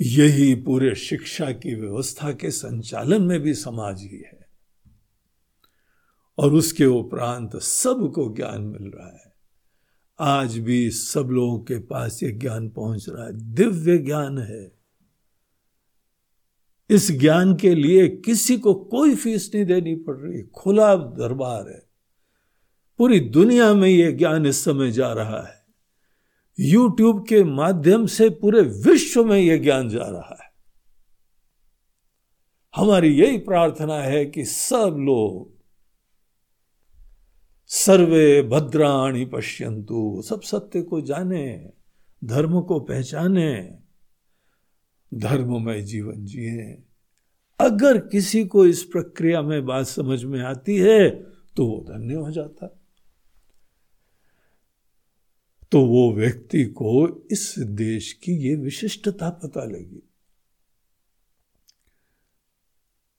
यही 0.01 0.55
पूरे 0.55 0.95
शिक्षा 0.95 1.53
की 1.53 1.75
व्यवस्था 1.75 2.33
के 2.33 2.51
संचालन 2.51 3.23
में 3.23 3.41
भी 3.41 3.55
समाज 3.55 4.01
ही 4.01 4.19
है। 4.19 4.47
और 6.39 6.53
उसके 6.53 6.87
उपरांत 6.87 7.57
सबको 7.57 8.35
ज्ञान 8.37 8.63
मिल 8.63 8.83
रहा 8.83 9.13
है। 9.13 9.35
आज 10.21 10.59
भी 10.59 10.91
सब 10.91 11.27
लोगों 11.27 11.59
के 11.59 11.79
पास 11.79 12.23
ये 12.23 12.33
ज्ञान 12.33 12.69
पहुँच 12.69 13.09
रहा 13.09 13.27
है। 13.27 13.55
दिव्य 13.55 13.99
ज्ञान 13.99 14.39
है। 14.39 14.80
इस 16.91 17.13
ज्ञान 17.13 17.57
के 17.57 17.75
लिए 17.75 18.09
किसी 18.09 18.59
को 18.59 18.75
कोई 18.75 19.15
फ़ीस 19.15 19.51
नहीं 19.55 19.65
देनी 19.65 19.95
पड़ 19.95 20.17
रही। 20.17 20.43
खुला 20.43 20.97
दरबार 20.97 21.69
है। 21.69 21.91
पूरी 22.99 23.21
दुनिया 23.21 23.75
में 23.75 23.89
यह 23.89 24.11
ज्ञान 24.11 24.47
इस 24.47 24.65
समय 24.65 24.91
जा 24.91 25.13
रहा 25.13 25.47
है। 25.49 25.61
यूट्यूब 26.61 27.27
के 27.29 27.45
माध्यम 27.45 28.07
से 28.07 28.31
पूरे 28.31 28.61
विश्व 28.61 29.25
में 29.25 29.39
यह 29.39 29.57
ज्ञान 29.57 29.89
जा 29.89 30.03
रहा 30.03 30.39
है। 30.43 30.51
हमारी 32.77 33.09
यही 33.09 33.39
प्रार्थना 33.39 33.97
है 33.97 34.27
कि 34.27 34.45
सब 34.45 34.97
लोग 34.99 35.61
सर्वे 37.67 38.43
भद्राणी 38.43 39.25
पश्यंतु 39.25 40.23
सब 40.29 40.41
सत्य 40.41 40.83
को 40.83 41.01
जाने, 41.01 41.71
धर्म 42.25 42.61
को 42.61 42.81
पहचाने। 42.81 43.80
धर्ममय 45.13 45.81
जीवन 45.83 46.25
जिए। 46.25 46.83
अगर 47.61 47.99
किसी 47.99 48.45
को 48.45 48.67
इस 48.67 48.83
प्रक्रिया 48.83 49.43
में 49.43 49.65
बात 49.67 49.87
समझ 49.87 50.23
में 50.25 50.41
आती 50.41 50.77
है 50.77 51.11
तो 51.57 51.67
वो 51.67 51.85
धन्य 51.89 52.15
हो 52.15 52.31
जाता। 52.31 52.77
तो 55.73 55.81
वो 55.87 56.13
व्यक्ति 56.13 56.65
को 56.65 57.09
इस 57.33 57.55
देश 57.59 58.13
की 58.13 58.33
ये 58.39 58.55
विशिष्टता 58.55 59.31
पता 59.31 59.65
लगी। 59.65 60.03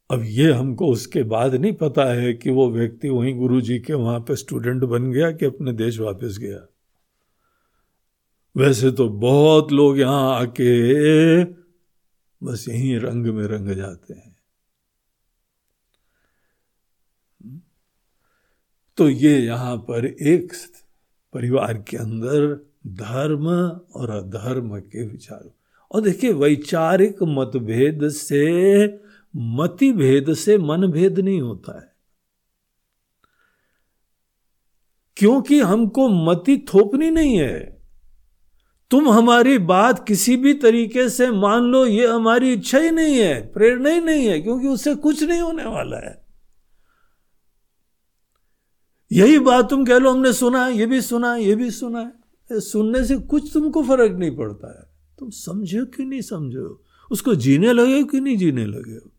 अब 0.10 0.24
ये 0.24 0.52
हमको 0.52 0.88
उसके 0.88 1.24
बाद 1.24 1.54
नहीं 1.56 1.74
पता 1.74 2.06
है 2.14 2.34
कि 2.34 2.50
वो 2.50 2.70
व्यक्ति 2.70 3.10
वहीं 3.10 3.38
गुरु 3.38 3.62
जी 3.62 3.80
के 3.80 3.94
वहाँ 3.94 4.20
पे 4.20 4.36
स्टूडेंट 4.36 4.84
बन 4.84 5.12
गया 5.12 5.32
कि 5.32 5.46
अपने 5.46 5.74
देश 5.74 6.00
वापस 6.00 6.38
गया। 6.38 6.68
वैसे 8.56 8.92
तो 8.92 9.10
बहुत 9.10 9.72
लोग 9.72 10.00
यहाँ 10.00 10.36
आके 10.40 11.61
बस 12.44 12.66
यहीं 12.70 13.00
रंग 13.00 13.28
में 13.28 13.44
रंग 13.44 13.70
जाते 13.70 14.14
हैं। 14.14 14.38
तो 18.98 19.10
ये 19.10 19.40
यहाँ 19.40 19.78
पर 19.78 20.06
एक 20.06 20.54
परिवार 21.34 21.82
के 21.82 21.98
अंदर 21.98 22.70
धर्म 22.88 23.48
और 23.94 24.10
अधर्म 24.10 24.80
के 24.80 25.08
विचार। 25.08 25.52
और 25.92 26.02
देखिए, 26.02 26.34
वैचारिक 26.34 27.24
मतभेद 27.24 28.10
से 28.10 28.88
मति 29.36 29.94
भेद 29.94 30.34
से 30.34 30.58
मन 30.58 30.88
भेद 30.88 31.20
नहीं 31.20 31.42
होता 31.42 31.80
है। 31.80 31.96
क्योंकि 35.18 35.60
हमको 35.60 36.10
मति 36.10 36.66
थोपनी 36.74 37.12
नहीं 37.12 37.40
है। 37.40 37.81
तुम 38.92 39.10
हमारी 39.10 39.58
बात 39.58 40.08
किसी 40.08 40.38
भी 40.38 40.54
तरीके 40.54 41.10
से 41.10 41.32
मान 41.32 41.64
लो, 41.64 41.86
ये 41.86 42.08
हमारी 42.08 42.54
इच्छा 42.54 42.78
ही 42.78 42.92
नहीं 42.92 43.16
है, 43.16 43.48
प्रेरणा 43.48 43.90
ही 43.90 44.00
नहीं 44.00 44.28
है, 44.28 44.42
क्योंकि 44.42 44.68
उससे 44.68 44.96
कुछ 44.96 45.24
नहीं 45.24 45.42
होने 45.42 45.66
वाला 45.66 45.98
है। 45.98 46.26
यही 49.12 49.40
बात 49.40 49.70
तुम 49.70 49.86
कह 49.86 49.98
लो, 49.98 50.12
हमने 50.12 50.34
सुना 50.34 50.66
है, 50.66 50.78
ये 50.78 50.86
भी 50.86 51.02
सुना 51.02 51.34
है, 51.34 51.44
ये 51.44 51.56
भी 51.56 51.72
सुना 51.72 52.00
है। 52.00 52.22
सुनने 52.60 53.06
से 53.06 53.18
कुछ 53.18 53.54
तुमको 53.54 53.84
फ़र्क 53.84 54.12
नहीं 54.12 54.36
पड़ता 54.36 54.80
है। 54.80 54.92
तुम 55.20 55.30
समझो 55.30 55.86
कि 55.86 56.06
नहीं 56.06 56.22
समझो? 56.22 56.84
उसको 57.12 57.36
जीने 57.36 57.74
लगे 57.74 58.00
हो 58.00 58.06
कि 58.06 58.20
नहीं 58.20 58.38
जीने 58.38 58.66
लगे 58.66 58.94
हो? 58.94 59.12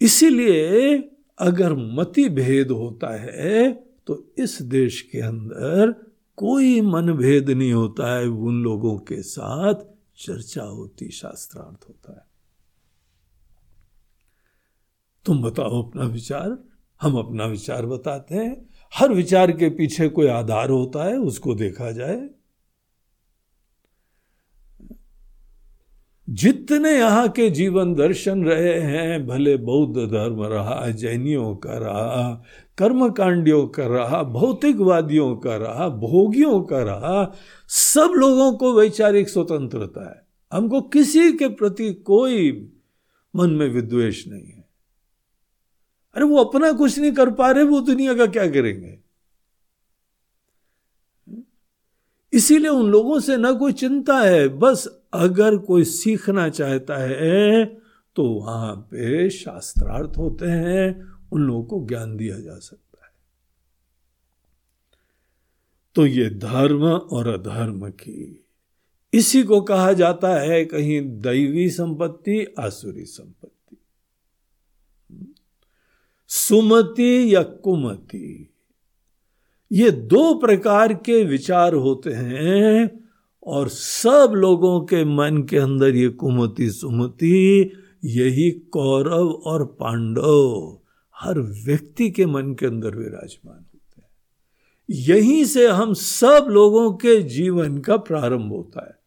इसीलिए 0.00 0.98
अगर 1.38 1.74
मति 1.74 2.28
भेद 2.28 2.70
होता 2.70 3.16
है 3.16 3.72
तो 4.06 4.34
इस 4.38 4.62
देश 4.62 5.00
के 5.02 5.20
अंदर 5.20 6.07
कोई 6.38 6.80
मनभेद 6.80 7.50
नहीं 7.50 7.72
होता 7.72 8.18
है। 8.18 8.26
उन 8.26 8.62
लोगों 8.62 8.98
के 8.98 9.22
साथ 9.22 9.74
चर्चा 10.16 10.62
होती, 10.62 11.10
शास्त्रार्थ 11.10 11.88
होता 11.88 12.12
है। 12.12 12.26
तुम 15.24 15.42
बताओ 15.42 15.82
अपना 15.82 16.02
विचार। 16.02 16.64
हम 17.02 17.18
अपना 17.18 17.46
विचार 17.46 17.86
बताते 17.86 18.34
हैं। 18.34 18.68
हर 18.94 19.12
विचार 19.12 19.52
के 19.52 19.68
पीछे 19.68 20.08
कोई 20.08 20.26
आधार 20.26 20.70
होता 20.70 21.04
है, 21.04 21.16
उसको 21.16 21.54
देखा 21.54 21.90
जाए। 21.90 22.30
जितने 26.28 26.98
यहाँ 26.98 27.28
के 27.28 27.50
जीवन 27.50 27.94
दर्शन 27.94 28.44
रहे 28.44 28.80
हैं, 28.80 29.26
भले 29.26 29.56
बौद्ध 29.56 30.10
धर्म 30.10 30.42
रहा, 30.42 30.90
जैनियों 30.90 31.56
का 31.56 31.78
रहा, 31.78 32.44
कर्मकांडियों 32.78 33.66
का 33.66 33.86
रहा, 33.86 34.22
भौतिकवादियों 34.22 35.36
का 35.36 35.56
रहा, 35.56 35.88
भोगियों 35.88 36.62
का 36.62 36.82
रहा, 36.82 37.36
सब 37.68 38.12
लोगों 38.16 38.52
को 38.52 38.72
वैचारिक 38.72 39.28
स्वतंत्रता 39.28 40.10
है। 40.10 40.26
हमको 40.52 40.80
किसी 40.80 41.32
के 41.32 41.48
प्रति 41.48 41.94
कोई 41.94 42.70
मन 43.36 43.50
में 43.50 43.68
विद्वेष 43.68 44.28
नहीं 44.28 44.46
है। 44.46 44.68
अरे 46.14 46.24
वो 46.24 46.44
अपना 46.44 46.72
कुछ 46.72 46.98
नहीं 46.98 47.12
कर 47.12 47.30
पा 47.30 47.50
रहे, 47.50 47.64
वो 47.64 47.80
दुनिया 47.80 48.14
का 48.14 48.26
क्या 48.26 48.50
करेंगे? 48.50 48.98
इसीलिए 52.32 52.68
उन 52.68 52.90
लोगों 52.90 53.20
से 53.20 53.36
ना 53.36 53.52
कोई 53.52 53.72
चिंता 53.72 54.18
है, 54.18 54.48
बस 54.48 54.97
अगर 55.12 55.56
कोई 55.56 55.84
सीखना 55.84 56.48
चाहता 56.48 56.96
है 56.96 57.64
तो 58.16 58.24
वहाँ 58.24 58.74
पे 58.76 59.28
शास्त्रार्थ 59.30 60.16
होते 60.18 60.46
हैं, 60.46 61.12
उन 61.32 61.42
लोगों 61.42 61.64
को 61.64 61.86
ज्ञान 61.86 62.16
दिया 62.16 62.38
जा 62.40 62.58
सकता 62.58 63.04
है। 63.04 63.12
तो 65.96 66.06
ये 66.06 66.28
धर्म 66.30 66.84
और 66.84 67.28
अधर्म 67.28 67.88
की, 67.90 68.44
इसी 69.12 69.42
को 69.42 69.60
कहा 69.60 69.92
जाता 69.92 70.34
है 70.34 70.64
कहीं 70.64 71.00
दैवी 71.20 71.68
संपत्ति, 71.70 72.54
आसुरी 72.58 73.04
संपत्ति। 73.04 73.76
सुमति 76.30 77.34
या 77.34 77.42
कुमति, 77.42 78.48
ये 79.72 79.90
दो 79.90 80.34
प्रकार 80.34 80.94
के 80.94 81.22
विचार 81.24 81.74
होते 81.74 82.10
हैं 82.10 82.97
और 83.48 83.68
सब 83.68 84.32
लोगों 84.36 84.80
के 84.80 85.04
मन 85.04 85.42
के 85.42 85.58
अंदर 85.58 85.96
ये 85.96 86.08
कुमति 86.08 86.70
सुमति, 86.70 87.72
यही 88.04 88.50
कौरव 88.50 89.30
और 89.30 89.64
पांडव 89.64 90.78
हर 91.16 91.38
व्यक्ति 91.38 92.10
के 92.10 92.26
मन 92.26 92.54
के 92.54 92.66
अंदर 92.66 92.96
विराजमान 92.96 93.56
होते 93.56 94.00
हैं। 94.00 94.08
यहीं 94.90 95.44
से 95.44 95.68
हम 95.68 95.94
सब 95.94 96.46
लोगों 96.50 96.92
के 96.92 97.22
जीवन 97.22 97.78
का 97.78 97.96
प्रारंभ 97.96 98.52
होता 98.52 98.86
है। 98.86 98.98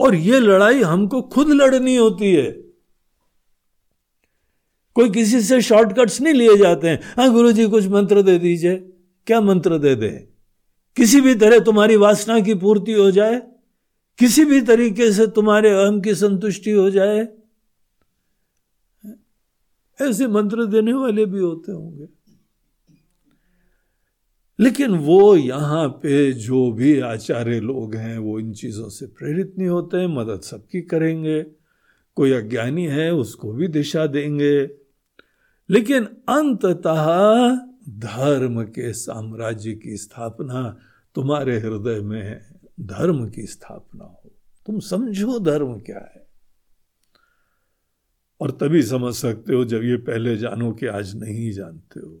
और 0.00 0.14
ये 0.14 0.40
लड़ाई 0.40 0.82
हमको 0.82 1.22
खुद 1.22 1.48
लड़नी 1.48 1.96
होती 1.96 2.34
है। 2.34 2.52
कोई 4.94 5.10
किसी 5.10 5.40
से 5.40 5.62
शॉर्टकट्स 5.62 6.20
नहीं 6.20 6.34
लिए 6.34 6.56
जाते 6.56 6.88
हैं। 6.88 7.00
हाँ 7.16 7.32
गुरु 7.32 7.52
जी 7.52 7.68
कुछ 7.68 7.86
मंत्र 7.86 8.22
दे 8.22 8.38
दीजिए। 8.38 8.76
क्या 9.26 9.40
मंत्र 9.40 9.78
दे 9.78 9.94
दे? 9.94 10.35
किसी 10.96 11.20
भी 11.20 11.34
तरह 11.34 11.58
तुम्हारी 11.58 11.96
वासना 11.96 12.40
की 12.40 12.54
पूर्ति 12.54 12.92
हो 12.92 13.10
जाए, 13.10 13.42
किसी 14.18 14.44
भी 14.44 14.60
तरीके 14.60 15.12
से 15.12 15.26
तुम्हारे 15.26 15.70
अहम 15.70 16.00
की 16.00 16.14
संतुष्टि 16.14 16.70
हो 16.70 16.90
जाए, 16.90 17.28
ऐसे 20.00 20.26
मंत्र 20.26 20.66
देने 20.66 20.92
वाले 20.92 21.26
भी 21.26 21.38
होते 21.38 21.72
होंगे। 21.72 22.06
लेकिन 24.60 24.90
वो 24.90 25.36
यहाँ 25.36 25.88
पे 25.88 26.32
जो 26.32 26.72
भी 26.72 27.00
आचार्य 27.00 27.60
लोग 27.60 27.94
हैं, 27.94 28.18
वो 28.18 28.38
इन 28.40 28.52
चीज़ों 28.52 28.88
से 28.88 29.06
प्रेरित 29.06 29.54
नहीं 29.58 29.68
होते 29.68 29.96
हैं 29.96 30.06
मदद 30.06 30.40
सबकी 30.40 30.80
करेंगे, 30.80 31.42
कोई 32.16 32.32
अज्ञानी 32.32 32.86
है, 32.86 33.12
उसको 33.14 33.52
भी 33.52 33.68
दिशा 33.68 34.06
देंगे। 34.06 34.70
लेकिन 35.70 36.04
अंततः 36.28 37.75
धर्म 37.88 38.62
के 38.62 38.92
साम्राज्य 38.92 39.74
की 39.74 39.96
स्थापना 39.96 40.78
तुम्हारे 41.14 41.58
हृदय 41.58 42.00
में 42.00 42.22
है। 42.22 42.60
धर्म 42.80 43.28
की 43.28 43.46
स्थापना 43.46 44.04
हो। 44.04 44.32
तुम 44.66 44.80
समझो 44.80 45.38
धर्म 45.38 45.78
क्या 45.78 45.98
है। 45.98 46.26
और 48.40 48.50
तभी 48.50 48.82
समझ 48.82 49.14
सकते 49.14 49.54
हो, 49.54 49.64
जब 49.64 49.82
ये 49.82 49.96
पहले 49.96 50.36
जानो 50.36 50.72
कि 50.72 50.86
आज 50.86 51.16
नहीं 51.16 51.52
जानते 51.52 52.00
हो। 52.00 52.20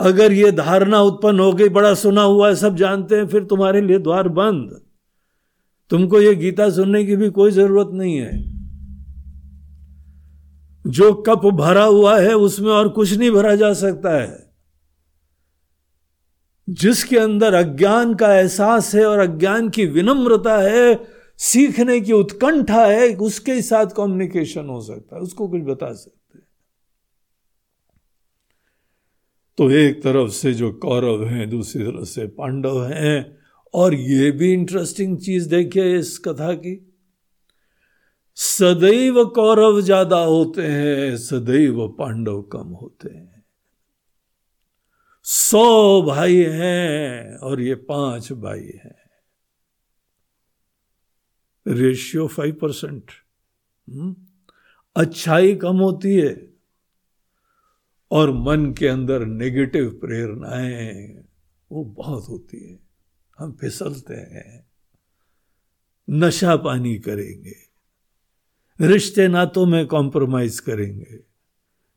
अगर 0.00 0.32
ये 0.32 0.52
धारणा 0.52 1.00
उत्पन्न 1.00 1.40
हो 1.40 1.52
गई, 1.52 1.68
बड़ा 1.68 1.94
सुना 1.94 2.22
हुआ 2.22 2.48
है, 2.48 2.54
सब 2.54 2.76
जानते 2.76 3.16
हैं, 3.16 3.26
फिर 3.26 3.44
तुम्हारे 3.44 3.80
लिए 3.80 3.98
द्वार 3.98 4.28
बंद। 4.28 4.82
तुमको 5.90 6.20
ये 6.20 6.34
गीता 6.34 6.70
सुनने 6.70 7.04
की 7.04 7.16
भी 7.16 7.30
कोई 7.30 7.50
ज़रूरत 7.50 7.88
नहीं 7.92 8.16
है। 8.16 8.57
जो 10.88 11.14
कप 11.14 11.38
भरा 11.38 11.84
हुआ 11.84 12.20
है, 12.20 12.34
उसमें 12.34 12.70
और 12.70 12.88
कुछ 12.88 13.12
नहीं 13.12 13.30
भरा 13.30 13.56
जा 13.56 13.72
सकता 13.72 14.20
है। 14.22 14.48
जिसके 16.70 17.18
अंदर 17.18 17.54
अज्ञान 17.54 18.14
का 18.14 18.34
एहसास 18.34 18.94
है 18.94 19.06
और 19.06 19.18
अज्ञान 19.18 19.68
की 19.68 19.86
विनम्रता 19.86 20.58
है, 20.58 21.00
सीखने 21.36 22.00
की 22.00 22.12
उत्कंठा 22.12 22.86
है, 22.86 23.14
उसके 23.14 23.62
साथ 23.62 23.86
कम्युनिकेशन 23.86 24.66
हो 24.66 24.80
सकता 24.80 25.16
है। 25.16 25.22
उसको 25.22 25.48
कुछ 25.48 25.62
बता 25.62 25.92
सकते 25.92 26.38
हैं। 26.38 26.44
तो 29.58 29.70
एक 29.70 30.02
तरफ़ 30.02 30.30
से 30.30 30.54
जो 30.54 30.72
कौरव 30.72 31.26
हैं, 31.26 31.50
दूसरी 31.50 31.84
तरफ़ 31.84 32.04
से 32.04 32.26
पांडव 32.26 32.84
हैं, 32.84 33.38
और 33.74 33.94
ये 33.94 34.30
भी 34.30 34.52
इंटरेस्टिंग 34.52 35.18
चीज़ 35.18 35.48
देखिए 35.48 35.98
इस 35.98 36.18
कथा 36.18 36.54
की। 36.54 36.87
सदैव 38.38 39.24
कौरव 39.24 39.80
ज़्यादा 39.80 40.18
होते 40.18 40.62
हैं, 40.62 41.16
सदैव 41.16 41.86
पांडव 41.88 42.42
कम 42.42 42.68
होते 42.72 43.10
हैं। 43.10 43.44
सौ 45.26 46.02
भाई 46.02 46.36
हैं 46.36 47.36
और 47.36 47.60
ये 47.60 47.74
पाँच 47.74 48.32
भाई 48.32 48.70
हैं। 48.84 48.96
Ratio 51.66 52.26
five 52.26 52.58
percent. 52.62 53.10
अच्छाई 54.96 55.54
कम 55.54 55.76
होती 55.76 56.14
है 56.16 56.34
और 58.10 58.30
मन 58.30 58.72
के 58.78 58.88
अंदर 58.88 59.24
नेगेटिव 59.26 59.90
प्रेरणाएँ, 59.90 61.24
वो 61.70 61.84
बहुत 61.84 62.28
होती 62.28 62.64
है। 62.68 62.78
हम 63.38 63.52
फिसलते 63.52 64.14
हैं। 64.14 64.66
नशा 66.08 66.56
पानी 66.56 66.98
करेंगे। 66.98 67.67
रिश्ते 68.80 69.28
नातों 69.28 69.66
में 69.66 69.86
कॉम्प्रोमाइज 69.86 70.60
करेंगे, 70.60 71.20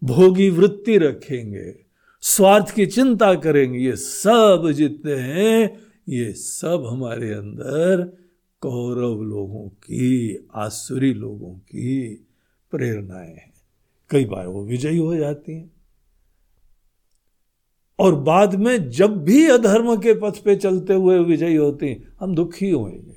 भोगी 0.04 0.50
वृत्ति 0.50 0.98
रखेंगे, 0.98 1.76
स्वार्थ 2.22 2.76
की 2.76 2.86
चिंता 2.86 3.36
करेंगे। 3.36 3.80
ये 3.80 3.96
सब 3.96 4.72
जितने 4.76 5.14
हैं, 5.14 5.80
ये 6.10 6.34
सब 6.34 6.86
हमारे 6.90 7.34
अंदर 7.34 8.18
कौरव 8.62 9.22
लोगों 9.22 9.70
की, 9.70 10.38
आसुरी 10.56 11.14
लोगों 11.14 11.54
की 11.56 12.28
प्रेरणाएँ 12.72 13.34
हैं। 13.34 13.54
कई 14.10 14.26
बार 14.26 14.48
वो 14.48 14.66
विजयी 14.66 14.98
हो 14.98 15.16
जाती 15.16 15.52
हैं। 15.52 15.72
और 18.00 18.16
बाद 18.16 18.56
में 18.56 18.90
जब 18.90 19.24
भी 19.24 19.48
अधर्म 19.48 19.96
के 19.96 20.14
पथ 20.14 20.44
पे 20.44 20.56
चलते 20.56 20.94
हुए 20.94 21.20
विजयी 21.20 21.56
होते 21.56 21.90
हैं, 21.90 22.14
हम 22.20 22.36
दुखी 22.36 22.70
होंगे 22.70 23.11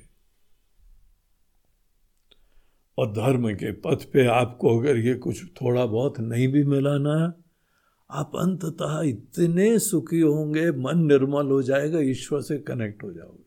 और 2.97 3.11
धर्म 3.11 3.53
के 3.53 3.71
पथ 3.71 4.11
पे 4.13 4.25
आपको 4.25 4.79
अगर 4.79 4.97
ये 4.97 5.15
कुछ 5.15 5.45
थोड़ा 5.45 5.85
बहुत 5.85 6.19
नहीं 6.19 6.47
भी 6.47 6.63
मिला 6.63 6.97
ना, 6.97 7.33
आप 8.11 8.31
अंततः 8.35 9.01
इतने 9.01 9.79
सुखी 9.79 10.19
होंगे, 10.19 10.71
मन 10.71 11.05
निर्मल 11.05 11.47
हो 11.47 11.61
जाएगा, 11.61 11.99
ईश्वर 11.99 12.41
से 12.41 12.57
कनेक्ट 12.57 13.03
हो 13.03 13.11
जाओगे। 13.13 13.45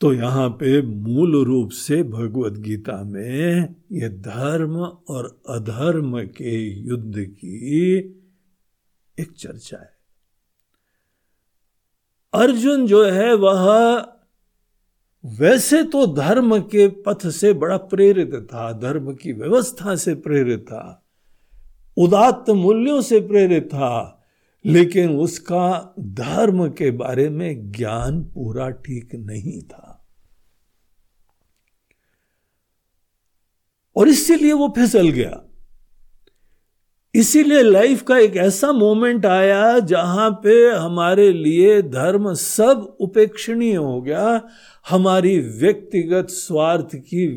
तो 0.00 0.12
यहाँ 0.12 0.48
पे 0.48 0.82
मूल 0.82 1.44
रूप 1.44 1.70
से 1.70 2.02
भगवत 2.02 2.52
गीता 2.52 3.04
में 3.04 3.74
ये 3.92 4.08
धर्म 4.08 4.76
और 4.80 5.42
अधर्म 5.48 6.26
के 6.26 6.70
युद्ध 6.88 7.14
की 7.18 7.96
एक 9.20 9.32
चर्चा 9.32 9.78
है। 9.78 9.98
अर्जुन 12.34 12.86
जो 12.86 13.04
है, 13.04 13.34
वह 13.34 13.98
वैसे 15.28 15.84
तो 15.84 16.06
धर्म 16.06 16.58
के 16.58 16.88
पथ 16.88 17.28
से 17.28 17.52
बड़ा 17.52 17.76
प्रेरित 17.76 18.34
था, 18.34 18.72
धर्म 18.72 19.14
की 19.14 19.32
व्यवस्था 19.32 19.96
से 19.96 20.14
प्रेरित 20.14 20.60
था, 20.60 21.06
उदात्त 21.96 22.50
मूल्यों 22.50 23.02
से 23.02 23.20
प्रेरित 23.20 23.64
था, 23.64 24.24
लेकिन 24.66 25.16
उसका 25.16 25.94
धर्म 26.00 26.68
के 26.68 26.90
बारे 26.90 27.30
में 27.30 27.72
ज्ञान 27.72 28.22
पूरा 28.24 28.70
ठीक 28.70 29.14
नहीं 29.14 29.62
था। 29.62 30.06
और 33.96 34.08
इसीलिए 34.08 34.52
वो 34.52 34.68
फिसल 34.76 35.08
गया। 35.08 35.47
इसीलिए 37.14 37.62
लाइफ 37.62 38.02
का 38.02 38.18
एक 38.18 38.36
ऐसा 38.36 38.72
मोमेंट 38.72 39.26
आया 39.26 39.78
जहाँ 39.78 40.30
पे 40.30 40.70
हमारे 40.70 41.32
लिए 41.32 41.82
धर्म 41.82 42.34
सब 42.34 42.96
उपेक्षणीय 43.00 43.74
हो 43.76 44.02
गया, 44.02 44.42
हमारी 44.90 45.40
व्यक्तिगत 45.40 46.26
स्वार्थ 46.30 46.88
की 46.94 47.28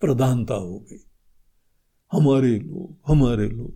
प्रधानता 0.00 0.54
हो 0.54 0.78
गई। 0.78 1.04
हमारे 2.12 2.48
लोग 2.48 2.96
हमारे 3.06 3.48
लोग। 3.48 3.74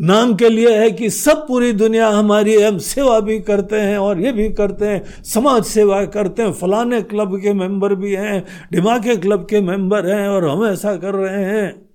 नाम 0.00 0.34
के 0.34 0.48
लिए 0.48 0.78
है 0.78 0.90
कि 0.90 1.10
सब 1.10 1.48
पूरी 1.48 1.72
दुनिया 1.72 2.08
हमारी 2.08 2.62
हम 2.62 2.78
सेवा 2.78 3.20
भी 3.20 3.40
करते 3.40 3.80
हैं 3.80 3.98
और 3.98 4.20
ये 4.20 4.32
भी 4.32 4.48
करते 4.48 4.86
हैं, 4.86 5.22
समाज 5.22 5.64
सेवा 5.64 6.04
करते 6.04 6.42
हैं, 6.42 6.52
फलाने 6.52 7.02
क्लब 7.02 7.40
के 7.40 7.52
मेंबर 7.52 7.94
भी 7.94 8.12
हैं 8.12 8.46
ढिमाके 8.72 9.16
क्लब 9.16 9.46
के 9.50 9.60
मेंबर 9.60 10.06
हैं 10.06 10.28
और 10.28 10.48
हम 10.48 10.66
ऐसा 10.66 10.96
कर 10.96 11.14
रहे 11.14 11.44
हैं। 11.44 11.90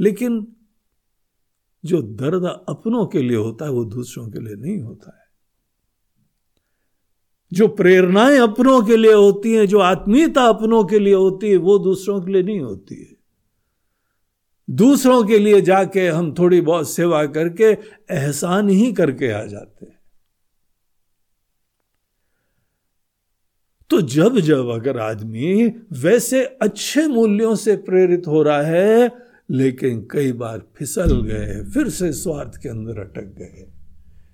लेकिन 0.00 0.53
जो 1.84 2.02
दर्द 2.02 2.44
अपनों 2.68 3.06
के 3.06 3.22
लिए 3.22 3.36
होता 3.36 3.64
है, 3.64 3.70
वो 3.70 3.84
दूसरों 3.84 4.30
के 4.30 4.40
लिए 4.40 4.54
नहीं 4.54 4.80
होता 4.80 5.18
है। 5.18 5.24
जो 7.52 7.68
प्रेरणाएँ 7.68 8.38
अपनों 8.38 8.82
के 8.82 8.96
लिए 8.96 9.12
होती 9.12 9.52
हैं, 9.52 9.66
जो 9.66 9.78
आत्मीयता 9.78 10.42
अपनों 10.42 10.84
के 10.84 10.98
लिए 10.98 11.14
होती 11.14 11.50
है, 11.50 11.56
वो 11.56 11.78
दूसरों 11.78 12.20
के 12.20 12.32
लिए 12.32 12.42
नहीं 12.42 12.60
होती 12.60 12.94
है। 12.94 13.16
दूसरों 14.70 15.24
के 15.24 15.38
लिए 15.38 15.60
जाके 15.60 16.08
हम 16.08 16.34
थोड़ी 16.38 16.60
बहुत 16.60 16.90
सेवा 16.90 17.26
करके 17.26 17.64
एहसान 18.10 18.68
ही 18.68 18.92
करके 18.92 19.30
आ 19.30 19.44
जाते 19.44 19.86
हैं। 19.86 19.98
तो 23.90 24.00
जब 24.00 24.38
जब 24.38 24.68
अगर 24.68 24.98
आदमी 24.98 25.68
वैसे 25.92 26.44
अच्छे 26.44 27.08
मूल्यों 27.08 27.54
से 27.54 27.76
प्रेरित 27.76 28.22
हो 28.26 28.42
रहा 28.42 28.62
है 28.62 29.23
लेकिन 29.48 30.08
कई 30.10 30.32
बार 30.32 30.62
फिसल 30.76 31.20
गए, 31.22 31.62
फिर 31.70 31.88
से 31.88 32.12
स्वार्थ 32.12 32.56
के 32.62 32.68
अंदर 32.68 33.00
अटक 33.00 33.34
गए, 33.38 33.66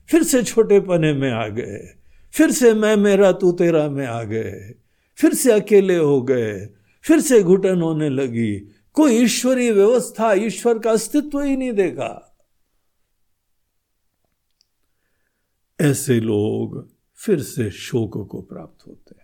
फिर 0.08 0.22
से 0.22 0.42
छोटे 0.42 0.80
पने 0.80 1.12
में 1.12 1.30
आ 1.30 1.46
गए, 1.48 1.78
फिर 2.34 2.50
से 2.50 2.74
मैं 2.74 2.96
मेरा, 2.96 3.32
तू 3.32 3.52
तेरा 3.52 3.88
में 3.88 4.06
आ 4.06 4.22
गए, 4.22 4.74
फिर 5.18 5.34
से 5.34 5.52
अकेले 5.52 5.96
हो 5.96 6.20
गए, 6.22 6.66
फिर 7.04 7.20
से 7.20 7.42
घुटन 7.42 7.80
होने 7.80 8.08
लगी। 8.08 8.54
कोई 8.92 9.14
ईश्वरीय 9.14 9.72
व्यवस्था 9.72 10.32
ईश्वर 10.32 10.78
का 10.78 10.90
अस्तित्व 10.90 11.40
ही 11.40 11.56
नहीं 11.56 11.72
देखा। 11.72 12.38
ऐसे 15.80 16.20
लोग 16.20 16.88
फिर 17.18 17.42
से 17.42 17.70
शोक 17.70 18.26
को 18.30 18.40
प्राप्त 18.42 18.86
होते 18.86 19.14
हैं। 19.18 19.19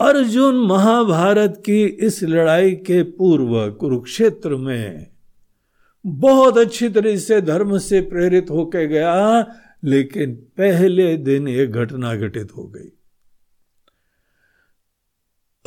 अर्जुन 0.00 0.56
महाभारत 0.56 1.62
की 1.66 1.84
इस 1.84 2.22
लड़ाई 2.22 2.70
के 2.70 3.02
पूर्व 3.02 3.70
कुरुक्षेत्र 3.70 4.56
में 4.56 5.06
बहुत 6.06 6.58
अच्छी 6.58 6.88
तरह 6.88 7.16
से 7.16 7.40
धर्म 7.40 7.78
से 7.78 8.00
प्रेरित 8.00 8.50
होकर 8.50 8.84
गया, 8.84 9.46
लेकिन 9.84 10.34
पहले 10.34 11.16
दिन 11.16 11.48
एक 11.48 11.70
घटना 11.70 12.14
घटित 12.14 12.56
हो 12.56 12.64
गई। 12.64 12.88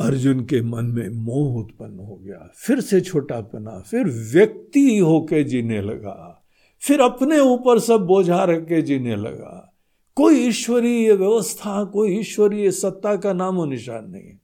अर्जुन 0.00 0.44
के 0.44 0.62
मन 0.62 0.84
में 0.84 1.08
मोह 1.08 1.60
उत्पन्न 1.60 1.98
हो 1.98 2.16
गया, 2.16 2.52
फिर 2.56 2.80
से 2.80 3.00
छोटापना, 3.00 3.80
फिर 3.80 4.04
व्यक्ति 4.06 4.98
होके 4.98 5.44
जीने 5.44 5.82
लगा, 5.82 6.44
फिर 6.80 7.00
अपने 7.00 7.38
ऊपर 7.38 7.78
सब 7.78 8.00
बोझा 8.00 8.44
रख 8.44 8.64
के 8.64 8.82
जीने 8.82 9.16
लगा। 9.16 9.71
कोई 10.16 10.38
ईश्वरीय 10.38 11.12
व्यवस्था, 11.12 11.84
कोई 11.84 12.18
ईश्वरीय 12.18 12.70
सत्ता 12.70 13.16
का 13.16 13.32
नामो 13.32 13.64
निशान 13.64 14.10
नहीं 14.10 14.36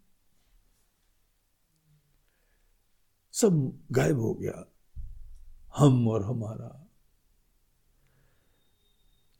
सब 3.34 3.72
गायब 3.92 4.20
हो 4.20 4.32
गया, 4.34 4.64
हम 5.74 6.08
और 6.08 6.22
हमारा। 6.22 6.74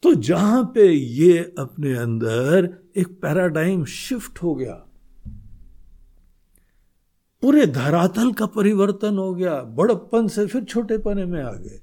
तो 0.03 0.15
जहाँ 0.15 0.65
पे 0.75 0.89
ये 0.91 1.39
अपने 1.59 1.95
अंदर 1.97 2.69
एक 2.97 3.09
पैराडाइम 3.21 3.85
शिफ्ट 3.85 4.43
हो 4.43 4.55
गया, 4.55 4.75
पूरे 7.43 7.67
धरातल 7.67 8.33
का 8.33 8.47
परिवर्तन 8.47 9.19
हो 9.19 9.35
गया, 9.35 9.61
बड़प्पन 9.63 10.29
से 10.29 10.47
फिर 10.47 10.65
छोटेपने 10.65 11.25
में 11.25 11.43
आ 11.43 11.53
गए। 11.53 11.81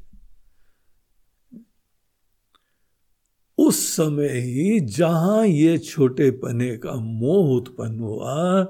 उस 3.58 3.96
समय 3.96 4.28
ही 4.28 4.80
जहाँ 4.80 5.46
ये 5.46 5.78
छोटे 5.78 6.32
पने 6.32 6.78
का 6.78 6.94
मोह 6.94 7.58
उत्पन्न 7.58 8.00
हुआ, 8.00 8.62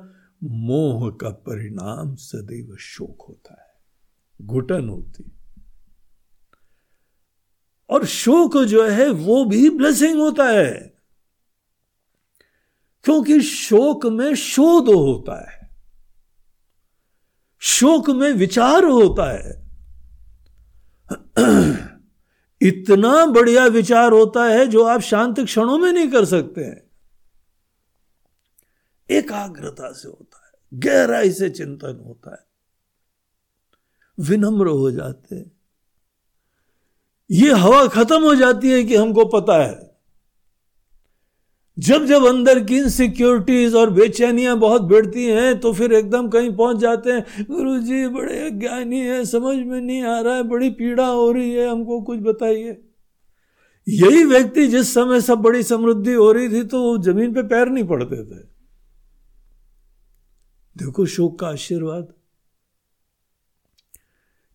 मोह 0.43 1.11
का 1.11 1.29
परिणाम 1.29 2.15
सदैव 2.15 2.75
शोक 2.79 3.25
होता 3.29 3.61
है, 3.61 3.81
घुटन 4.47 4.89
होती 4.89 5.31
और 7.89 8.05
शोक 8.05 8.57
जो 8.57 8.87
है, 8.87 9.09
वो 9.09 9.45
भी 9.45 9.69
ब्लेसिंग 9.69 10.19
होता 10.19 10.47
है। 10.47 10.95
क्योंकि 13.03 13.41
शोक 13.41 14.05
में 14.05 14.35
शोध 14.35 14.83
होता 14.83 15.51
है। 15.51 15.69
शोक 17.59 18.09
में 18.09 18.31
विचार 18.31 18.83
होता 18.83 19.31
है। 19.31 19.65
इतना 22.67 23.25
बढ़िया 23.25 23.65
विचार 23.65 24.11
होता 24.11 24.45
है 24.45 24.67
जो 24.67 24.83
आप 24.83 25.01
शांत 25.01 25.39
क्षणों 25.39 25.77
में 25.77 25.91
नहीं 25.91 26.07
कर 26.07 26.25
सकते 26.25 26.63
हैं। 26.63 26.83
एकाग्रता 29.09 29.91
से 29.91 30.07
होता 30.07 30.41
है, 30.45 30.79
गहराई 30.79 31.31
से 31.31 31.49
चिंतन 31.49 32.03
होता 32.07 32.31
है। 32.31 32.45
विनम्र 34.19 34.67
हो 34.67 34.91
जाते 34.91 35.35
हैं। 35.35 35.51
ये 37.31 37.51
हवा 37.51 37.87
खत्म 37.87 38.23
हो 38.23 38.35
जाती 38.35 38.71
है 38.71 38.83
कि 38.83 38.95
हमको 38.95 39.25
पता 39.25 39.63
है। 39.63 39.94
जब 41.77 42.05
जब 42.05 42.25
अंदर 42.25 42.63
की 42.63 42.77
इनसिक्योरिटीज 42.77 43.73
और 43.75 43.89
बेचैनियाँ 43.89 44.57
बहुत 44.59 44.81
बढ़ती 44.81 45.25
हैं 45.25 45.59
तो 45.59 45.71
फिर 45.73 45.93
एकदम 45.93 46.27
कहीं 46.29 46.55
पहुँच 46.55 46.77
जाते 46.77 47.11
हैं 47.11 47.45
गुरु 47.45 47.77
जी 47.79 48.07
बड़े 48.07 48.49
ज्ञानी 48.51 48.99
है, 48.99 49.23
समझ 49.25 49.55
में 49.57 49.79
नहीं 49.81 50.01
आ 50.01 50.19
रहा 50.19 50.35
है, 50.35 50.43
बड़ी 50.43 50.69
पीड़ा 50.69 51.07
हो 51.07 51.31
रही 51.31 51.51
है, 51.51 51.67
हमको 51.69 52.01
कुछ 52.01 52.19
बताइए। 52.19 52.77
यही 53.87 54.23
व्यक्ति 54.25 54.67
जिस 54.67 54.93
समय 54.93 55.21
सब 55.21 55.37
बड़ी 55.37 55.63
समृद्धि 55.63 56.13
हो 56.13 56.31
रही 56.31 56.49
थी 56.49 56.63
तो 56.63 56.81
वो 56.81 56.97
ज़मीन 57.03 57.33
पे 57.33 57.43
पैर 57.43 57.69
नहीं 57.69 57.83
पड़ते 57.83 58.23
थे। 58.23 58.43
देखो 60.75 61.05
शोक 61.05 61.39
का 61.39 61.47
आशीर्वाद। 61.47 62.07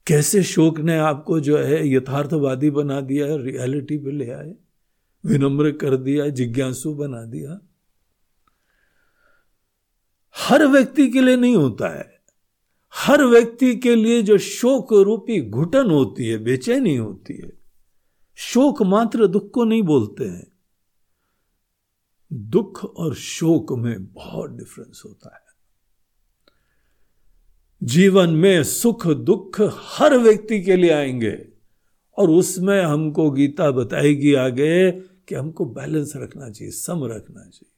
कैसे 0.06 0.42
शोक 0.42 0.80
ने 0.80 0.96
आपको 0.98 1.40
जो 1.40 1.58
है 1.58 1.86
यथार्थवादी 1.88 2.70
बना 2.70 3.00
दिया 3.00 3.26
रियलिटी 3.36 3.98
पे 3.98 4.10
ले 4.10 4.30
आए? 4.30 4.52
विनम्र 5.26 5.70
कर 5.70 5.96
दिया, 5.96 6.28
जिज्ञासु 6.28 6.94
बना 6.94 7.24
दिया। 7.24 7.60
हर 10.36 10.66
व्यक्ति 10.66 11.08
के 11.08 11.20
लिए 11.20 11.36
नहीं 11.36 11.56
होता 11.56 11.98
है। 11.98 12.20
हर 12.94 13.24
व्यक्ति 13.24 13.76
के 13.76 13.94
लिए 13.94 14.22
जो 14.22 14.38
शोक 14.38 14.92
रूपी 14.92 15.50
घुटन 15.50 15.90
होती 15.90 16.26
है, 16.26 16.38
बेचैनी 16.38 16.96
होती 16.96 17.34
है, 17.34 17.52
शोक 18.34 18.82
मात्र 18.82 19.26
दुख 19.26 19.50
को 19.50 19.64
नहीं 19.64 19.82
बोलते 19.82 20.24
हैं। 20.24 20.46
दुख 22.32 22.84
और 22.84 23.14
शोक 23.14 23.72
में 23.72 24.12
बहुत 24.12 24.50
डिफरेंस 24.50 25.02
होता 25.04 25.34
है। 25.34 25.50
जीवन 27.82 28.30
में 28.30 28.64
सुख, 28.64 29.06
दुख 29.06 29.56
हर 29.74 30.18
व्यक्ति 30.18 30.62
के 30.62 30.76
लिए 30.76 30.90
आएँगे, 30.90 31.48
और 32.16 32.30
उसमें 32.30 32.82
हमको 32.82 33.30
गीता 33.30 33.70
बताएगी 33.70 34.34
आगे 34.34 35.09
कि 35.31 35.37
हमको 35.37 35.64
बैलेंस 35.66 36.12
रखना 36.16 36.51
चाहिए, 36.51 36.72
सम 36.72 37.05
रखना 37.05 37.41
चाहिए। 37.41 37.70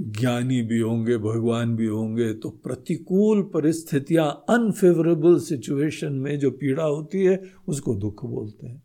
ज्ञानी 0.00 0.62
भी 0.62 0.78
होंगे, 0.78 1.18
भगवान 1.18 1.76
भी 1.76 1.86
होंगे 1.86 2.34
तो 2.34 2.50
प्रतिकूल 2.50 3.42
परिस्थितियाँ 3.42 4.44
अनफेवरेबल 4.48 5.40
सिचुएशन 5.40 6.12
में 6.12 6.38
जो 6.38 6.50
पीड़ा 6.50 6.84
होती 6.84 7.24
है, 7.24 7.42
उसको 7.68 7.94
दुख 7.94 8.24
बोलते 8.24 8.66
हैं। 8.66 8.82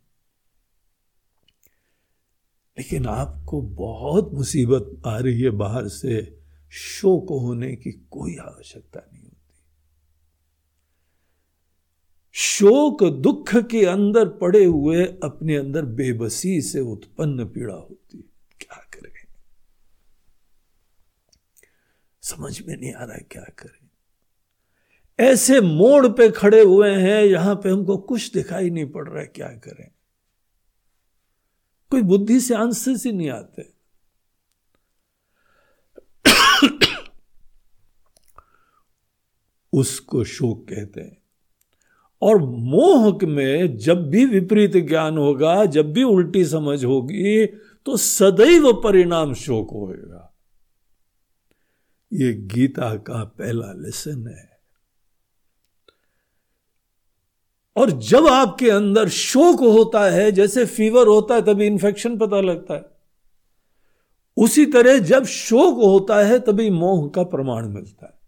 लेकिन 2.78 3.06
आपको 3.06 3.62
बहुत 3.62 4.34
मुसीबत 4.34 5.02
आ 5.06 5.20
रही 5.20 5.42
है 5.42 5.50
बाहर 5.50 5.88
से, 5.88 6.40
शोक 6.72 7.30
होने 7.30 7.76
की 7.76 7.92
कोई 7.92 8.36
आवश्यकता 8.36 9.10
नहीं। 9.14 9.17
शोक 12.40 13.04
दुख 13.04 13.56
के 13.56 13.86
अंदर 13.86 14.30
पड़े 14.30 14.66
हुए 14.66 15.06
अपने 15.06 15.56
अंदर 15.56 15.86
बेबसी 15.86 16.62
से 16.62 16.80
उत्पन्न 16.80 17.46
पीड़ा 17.46 17.76
होती 17.76 18.18
है। 18.18 18.24
क्या 18.62 18.88
करें? 18.94 19.26
समझ 22.22 22.62
में 22.62 22.78
नहीं 22.78 22.94
आ 22.94 23.04
रहा 23.04 23.16
है 23.16 23.28
क्या 23.32 23.46
करें? 23.60 23.90
ऐसे 25.20 25.62
मोड़ 25.62 26.08
पे 26.08 26.30
खड़े 26.30 26.64
हुए 26.64 26.92
हैं, 26.92 27.24
यहाँ 27.24 27.56
पे 27.56 27.70
हमको 27.70 27.98
कुछ 27.98 28.34
दिखाई 28.34 28.70
नहीं 28.70 28.86
पड़ 28.86 29.10
रहा 29.10 29.22
है 29.22 29.28
क्या 29.28 29.48
करें? 29.48 29.92
कोई 31.90 32.02
बुद्धि 32.02 32.40
से 32.40 32.56
आंसर 32.56 32.92
ही 32.92 33.12
नहीं 33.12 33.30
आते। 33.30 33.74
उसको 39.74 40.24
शोक 40.24 40.68
कहते 40.70 41.02
हैं। 41.02 41.17
और 42.22 42.38
मोह 42.42 43.20
में 43.24 43.78
जब 43.78 44.10
भी 44.10 44.26
विपरीत 44.26 44.78
ज्ञान 44.78 45.18
होगा, 45.18 45.66
जब 45.66 45.94
भी 45.94 46.04
उल्टी 46.04 46.46
समझ 46.46 46.86
होगी 46.86 47.46
तो 47.86 47.98
सदैव 47.98 48.74
परिणाम 48.74 49.34
शोक 49.34 49.70
होगा 49.72 50.24
ये 52.14 52.34
गीता 52.34 52.96
का 52.96 53.24
पहला 53.24 53.74
लेसन 53.74 54.28
है। 54.28 54.60
और 57.76 57.92
जब 57.92 58.28
आपके 58.28 58.70
अंदर 58.70 59.10
शोक 59.10 59.60
होता 59.60 60.10
है, 60.10 60.32
जैसे 60.32 60.66
फीवर 60.66 61.08
होता 61.08 61.36
है, 61.36 61.42
तभी 61.42 61.66
इंफेक्शन 61.66 62.18
पता 62.18 62.42
लगता 62.42 62.74
है। 62.74 62.86
उसी 64.38 64.66
तरह 64.66 65.00
जब 65.00 65.26
शोक 65.26 65.76
होता 65.76 66.24
है, 66.24 66.40
तभी 66.40 66.70
मोह 66.70 67.10
का 67.10 67.24
प्रमाण 67.24 67.68
मिलता 67.68 68.06
है। 68.06 68.20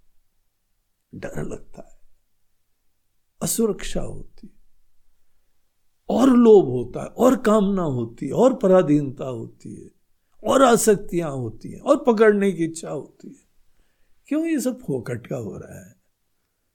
डर 1.20 1.44
लगता 1.44 1.90
है। 1.94 1.99
असुरक्षा 3.42 4.02
होती 4.02 4.48
है। 4.48 4.60
और 6.10 6.30
लोभ 6.30 6.66
होता 6.66 7.02
है, 7.02 7.08
और 7.08 7.42
कामना 7.42 7.82
होती 7.82 8.26
है, 8.26 8.32
और 8.32 8.56
पराधीनता 8.56 9.26
होती 9.26 9.76
है, 9.76 9.90
और 10.44 10.64
आसक्तियाँ 10.64 11.32
होती 11.32 11.72
हैं, 11.72 11.80
और 11.80 12.04
पकड़ने 12.08 12.52
की 12.52 12.64
इच्छा 12.64 12.90
होती 12.90 13.28
है। 13.28 13.50
क्यों 14.28 14.46
ये 14.46 14.60
सब 14.60 14.80
फोकट 14.80 15.28
का 15.28 15.36
हो 15.36 15.58
रहा 15.58 15.88
है? 15.88 15.96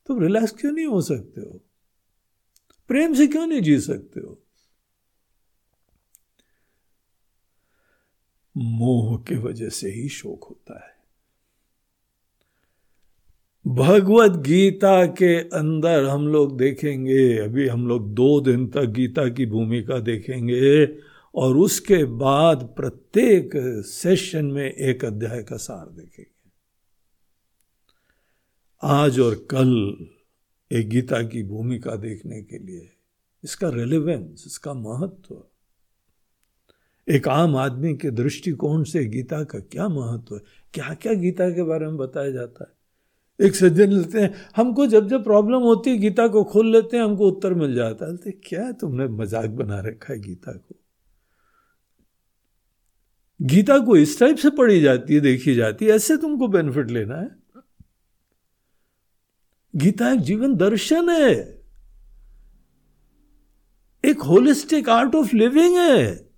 तुम 0.07 0.21
रिलैक्स 0.21 0.53
क्यों 0.53 0.73
नहीं 0.73 0.87
हो 0.87 1.01
सकते 1.01 1.41
हो? 1.41 1.61
प्रेम 2.89 3.15
से 3.15 3.27
क्यों 3.27 3.47
नहीं 3.47 3.61
जी 3.61 3.81
सकते 3.81 4.21
हो? 4.21 4.43
मोह 8.57 9.19
के 9.19 9.37
वजह 9.37 9.69
से 9.69 9.91
ही 9.91 10.09
शोक 10.09 10.45
होता 10.45 10.89
है। 10.89 10.94
भगवत 13.67 14.31
गीता 14.31 15.07
के 15.07 15.41
अंदर 15.51 16.05
हम 16.05 16.29
लोग 16.29 16.59
देखेंगे, 16.59 17.39
अभी 17.39 17.69
हम 17.69 17.87
लोग 17.89 18.15
दो 18.15 18.41
दिन 18.41 18.67
तक 18.69 18.85
गीता 18.85 19.29
की 19.29 19.47
भूमिका 19.47 19.99
देखेंगे 19.99 20.87
और 21.35 21.57
उसके 21.57 22.05
बाद 22.05 22.75
प्रत्येक 22.77 23.51
सेशन 23.87 24.47
में 24.47 24.73
एक 24.73 25.05
अध्याय 25.05 25.43
का 25.43 25.57
सार 25.57 25.87
देखेंगे। 25.91 26.51
आज 28.83 29.21
और 29.21 29.35
कल 29.35 29.97
एक 30.73 30.89
गीता 30.89 31.23
की 31.23 31.43
भूमिका 31.43 31.97
देखने 31.97 32.43
के 32.43 32.59
लिए 32.59 32.93
इसका 33.45 33.69
रेलिवेंस 33.69 34.45
इसका 34.47 34.75
महत्व। 34.75 35.43
एक 37.09 37.29
आम 37.29 37.57
आदमी 37.57 37.95
के 37.95 38.11
दृष्टिकोण 38.11 38.85
से 38.85 39.05
गीता 39.05 39.45
का 39.45 39.59
क्या 39.59 39.89
महत्व 39.89 40.35
है? 40.35 40.41
क्या 40.75 40.95
क्या 40.95 41.13
गीता 41.13 41.51
के 41.51 41.63
बारे 41.63 41.87
में 41.87 41.97
बताया 41.97 42.31
जाता 42.31 42.65
है? 42.65 42.74
एक 43.41 43.57
सज्जन 43.57 43.93
लेते 43.93 44.21
हैं। 44.21 44.35
हमको 44.57 44.87
जब 44.87 45.09
जब 45.09 45.25
प्रॉब्लम 45.25 45.59
होती 45.59 45.91
है, 45.91 45.99
गीता 45.99 46.29
को 46.29 46.45
खोल 46.45 46.73
लेते 46.73 46.97
हैं, 46.97 47.05
हमको 47.05 47.29
उत्तर 47.29 47.55
मिल 47.55 47.75
जाता 47.75 48.07
है। 48.07 48.33
क्या 48.33 48.73
तुमने 48.73 49.09
मज़ाक 49.09 49.51
बना 49.51 49.81
रखा 49.81 50.13
है 50.15 50.21
गीता 50.21 50.53
को? 50.53 50.75
गीता 53.43 53.79
को 53.79 53.97
इस 53.97 54.21
टाइप 54.21 54.37
से 54.37 54.51
पढ़ी 54.51 54.81
जाती 54.81 55.15
है, 55.15 55.21
देखी 55.21 55.55
जाती 55.55 55.85
है। 55.85 55.91
ऐसे 55.91 56.17
तुमको 56.17 56.49
बेनिफिट 56.49 56.91
लेना 56.91 57.17
है। 57.17 57.45
गीता 59.77 60.13
एक 60.13 60.21
जीवन 60.21 60.57
दर्शन 60.57 61.11
है। 61.11 61.65
एक 64.05 64.23
होलिस्टिक 64.23 64.89
आर्ट 64.89 65.15
ऑफ़ 65.15 65.37
लिविंग 65.37 65.77
है। 65.77 66.31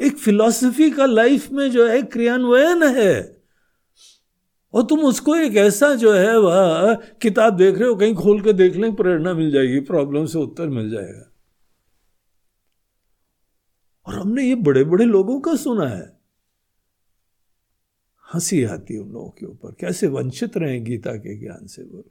एक 0.00 0.16
फिलॉसफी 0.16 0.90
का 0.90 1.06
लाइफ 1.06 1.50
में 1.50 1.70
जो 1.70 1.86
है 1.86 2.02
क्रियान्वयन 2.02 2.82
है। 2.82 3.33
और 4.74 4.82
तुम 4.82 5.00
उसको 5.00 5.36
एक 5.36 5.56
ऐसा 5.56 5.94
जो 5.94 6.14
है 6.14 6.38
वह 6.38 6.94
किताब 6.94 7.56
देख 7.56 7.78
रहे 7.78 7.88
हो, 7.88 7.94
कहीं 7.94 8.14
खोल 8.14 8.42
के 8.42 8.52
देख 8.52 8.76
लें, 8.76 8.94
प्रेरणा 8.94 9.34
मिल 9.34 9.50
जाएगी, 9.50 9.80
प्रॉब्लम 9.80 10.26
से 10.26 10.38
उत्तर 10.38 10.68
मिल 10.68 10.90
जाएगा। 10.90 11.30
और 14.06 14.14
हमने 14.14 14.48
ये 14.48 14.54
बड़े 14.54 14.84
बड़े 14.84 15.04
लोगों 15.04 15.40
का 15.40 15.56
सुना 15.56 15.88
है। 15.88 16.20
हँसी 18.34 18.64
आती 18.64 18.94
है 18.94 19.00
उन 19.00 19.12
लोगों 19.12 19.30
के 19.30 19.46
ऊपर। 19.46 19.76
कैसे 19.80 20.06
वंचित 20.06 20.56
रहे 20.56 20.80
गीता 20.80 21.12
के 21.12 21.38
ज्ञान 21.38 21.66
से 21.66 21.82
बोलो 21.82 22.10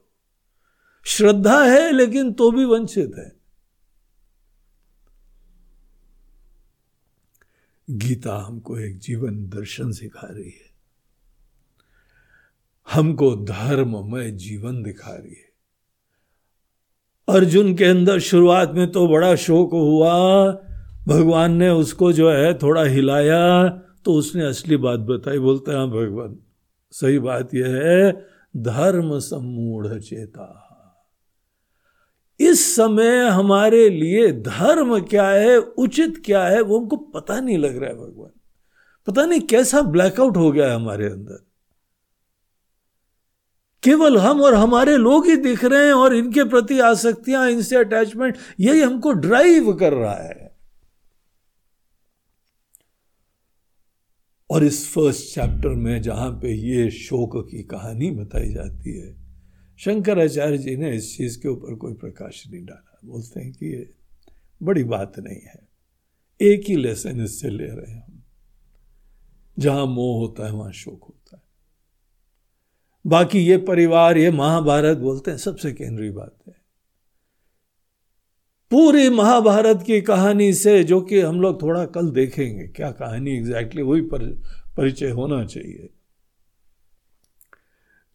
श्रद्धा 1.06 1.64
है, 1.64 1.92
लेकिन 1.92 2.32
तो 2.32 2.50
भी 2.50 2.64
वंचित 2.64 3.12
है। 3.18 3.36
गीता 7.90 8.36
हमको 8.36 8.78
एक 8.78 8.98
जीवन 8.98 9.48
दर्शन 9.48 9.92
सिखा 9.92 10.28
रही 10.30 10.50
है। 10.50 10.73
हमको 12.88 13.34
धर्ममय 13.36 14.30
जीवन 14.30 14.82
दिखा 14.82 15.12
रही 15.12 15.34
है। 15.34 15.52
अर्जुन 17.28 17.74
के 17.74 17.84
अंदर 17.84 18.18
शुरुआत 18.20 18.72
में 18.72 18.90
तो 18.92 19.06
बड़ा 19.08 19.34
शोक 19.36 19.72
हुआ। 19.72 20.12
भगवान 21.08 21.52
ने 21.52 21.68
उसको 21.68 22.12
जो 22.12 22.30
है 22.30 22.52
थोड़ा 22.58 22.82
हिलाया 22.84 23.68
तो 24.04 24.14
उसने 24.14 24.44
असली 24.44 24.76
बात 24.76 25.00
बताई, 25.00 25.38
बोलते 25.38 25.70
हैं 25.70 25.78
हाँ 25.78 25.88
भगवान, 25.88 26.36
सही 26.92 27.18
बात 27.18 27.54
यह 27.54 27.68
है, 27.68 28.12
धर्म 28.56 29.18
सम्मूढ़ 29.18 29.98
चेता। 29.98 30.60
इस 32.40 32.74
समय 32.76 33.26
हमारे 33.28 33.88
लिए 33.88 34.30
धर्म 34.32 34.98
क्या 35.00 35.28
है, 35.28 35.56
उचित 35.58 36.22
क्या 36.26 36.44
है, 36.44 36.60
वो 36.60 36.78
हमको 36.78 36.96
पता 36.96 37.40
नहीं 37.40 37.58
लग 37.58 37.76
रहा 37.76 37.90
है 37.90 37.96
भगवान। 37.96 38.30
पता 39.06 39.26
नहीं 39.26 39.40
कैसा 39.40 39.80
ब्लैकआउट 39.80 40.36
हो 40.36 40.50
गया 40.52 40.68
है 40.68 40.74
हमारे 40.74 41.06
अंदर। 41.06 41.44
केवल 43.84 44.16
हम 44.18 44.40
और 44.40 44.54
हमारे 44.54 44.96
लोग 44.96 45.26
ही 45.26 45.36
दिख 45.36 45.64
रहे 45.64 45.86
हैं 45.86 45.92
और 45.92 46.14
इनके 46.14 46.44
प्रति 46.44 46.78
आसक्तियाँ, 46.80 47.48
इनसे 47.50 47.76
अटैचमेंट 47.76 48.36
यही 48.60 48.80
हमको 48.80 49.12
ड्राइव 49.12 49.72
कर 49.72 49.92
रहा 49.92 50.14
है। 50.14 50.44
और 54.50 54.64
इस 54.64 54.86
फ़र्स्ट 54.94 55.34
चैप्टर 55.34 55.68
में 55.68 56.02
जहाँ 56.02 56.30
पे 56.30 56.52
ये 56.52 56.90
शोक 56.90 57.48
की 57.50 57.62
कहानी 57.62 58.10
बताई 58.10 58.52
जाती 58.52 58.98
है, 58.98 59.16
शंकराचार्य 59.78 60.58
जी 60.58 60.76
ने 60.76 60.96
इस 60.96 61.16
चीज़ 61.16 61.38
के 61.38 61.48
ऊपर 61.48 61.74
कोई 61.74 61.94
प्रकाश 61.94 62.44
नहीं 62.50 62.64
डाला। 62.64 62.98
बोलते 63.04 63.40
हैं 63.40 63.52
कि 63.52 63.66
ये 63.66 63.90
बड़ी 64.62 64.84
बात 64.84 65.18
नहीं 65.18 65.40
है। 65.40 65.68
एक 66.40 66.64
ही 66.68 66.76
लेसन 66.76 67.24
इससे 67.24 67.48
ले 67.48 67.64
रहे 67.64 67.92
हैं 67.92 68.04
हम। 68.04 68.22
जहाँ 69.58 69.86
मोह 69.86 70.16
होता 70.18 70.46
है, 70.46 70.52
वहाँ 70.52 70.72
शोक 70.72 70.94
होता 70.94 71.08
है। 71.08 71.13
बाकी 73.06 73.38
ये 73.38 73.56
परिवार 73.56 74.18
ये 74.18 74.30
महाभारत 74.30 74.98
बोलते 74.98 75.30
हैं 75.30 75.38
सबसे 75.38 75.72
केंद्रीय 75.72 76.10
बात 76.10 76.38
है। 76.48 76.64
पूरी 78.70 79.08
महाभारत 79.08 79.84
की 79.86 80.00
कहानी 80.00 80.52
से 80.52 80.84
जो 80.84 81.00
कि 81.00 81.20
हम 81.20 81.40
लोग 81.40 81.62
थोड़ा 81.62 81.84
कल 81.84 82.10
देखेंगे 82.10 82.66
क्या 82.66 82.90
कहानी 82.90 83.30
एग्जैक्टली 83.30 83.82
वही 83.82 84.00
पर, 84.00 84.24
परिचय 84.76 85.10
होना 85.10 85.44
चाहिए। 85.44 85.90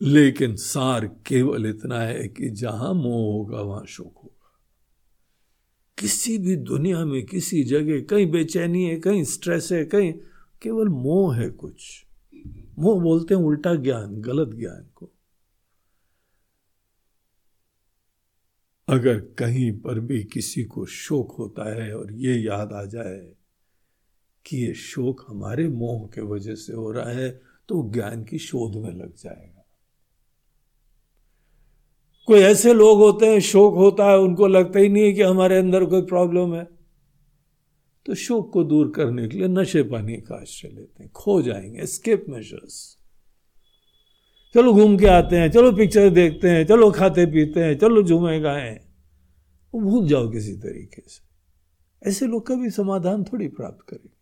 लेकिन 0.01 0.55
सार 0.55 1.05
केवल 1.05 1.65
इतना 1.65 1.99
है 1.99 2.27
कि 2.27 2.49
जहाँ 2.49 2.93
मोह 2.93 3.33
होगा 3.33 3.61
वहाँ 3.61 3.85
शोक 3.87 4.13
होगा। 4.23 4.59
किसी 5.97 6.37
भी 6.37 6.55
दुनिया 6.55 7.05
में 7.05 7.25
किसी 7.25 7.63
जगह 7.63 8.01
कहीं 8.01 8.31
बेचैनी 8.31 8.85
है 8.85 8.99
कहीं 8.99 9.23
स्ट्रेस 9.23 9.69
है 9.71 9.85
कहीं 9.85 10.13
केवल 10.61 10.87
मोह 10.87 11.35
है 11.35 11.49
कुछ। 11.49 12.05
मोह 12.79 13.01
बोलते 13.01 13.33
हैं 13.33 13.41
उल्टा 13.41 13.75
ज्ञान, 13.75 14.21
गलत 14.21 14.55
ज्ञान 14.55 14.89
को। 14.95 15.11
अगर 18.87 19.19
कहीं 19.19 19.71
पर 19.79 19.99
भी 19.99 20.23
किसी 20.23 20.63
को 20.63 20.85
शोक 20.85 21.31
होता 21.31 21.69
है 21.75 21.97
और 21.97 22.13
ये 22.13 22.35
याद 22.35 22.73
आ 22.73 22.85
जाए 22.85 23.33
कि 24.45 24.57
ये 24.57 24.73
शोक 24.73 25.25
हमारे 25.29 25.67
मोह 25.67 26.07
के 26.07 26.21
वजह 26.21 26.55
से 26.55 26.73
हो 26.73 26.91
रहा 26.91 27.09
है 27.09 27.41
तो 27.69 27.91
ज्ञान 27.91 28.23
की 28.23 28.37
शोध 28.37 28.75
में 28.75 28.91
लग 28.91 29.15
जाएगा। 29.15 29.65
कोई 32.27 32.39
ऐसे 32.39 32.73
लोग 32.73 32.97
होते 32.99 33.25
हैं, 33.25 33.39
शोक 33.39 33.73
होता 33.73 34.11
है, 34.11 34.17
उनको 34.17 34.47
लगता 34.47 34.79
ही 34.79 34.89
नहीं 34.89 35.03
है 35.03 35.13
कि 35.13 35.21
हमारे 35.21 35.57
अंदर 35.57 35.85
कोई 35.85 36.01
प्रॉब्लम 36.01 36.55
है। 36.55 36.78
तो 38.05 38.15
शोक 38.15 38.53
को 38.53 38.63
दूर 38.63 38.93
करने 38.95 39.27
के 39.27 39.37
लिए 39.37 39.47
नशे 39.47 39.83
पानी 39.83 40.17
का 40.17 40.35
आश्रय 40.35 40.69
लेते 40.69 41.03
हैं, 41.03 41.11
खो 41.11 41.41
जाएँगे 41.41 41.85
स्केप 41.85 42.25
मेजर्स 42.29 42.99
चलो 44.53 44.73
घूम 44.73 44.97
के 44.97 45.05
आते 45.05 45.35
हैं, 45.35 45.51
चलो 45.51 45.71
पिक्चर 45.71 46.09
देखते 46.09 46.49
हैं, 46.49 46.65
चलो 46.65 46.91
खाते 46.91 47.25
पीते 47.25 47.59
हैं, 47.59 47.77
चलो 47.77 48.03
झूमे 48.03 48.39
गाए। 48.39 48.85
भूल 49.75 50.07
जाओ 50.07 50.31
किसी 50.31 50.53
तरीके 50.53 51.03
से। 51.07 51.29
ऐसे 52.09 52.27
लोग 52.27 52.47
का 52.47 52.55
भी 52.55 52.69
समाधान 52.69 53.23
थोड़ी 53.23 53.47
प्राप्त 53.47 53.89
करेंगे। 53.89 54.19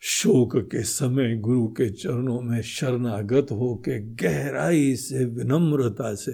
शोक 0.00 0.56
के 0.56 0.82
समय 0.82 1.36
गुरु 1.36 1.68
के 1.68 1.90
चरणों 1.90 2.40
में 2.40 2.62
शरणागत 2.62 3.46
होके 3.50 4.00
गहराई 4.00 4.96
से, 4.96 5.24
विनम्रता 5.24 6.14
से 6.14 6.32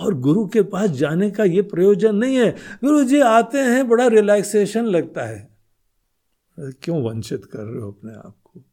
और 0.00 0.14
गुरु 0.14 0.48
के 0.48 0.62
पास 0.62 0.90
जाने 0.90 1.30
का 1.30 1.44
ये 1.44 1.62
प्रयोजन 1.62 2.16
नहीं 2.16 2.36
है। 2.36 2.50
गुरु 2.84 3.04
जी 3.04 3.20
आते 3.20 3.58
हैं, 3.58 3.88
बड़ा 3.88 4.06
रिलैक्सेशन 4.06 4.84
लगता 4.84 5.22
है। 5.22 5.58
क्यों 6.58 7.02
वंचित 7.02 7.44
कर 7.44 7.64
रहे 7.64 7.82
हो 7.82 7.92
अपने 7.92 8.14
आप 8.14 8.40
को? 8.44 8.64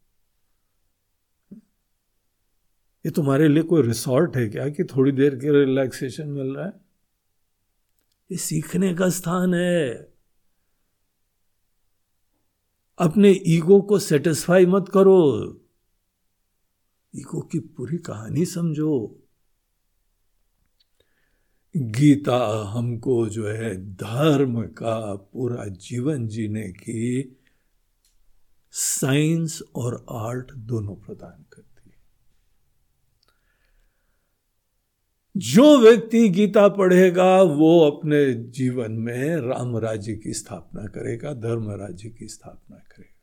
ये 3.05 3.09
तुम्हारे 3.09 3.47
लिए 3.47 3.63
कोई 3.63 3.81
रिसोर्ट 3.81 4.37
है 4.37 4.47
क्या 4.47 4.69
कि 4.69 4.83
थोड़ी 4.83 5.11
देर 5.11 5.35
के 5.35 5.65
रिलैक्सेशन 5.65 6.27
मिल 6.27 6.55
रहा 6.55 6.65
है? 6.65 6.73
ये 8.31 8.37
सीखने 8.37 8.93
का 8.93 9.09
स्थान 9.09 9.53
है। 9.53 10.13
अपने 12.97 13.41
ईगो 13.47 13.81
को 13.81 13.99
सेटिस्फाई 13.99 14.65
मत 14.65 14.89
करो। 14.93 15.47
ईगो 17.15 17.41
की 17.41 17.59
पूरी 17.59 17.97
कहानी 17.97 18.45
समझो। 18.45 19.23
गीता 21.77 22.63
हमको 22.67 23.29
जो 23.29 23.47
है 23.47 23.93
धर्म 23.93 24.61
का 24.61 25.15
पूरा 25.15 25.65
जीवन 25.65 26.27
जीने 26.27 26.71
की 26.71 27.37
साइंस 28.71 29.61
और 29.75 30.05
आर्ट 30.11 30.51
दोनों 30.53 30.95
प्रदान 30.95 31.45
करती 31.53 31.89
है। 31.89 31.95
जो 35.37 35.79
व्यक्ति 35.79 36.29
गीता 36.29 36.67
पढ़ेगा, 36.67 37.41
वो 37.41 37.91
अपने 37.91 38.33
जीवन 38.33 38.91
में 38.91 39.37
राम 39.37 39.77
राज्य 39.77 40.15
की 40.15 40.33
स्थापना 40.33 40.85
करेगा, 40.85 41.33
धर्म 41.33 41.71
राज्य 41.71 42.09
की 42.09 42.27
स्थापना 42.27 42.77
करेगा। 42.77 43.16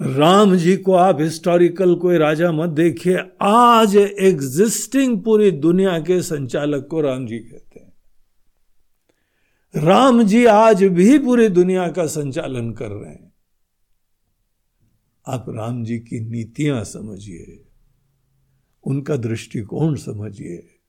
राम 0.00 0.56
जी 0.56 0.76
को 0.76 0.92
आप 0.92 1.20
हिस्टोरिकल 1.20 1.94
कोई 1.94 2.18
राजा 2.18 2.52
मत 2.52 2.70
देखिए। 2.70 3.18
आज 3.42 3.96
एग्जिस्टिंग 3.96 5.22
पूरी 5.22 5.50
दुनिया 5.50 5.98
के 6.00 6.22
संचालक 6.22 6.86
को 6.90 7.00
राम 7.00 7.26
जी 7.26 7.38
कहते 7.38 7.80
हैं। 7.80 7.92
राम 9.84 10.22
जी 10.22 10.44
आज 10.44 10.84
भी 10.84 11.18
पूरी 11.18 11.48
दुनिया 11.48 11.88
का 11.88 12.06
संचालन 12.06 12.72
कर 12.72 12.90
रहे 12.90 13.12
हैं। 13.12 13.32
आप 15.26 15.46
राम 15.48 15.84
जी 15.84 15.98
की 15.98 16.20
नीतियाँ 16.20 16.84
समझिए। 16.84 17.64
उनका 18.84 19.16
दृष्टिकोण 19.16 19.96
समझिए। 19.96 20.80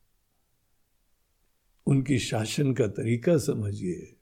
उनकी 1.86 2.20
शासन 2.20 2.74
का 2.74 2.88
तरीका 2.88 3.38
समझिए। 3.38 4.16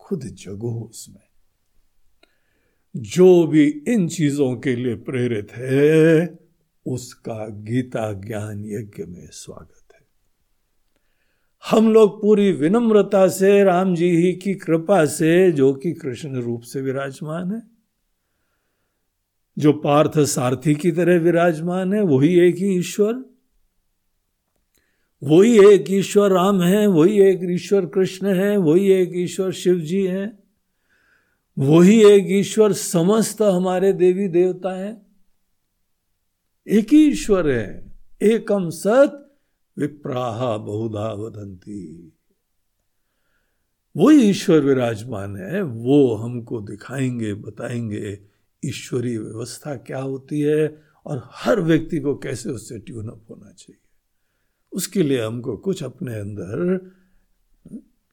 खुद 0.00 0.20
जगो 0.20 0.80
उसमें। 0.80 1.23
जो 2.96 3.46
भी 3.46 3.84
इन 3.88 4.08
चीज़ों 4.08 4.56
के 4.56 4.76
लिए 4.76 4.94
प्रेरित 4.94 5.52
है, 5.52 6.38
उसका 6.86 7.48
गीता 7.48 8.12
ज्ञान 8.12 8.64
यज्ञ 8.64 9.04
में 9.04 9.28
स्वागत 9.32 9.94
है। 9.94 10.00
हम 11.70 11.92
लोग 11.92 12.22
पूरी 12.22 12.52
विनम्रता 12.52 13.28
से, 13.28 13.64
राम 13.64 13.94
जी 13.94 14.16
ही 14.16 14.32
की 14.32 14.54
कृपा 14.54 15.04
से, 15.04 15.52
जो 15.52 15.74
कि 15.74 15.92
कृष्ण 15.92 16.40
रूप 16.40 16.60
से 16.60 16.80
विराजमान 16.80 17.52
है, 17.52 17.62
जो 19.58 19.72
पार्थ 19.72 20.18
सारथी 20.18 20.74
की 20.74 20.90
तरह 20.92 21.18
विराजमान 21.18 21.92
है, 21.92 22.02
वही 22.02 22.38
एक 22.38 22.56
ही 22.56 22.78
ईश्वर, 22.78 23.24
वही 25.22 25.74
एक 25.74 25.84
ईश्वर 25.90 26.30
राम 26.30 26.62
है, 26.62 26.86
वही 26.86 27.20
एक 27.20 27.40
ईश्वर 27.42 27.86
कृष्ण 27.86 28.26
है, 28.26 28.56
वही 28.56 28.88
एक 28.88 29.10
ईश्वर 29.14 29.52
शिव 29.52 29.80
जी 29.80 30.06
है। 30.06 30.43
वही 31.58 32.04
एक 32.04 32.24
ईश्वर 32.28 32.72
समस्त 32.72 33.42
हमारे 33.42 33.92
देवी 33.92 34.28
देवता 34.28 34.72
है। 34.72 35.06
एक 36.68 36.88
ही 36.92 37.08
ईश्वर 37.08 37.50
है, 37.50 37.92
एकम 38.22 38.70
सत, 38.70 39.36
विप्राह 39.78 40.56
बहुधा 40.56 41.12
वदंती। 41.12 42.12
वो 43.96 44.10
ईश्वर 44.10 44.60
विराजमान 44.60 45.36
है, 45.36 45.62
वो 45.62 46.14
हमको 46.14 46.60
दिखाएँगे, 46.60 47.34
बताएँगे 47.34 48.20
ईश्वरीय 48.64 49.18
व्यवस्था 49.18 49.76
क्या 49.76 49.98
होती 49.98 50.40
है 50.40 50.82
और 51.06 51.28
हर 51.32 51.60
व्यक्ति 51.60 51.98
को 51.98 52.14
कैसे 52.14 52.50
उससे 52.50 52.78
ट्यून 52.78 53.08
अप 53.08 53.24
होना 53.30 53.52
चाहिए। 53.52 53.88
उसके 54.72 55.02
लिए 55.02 55.22
हमको 55.22 55.56
कुछ 55.56 55.82
अपने 55.82 56.14
अंदर 56.14 56.90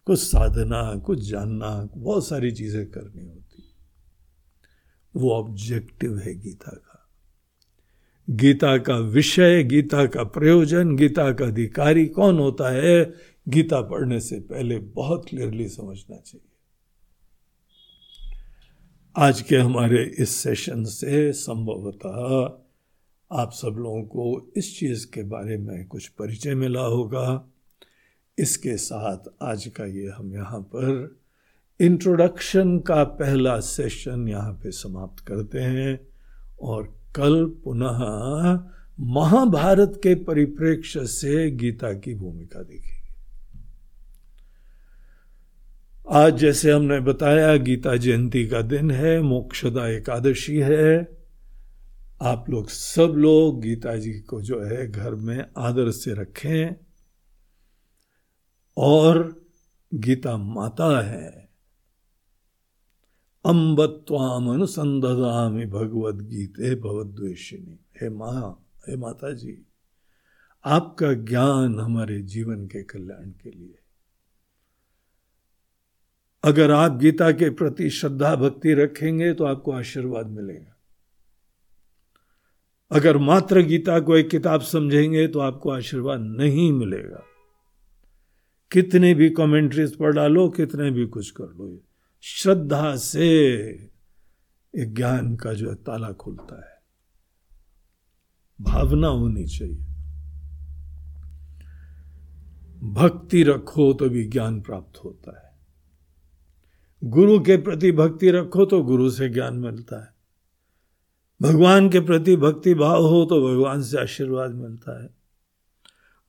कुछ 0.06 0.20
साधना, 0.20 0.96
कुछ 0.98 1.20
जानना, 1.20 1.90
बहुत 1.98 2.28
सारी 2.28 2.52
चीज़ें 2.52 2.86
करनी 2.86 3.26
होती 3.26 3.42
वो 5.16 5.32
ऑब्जेक्टिव 5.32 6.18
है 6.18 6.40
गीता 6.40 6.72
का। 6.72 7.10
गीता 8.30 8.78
का 8.78 8.98
विषय, 8.98 9.64
गीता 9.64 10.06
का 10.06 10.24
प्रयोजन, 10.24 10.96
गीता 10.96 11.34
का 11.34 11.46
अधिकारी 11.46 12.06
कौन 12.06 12.40
होता 12.40 12.70
है, 12.70 13.14
गीता 13.50 13.82
पढ़ने 13.82 14.20
से 14.20 14.40
पहले 14.40 14.80
बहुत 14.80 15.26
क्लियरली 15.30 15.70
समझना 15.70 16.18
चाहिए। 16.18 16.48
आज 19.16 19.42
के 19.42 19.58
हमारे 19.58 20.16
इस 20.20 20.30
सेशन 20.30 20.84
से 20.84 21.34
संभवतः 21.34 22.58
आप 23.32 23.52
सब 23.52 23.76
लोगों 23.80 24.04
को 24.04 24.52
इस 24.58 24.80
चीज़ 24.80 25.08
के 25.08 25.24
बारे 25.24 25.58
में 25.58 25.88
कुछ 25.88 26.08
परिचय 26.08 26.56
मिला 26.56 26.82
होगा। 26.82 27.51
इसके 28.40 28.78
साथ 28.78 29.18
आज 29.42 29.66
का 29.68 29.86
ये 29.86 30.08
हम 30.08 30.34
यहाँ 30.34 30.62
पर 30.62 31.18
इंट्रोडक्शन 31.80 32.80
का 32.80 33.04
पहला 33.04 33.60
सेशन 33.60 34.28
यहाँ 34.28 34.54
पे 34.54 34.72
समाप्त 34.72 35.26
करते 35.26 35.60
हैं। 35.60 36.08
और 36.62 36.84
कल 37.16 37.46
पुनः 37.64 38.00
महाभारत 39.00 40.00
के 40.04 40.16
परिप्रेक्ष्य 40.16 41.06
से 41.06 41.52
गीता 41.52 41.94
की 41.94 42.16
भूमिका 42.16 42.64
देखेंगे। 42.64 43.02
आज 46.10 46.38
जैसे 46.38 46.72
हमने 46.72 47.00
बताया, 47.00 47.56
गीता 47.56 47.96
जयंती 47.96 48.48
का 48.48 48.62
दिन 48.62 48.92
है, 48.92 49.22
मोक्षदा 49.22 49.88
एकादशी 49.88 50.58
है। 50.58 51.18
आप 52.22 52.46
लोग 52.50 52.70
सब 52.70 53.14
लोग 53.18 53.62
गीता 53.62 53.96
जी 53.96 54.14
को 54.14 54.42
जो 54.42 54.64
है 54.64 54.92
घर 54.92 55.16
में 55.16 55.46
आदर 55.58 55.92
से 55.92 56.14
रखें। 56.14 56.76
और 58.78 59.42
गीता 59.94 60.38
माता 60.38 61.00
है। 61.02 61.50
अम्बत्वाम 63.46 64.50
अनुसंधामी 64.54 65.66
भगवद 65.66 66.22
गीते 66.22 66.76
भगवद्वेशिनी 66.76 67.80
हे 68.02 68.10
माँ, 68.10 68.68
हे 68.90 68.96
माता 68.98 69.32
जी 69.34 69.66
आपका 70.66 71.14
ज्ञान 71.14 71.80
हमारे 71.80 72.22
जीवन 72.22 72.66
के 72.68 72.84
कल्याण 72.84 73.32
के 73.32 73.50
लिए। 73.50 73.78
अगर 76.44 76.72
आप 76.72 76.98
गीता 76.98 77.32
के 77.32 77.50
प्रति 77.50 77.90
श्रद्धा 77.90 78.36
भक्ति 78.36 78.74
रखेंगे 78.74 79.34
तो 79.34 79.44
आपको 79.44 79.72
आशीर्वाद 79.72 80.28
मिलेगा। 80.28 80.76
अगर 82.92 83.18
मात्र 83.18 83.62
गीता 83.62 84.00
को 84.00 84.18
एक 84.18 84.30
किताब 84.30 84.62
समझेंगे 84.62 85.28
तो 85.28 85.40
आपको 85.40 85.70
आशीर्वाद 85.70 86.20
नहीं 86.20 86.72
मिलेगा। 86.74 87.24
कितने 88.72 89.14
भी 89.14 89.30
कमेंट्रीज 89.30 89.98
पढ़ 89.98 90.14
डालो, 90.14 90.50
कितने 90.50 90.92
भी 90.92 91.08
कुछ 91.08 91.32
कर 91.32 91.44
लो 91.44 91.84
श्रद्धा 92.22 92.96
से 92.96 93.48
एक 94.76 94.94
ज्ञान 94.94 95.36
का 95.36 95.54
जो 95.54 95.70
है 95.70 95.76
ताला 95.76 96.12
खुलता 96.12 96.70
है। 96.70 96.82
भावना 98.62 99.08
होनी 99.08 99.46
चाहिए। 99.46 99.86
भक्ति 102.84 103.44
रखो 103.44 103.94
तो 103.94 104.10
भी 104.10 104.26
ज्ञान 104.26 104.62
प्राप्त 104.62 105.04
होता 105.04 105.48
है। 105.48 105.52
गुरु 107.04 107.40
के 107.40 107.58
प्रति 107.58 107.92
भक्ति 107.92 108.32
रखो 108.32 108.66
तो 108.66 108.84
गुरु 108.84 109.10
से 109.10 109.30
ज्ञान 109.30 109.56
मिलता 109.56 110.02
है। 110.02 110.14
भगवान 111.42 111.90
के 111.90 112.00
प्रति 112.00 112.36
भक्ति 112.36 112.74
भाव 112.74 113.06
हो 113.06 113.26
तो 113.26 113.48
भगवान 113.48 113.82
से 113.82 114.02
आशीर्वाद 114.02 114.52
मिलता 114.52 115.04
है। 115.04 115.21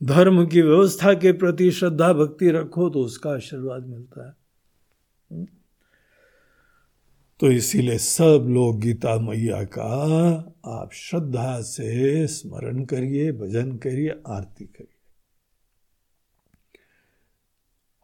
धर्म 0.04 0.46
की 0.46 0.62
व्यवस्था 0.62 1.14
के 1.14 1.32
प्रति 1.32 1.70
श्रद्धा 1.70 2.12
भक्ति 2.12 2.50
रखो 2.50 2.90
तो 2.90 3.00
उसका 3.00 3.30
आशीर्वाद 3.30 3.86
मिलता 3.86 4.26
है। 4.26 4.42
तो 7.40 7.50
इसीलिए 7.50 7.98
सब 7.98 8.46
लोग 8.48 8.80
गीता 8.80 9.18
मैया 9.18 9.64
का 9.64 9.92
आप 10.66 10.90
श्रद्धा 10.92 11.60
से 11.60 12.26
स्मरण 12.26 12.84
करिए, 12.84 13.32
भजन 13.32 13.76
करिए, 13.76 14.14
आरती 14.26 14.64
करिए। 14.64 14.88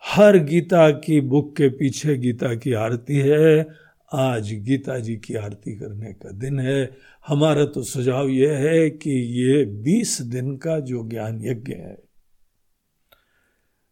हर 0.04 0.38
गीता 0.38 0.90
की 0.90 1.20
बुक 1.20 1.56
के 1.56 1.68
पीछे 1.68 2.16
गीता 2.18 2.54
की 2.54 2.72
आरती 2.72 3.16
है। 3.16 3.66
आज 4.12 4.52
गीता 4.52 4.98
जी 4.98 5.16
की 5.16 5.34
आरती 5.34 5.76
करने 5.76 6.12
का 6.12 6.30
दिन 6.30 6.60
है। 6.60 6.96
हमारा 7.28 7.64
तो 7.64 7.82
सुझाव 7.82 8.28
यह 8.28 8.56
है 8.58 8.90
कि 8.90 9.10
ये 9.10 9.64
बीस 9.64 10.22
दिन 10.22 10.56
का 10.56 10.80
जो 10.80 11.08
ज्ञान 11.08 11.40
यज्ञ 11.44 11.74
है, 11.74 11.98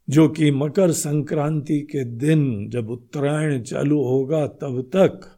जो 0.09 0.29
कि 0.29 0.51
मकर 0.51 0.93
संक्रांति 0.93 1.81
के 1.81 2.05
दिन 2.05 2.71
जब 2.71 2.91
उत्तरायण 2.91 3.63
चालू 3.63 4.03
होगा 4.03 4.47
तब 4.47 4.91
तक 4.97 5.37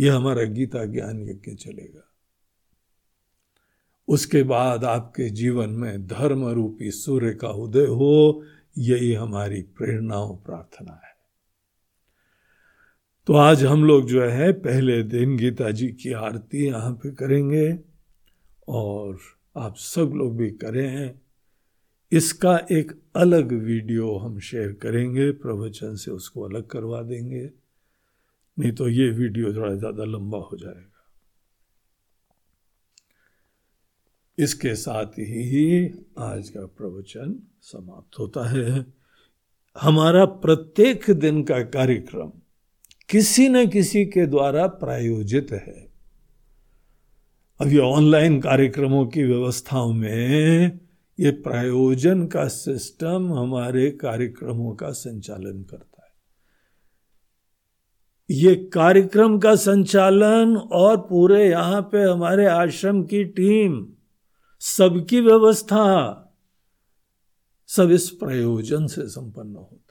यह 0.00 0.16
हमारा 0.16 0.42
गीता 0.42 0.84
ज्ञान 0.84 1.22
यज्ञ 1.28 1.54
चलेगा। 1.54 2.10
उसके 4.08 4.42
बाद 4.42 4.84
आपके 4.84 5.30
जीवन 5.30 5.70
में 5.70 6.06
धर्म 6.06 6.46
रूपी 6.46 6.90
सूर्य 6.90 7.34
का 7.34 7.48
उदय 7.48 7.86
हो, 7.86 8.44
यही 8.78 9.12
हमारी 9.12 9.62
प्रेरणा 9.62 10.16
और 10.16 10.36
प्रार्थना 10.36 11.00
है। 11.04 11.13
तो 13.26 13.34
आज 13.34 13.62
हम 13.64 13.84
लोग 13.84 14.06
जो 14.06 14.22
है, 14.22 14.50
पहले 14.52 15.02
दिन 15.02 15.36
गीता 15.36 15.70
जी 15.70 15.86
की 15.92 16.12
आरती 16.12 16.64
यहाँ 16.66 16.92
पे 17.02 17.10
करेंगे 17.12 17.78
और 18.68 19.18
आप 19.56 19.76
सब 19.76 20.12
लोग 20.14 20.36
भी 20.36 20.50
करें। 20.62 21.14
इसका 22.12 22.56
एक 22.72 22.92
अलग 23.16 23.52
वीडियो 23.62 24.16
हम 24.16 24.38
शेयर 24.40 24.72
करेंगे, 24.82 25.30
प्रवचन 25.32 25.94
से 25.96 26.10
उसको 26.10 26.42
अलग 26.42 26.66
करवा 26.66 27.02
देंगे, 27.02 27.48
नहीं 28.56 28.72
तो 28.72 28.88
ये 28.88 29.08
वीडियो 29.12 29.54
थोड़ा 29.54 29.74
ज़्यादा 29.74 30.04
लंबा 30.04 30.38
हो 30.40 30.56
जाएगा। 30.56 30.90
इसके 34.38 34.74
साथ 34.76 35.18
ही 35.18 35.86
आज 36.20 36.48
का 36.48 36.66
प्रवचन 36.68 37.36
समाप्त 37.62 38.18
होता 38.18 38.48
है। 38.50 38.86
हमारा 39.76 40.24
प्रत्येक 40.24 41.10
दिन 41.10 41.42
का 41.44 41.62
कार्यक्रम 41.72 42.32
किसी 43.08 43.48
न 43.48 43.66
किसी 43.66 44.04
के 44.04 44.26
द्वारा 44.26 44.66
प्रायोजित 44.66 45.46
है। 45.52 45.92
अब 47.60 47.78
ऑनलाइन 47.78 48.40
कार्यक्रमों 48.40 49.06
की 49.06 49.22
व्यवस्थाओं 49.22 49.92
में 49.92 50.80
ये 51.20 51.30
प्रायोजन 51.30 52.26
का 52.26 52.48
सिस्टम 52.48 53.32
हमारे 53.32 53.90
कार्यक्रमों 53.90 54.74
का 54.74 54.90
संचालन 54.90 55.62
करता 55.62 56.02
है। 56.04 56.14
ये 58.30 58.54
कार्यक्रम 58.54 59.38
का 59.38 59.54
संचालन 59.54 60.56
और 60.56 60.96
पूरे 60.96 61.50
यहाँ 61.50 61.82
पे 61.82 62.02
हमारे 62.02 62.46
आश्रम 62.46 63.02
की 63.02 63.24
टीम, 63.24 63.86
सबकी 64.60 65.20
व्यवस्था, 65.20 66.20
सब 67.68 67.90
इस 67.90 68.10
प्रयोजन 68.10 68.86
से 68.86 69.08
संपन्न 69.08 69.56
होता 69.56 69.83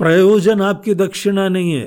प्रयोजन 0.00 0.62
आपकी 0.62 0.94
दक्षिणा 0.94 1.48
नहीं 1.48 1.72
है। 1.72 1.86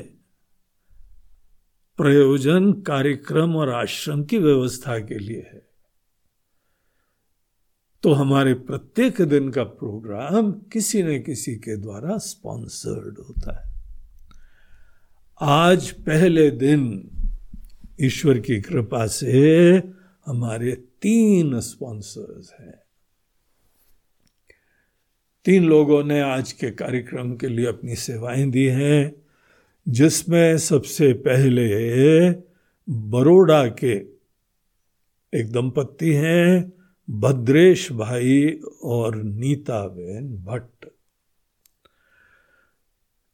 प्रयोजन 1.97 2.73
कार्यक्रम 2.73 3.55
और 3.55 3.69
आश्रम 3.69 4.23
की 4.23 4.37
व्यवस्था 4.37 4.99
के 4.99 5.19
लिए 5.19 5.49
है। 5.53 5.69
तो 8.03 8.13
हमारे 8.13 8.53
प्रत्येक 8.53 9.21
दिन 9.21 9.51
का 9.51 9.63
प्रोग्राम 9.63 10.51
किसी 10.51 11.03
न 11.03 11.23
किसी 11.23 11.55
के 11.55 11.77
द्वारा 11.77 12.17
स्पॉन्सर्ड 12.17 13.17
होता 13.17 13.67
है। 13.67 13.73
आज 15.41 15.91
पहले 15.91 16.51
दिन 16.51 17.11
ईश्वर 18.01 18.39
की 18.39 18.61
कृपा 18.61 19.07
से 19.07 19.75
हमारे 20.25 20.71
तीन 20.75 21.59
स्पॉन्सर्स 21.59 22.51
हैं। 22.59 22.82
तीन 25.45 25.65
लोगों 25.65 26.03
ने 26.03 26.21
आज 26.21 26.51
के 26.51 26.71
कार्यक्रम 26.71 27.35
के 27.35 27.47
लिए 27.47 27.65
अपनी 27.65 27.95
सेवाएँ 27.95 28.49
दी 28.51 28.65
हैं, 28.65 29.15
जिसमें 29.87 30.57
सबसे 30.57 31.13
पहले 31.13 32.29
बड़ोड़ा 32.89 33.67
के 33.67 33.91
एक 35.39 35.51
दंपत्ति 35.51 36.13
हैं, 36.13 36.73
भद्रेश 37.09 37.91
भाई 37.91 38.59
और 38.83 39.15
नीता 39.15 39.87
बहन 39.87 40.43
भट्ट। 40.45 40.85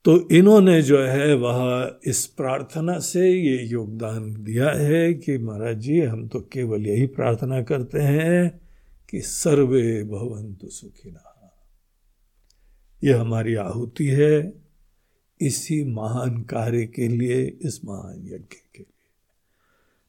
तो 0.06 0.30
इन्होंने 0.30 0.82
जो 0.82 1.00
है, 1.02 1.34
वह 1.34 2.00
इस 2.06 2.26
प्रार्थना 2.26 3.00
से 3.00 3.32
ये 3.32 3.66
योगदान 3.66 4.44
दिया 4.44 4.70
है 4.70 5.14
कि 5.14 5.38
महाराज 5.38 5.78
जी, 5.78 6.02
हम 6.02 6.28
तो 6.28 6.40
केवल 6.40 6.88
यही 6.88 7.08
प्रार्थना 7.08 7.62
करते 7.62 8.00
हैं 8.00 8.62
कि 9.10 9.22
सर्वे 9.22 10.04
भवंतु 10.04 10.68
सुखिना 10.68 11.29
यह 13.04 13.22
हमारी 13.22 13.56
आहुति 13.56 14.08
है 14.08 14.54
इसी 15.42 15.84
महान 15.84 16.44
कार्य 16.44 16.86
के 16.86 17.08
लिए, 17.08 17.58
इस 17.62 17.86
महान 17.86 18.22
यज्ञ 18.26 18.38
के 18.38 18.80
लिए। 18.80 18.86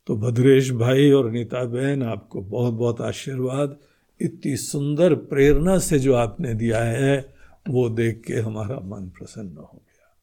तो 0.06 0.16
भद्रेश 0.16 0.70
भाई 0.70 1.10
और 1.10 1.30
नीता 1.30 1.64
बहन, 1.64 2.02
आपको 2.02 2.40
बहुत 2.40 2.74
बहुत 2.74 3.00
आशीर्वाद। 3.00 3.78
इतनी 4.20 4.56
सुंदर 4.56 5.14
प्रेरणा 5.14 5.78
से 5.78 5.98
जो 5.98 6.14
आपने 6.14 6.54
दिया 6.54 6.82
है, 6.84 7.34
वो 7.68 7.88
देख 7.88 8.22
के 8.26 8.34
हमारा 8.34 8.80
मन 8.80 9.08
प्रसन्न 9.08 9.56
हो 9.56 9.82
गया। 9.86 10.16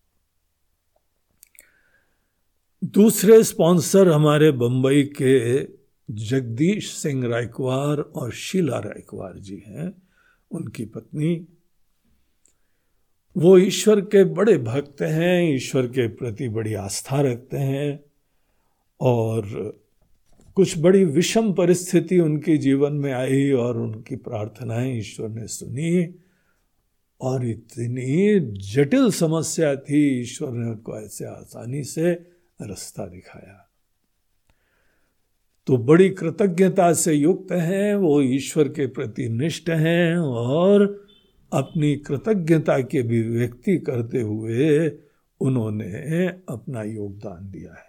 दूसरे 2.84 3.44
स्पॉन्सर 3.44 4.08
हमारे 4.08 4.52
बंबई 4.52 5.04
के 5.04 5.64
जगदीश 6.12 6.92
सिंह 6.92 7.28
रायकवार 7.28 7.98
और 7.98 8.32
शीला 8.32 8.80
रायकवार 8.80 9.38
जी 9.38 9.64
हैं। 9.68 10.02
उनकी 10.52 10.86
पत्नी 10.86 11.48
वो 13.38 13.58
ईश्वर 13.58 14.02
के 14.02 14.24
बड़े 14.24 14.58
भक्त 14.58 15.02
हैं, 15.02 15.56
ईश्वर 15.56 15.88
के 15.88 16.08
प्रति 16.08 16.50
बड़ी 16.50 16.74
आस्था 16.74 17.22
रखते 17.22 17.58
हैं 17.58 18.00
और 19.02 19.46
कुछ 20.56 20.78
बड़ी 20.78 21.06
विषम 21.06 21.54
परिस्थिति 21.54 22.20
उनके 22.20 22.58
जीवन 22.58 22.94
में 22.94 23.14
आई 23.14 23.52
और 23.52 23.78
उनकी 23.78 24.16
प्रार्थनाएँ 24.16 25.00
ईश्वर 25.00 25.30
ने 25.30 25.48
सुनी 25.48 26.16
और 27.22 27.46
इतनी 27.46 28.40
जटिल 28.74 29.12
समस्या 29.12 29.76
थी, 29.76 30.22
ईश्वर 30.22 30.52
ने 30.52 30.70
उनको 30.70 30.98
ऐसे 30.98 31.26
आसानी 31.26 31.84
से 31.84 32.12
रास्ता 32.62 33.08
दिखाया। 33.08 33.70
तो 35.68 35.78
बड़ी 35.78 36.10
कृतज्ञता 36.10 36.94
से 36.94 37.14
युक्त 37.14 37.52
हैं, 37.52 37.96
वो 37.96 38.22
ईश्वर 38.22 38.68
के 38.68 38.88
प्रति 38.88 39.30
निष्ठ 39.30 39.70
हैं 39.70 40.18
और 40.18 41.07
अपनी 41.52 41.96
कृतज्ञता 41.96 42.82
की 42.82 42.98
अभिव्यक्ति 42.98 43.78
करते 43.78 44.22
हुए 44.22 44.92
उन्होंने 45.40 46.28
अपना 46.50 46.84
योगदान 46.84 47.52
दिया 47.52 47.74
है। 47.74 47.88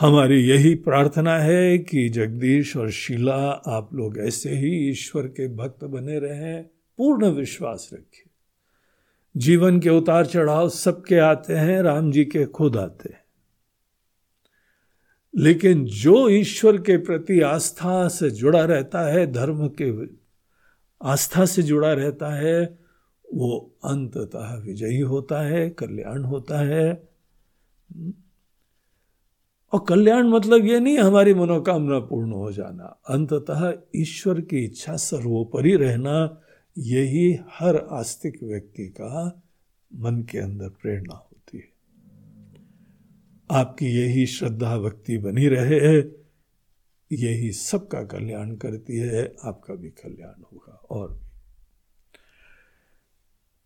हमारी 0.00 0.40
यही 0.40 0.74
प्रार्थना 0.74 1.38
है 1.38 1.78
कि 1.78 2.08
जगदीश 2.08 2.76
और 2.76 2.90
शीला 2.90 3.50
आप 3.50 3.94
लोग 3.94 4.18
ऐसे 4.18 4.50
ही 4.50 4.90
ईश्वर 4.90 5.26
के 5.26 5.48
भक्त 5.48 5.84
बने 5.84 6.18
रहें, 6.18 6.64
पूर्ण 6.98 7.26
विश्वास 7.30 7.90
रखें। 7.92 8.30
जीवन 9.36 9.80
के 9.80 9.90
उतार 9.90 10.26
चढ़ाव 10.26 10.68
सबके 10.68 11.16
आते 11.16 11.54
हैं, 11.54 11.82
राम 11.82 12.12
जी 12.12 12.24
के 12.24 12.44
खुद 12.44 12.76
आते 12.76 13.08
हैं। 13.08 13.24
लेकिन 15.36 15.84
जो 15.84 16.28
ईश्वर 16.28 16.76
के 16.76 16.96
प्रति 16.96 17.40
आस्था 17.40 18.08
से 18.08 18.30
जुड़ा 18.30 18.64
रहता 18.64 19.12
है, 19.12 19.32
धर्म 19.32 19.68
के 19.68 20.06
आस्था 21.02 21.46
से 21.46 21.62
जुड़ा 21.62 21.92
रहता 21.92 22.34
है, 22.34 22.78
वो 23.34 23.74
अंततः 23.84 24.56
विजयी 24.56 25.00
होता 25.00 25.40
है, 25.40 25.70
कल्याण 25.70 26.24
होता 26.24 26.58
है। 26.58 27.08
और 29.72 29.84
कल्याण 29.88 30.28
मतलब 30.28 30.64
ये 30.64 30.80
नहीं, 30.80 30.98
हमारी 30.98 31.34
मनोकामना 31.34 31.98
पूर्ण 31.98 32.32
हो 32.32 32.52
जाना। 32.52 33.00
अंततः 33.08 33.72
ईश्वर 33.96 34.40
की 34.40 34.64
इच्छा 34.64 34.96
सर्वोपरि 34.96 35.76
रहना, 35.76 36.40
यही 36.78 37.38
हर 37.52 37.76
आस्तिक 37.76 38.42
व्यक्ति 38.42 38.86
का 38.86 39.42
मन 39.94 40.22
के 40.22 40.38
अंदर 40.38 40.68
प्रेरणा 40.68 41.14
होती 41.14 41.58
है। 41.58 41.68
आपकी 43.50 43.86
यही 43.86 44.26
श्रद्धा 44.26 44.78
भक्ति 44.78 45.18
बनी 45.18 45.48
रहे, 45.48 45.98
यही 47.12 47.52
सबका 47.52 48.04
कल्याण 48.04 48.56
करती 48.56 48.96
है, 48.96 49.36
आपका 49.44 49.74
भी 49.74 49.88
कल्याण 49.88 50.42
होगा। 50.52 50.67
और 50.90 51.20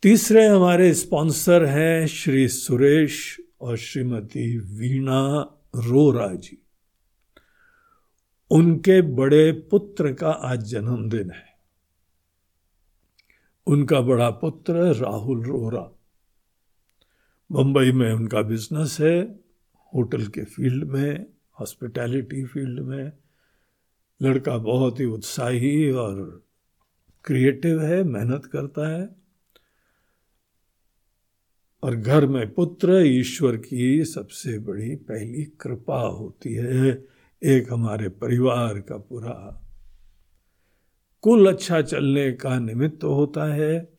तीसरे 0.03 0.47
हमारे 0.47 0.95
स्पॉन्सर 0.95 1.65
हैं 1.65 2.07
श्री 2.07 2.49
सुरेश 2.49 3.41
और 3.61 3.77
श्रीमती 3.77 4.59
वीणा 4.59 5.41
रोरा 5.77 6.35
जी। 6.35 6.59
उनके 8.51 9.03
बड़े 9.03 9.53
पुत्र 9.53 10.13
का 10.13 10.31
आज 10.31 10.63
जन्मदिन 10.63 11.31
है। 11.31 11.59
उनका 13.67 14.01
बड़ा 14.01 14.31
पुत्र 14.31 14.75
राहुल 14.75 15.45
रोरा। 15.45 15.99
मुंबई 17.53 17.93
में 17.93 18.13
उनका 18.13 18.43
बिज़नेस 18.43 18.97
है, 19.01 19.41
होटल 19.95 20.27
के 20.27 20.45
फ़ील्ड 20.45 20.85
में, 20.85 21.27
हॉस्पिटैलिटी 21.61 22.45
फ़ील्ड 22.45 22.81
में। 22.81 23.13
लड़का 24.23 24.59
बहुत 24.59 25.01
ही 25.01 25.05
उत्साही 25.05 25.91
और 25.91 26.45
क्रिएटिव 27.25 27.83
है, 27.83 28.05
मेहनत 28.05 28.45
करता 28.45 28.89
है। 28.89 29.17
और 31.83 31.97
घर 31.97 32.27
में 32.27 32.55
पुत्र, 32.55 32.93
ईश्वर 32.93 33.57
की 33.57 34.05
सबसे 34.05 34.59
बड़ी 34.59 34.97
पहली 34.97 35.45
कृपा 35.45 36.01
होती 36.01 36.55
है 36.55 37.09
एक 37.43 37.73
हमारे 37.73 38.09
परिवार 38.09 38.81
का 38.81 38.97
पूरा। 38.97 39.63
कुल 41.23 41.53
अच्छा 41.53 41.83
चलने 41.83 42.33
का 42.33 42.59
निमित्त 42.59 43.01
तो 43.01 43.15
होता 43.15 43.55
है 43.55 43.93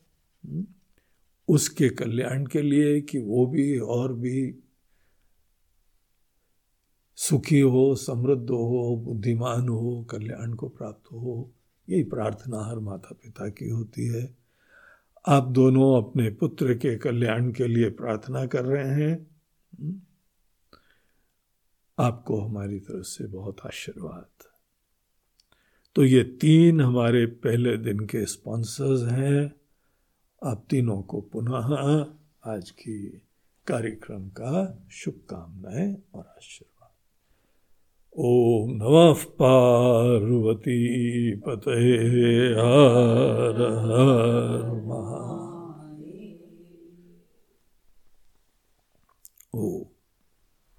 उसके 1.48 1.88
कल्याण 1.88 2.46
के 2.46 2.62
लिए 2.62 3.00
कि 3.00 3.18
वो 3.18 3.46
भी 3.46 3.78
और 3.78 4.12
भी 4.12 4.54
सुखी 7.16 7.60
हो, 7.60 7.94
समृद्ध 7.94 8.50
हो, 8.50 9.02
बुद्धिमान 9.04 9.68
हो, 9.68 10.06
कल्याण 10.10 10.54
को 10.54 10.68
प्राप्त 10.68 11.12
हो। 11.12 11.53
यही 11.88 12.04
प्रार्थना 12.04 12.64
हर 12.64 12.78
माता 12.78 13.14
पिता 13.14 13.48
की 13.48 13.68
होती 13.68 14.06
है। 14.06 14.36
आप 15.28 15.44
दोनों 15.44 16.02
अपने 16.02 16.30
पुत्र 16.30 16.74
के 16.74 16.96
कल्याण 16.96 17.52
के 17.52 17.66
लिए 17.66 17.90
प्रार्थना 17.90 18.46
कर 18.46 18.64
रहे 18.64 18.88
हैं। 18.88 19.26
आपको 21.98 22.40
हमारी 22.40 22.80
तरफ़ 22.80 23.04
से 23.04 23.26
बहुत 23.26 23.56
आशीर्वाद। 23.66 24.44
तो 25.94 26.04
ये 26.04 26.24
तीन 26.24 26.80
हमारे 26.80 27.26
पहले 27.26 27.76
दिन 27.76 28.00
के 28.00 28.26
स्पॉन्सर्स 28.26 29.12
हैं। 29.12 29.54
आप 30.44 30.66
तीनों 30.70 31.02
को 31.02 31.20
पुनः 31.20 32.06
आज 32.52 32.70
की 32.70 33.22
कार्यक्रम 33.66 34.28
का 34.28 34.86
शुभकामनाएँ 34.90 35.96
और 36.14 36.24
आशीर्वाद। 36.26 36.73
ॐ 38.14 38.66
नमः 38.78 39.22
पार्वती 39.40 40.74
पते 41.46 41.78
हर 42.58 43.58
हर 43.86 44.68
महा 44.86 45.22
ओ 49.54 49.93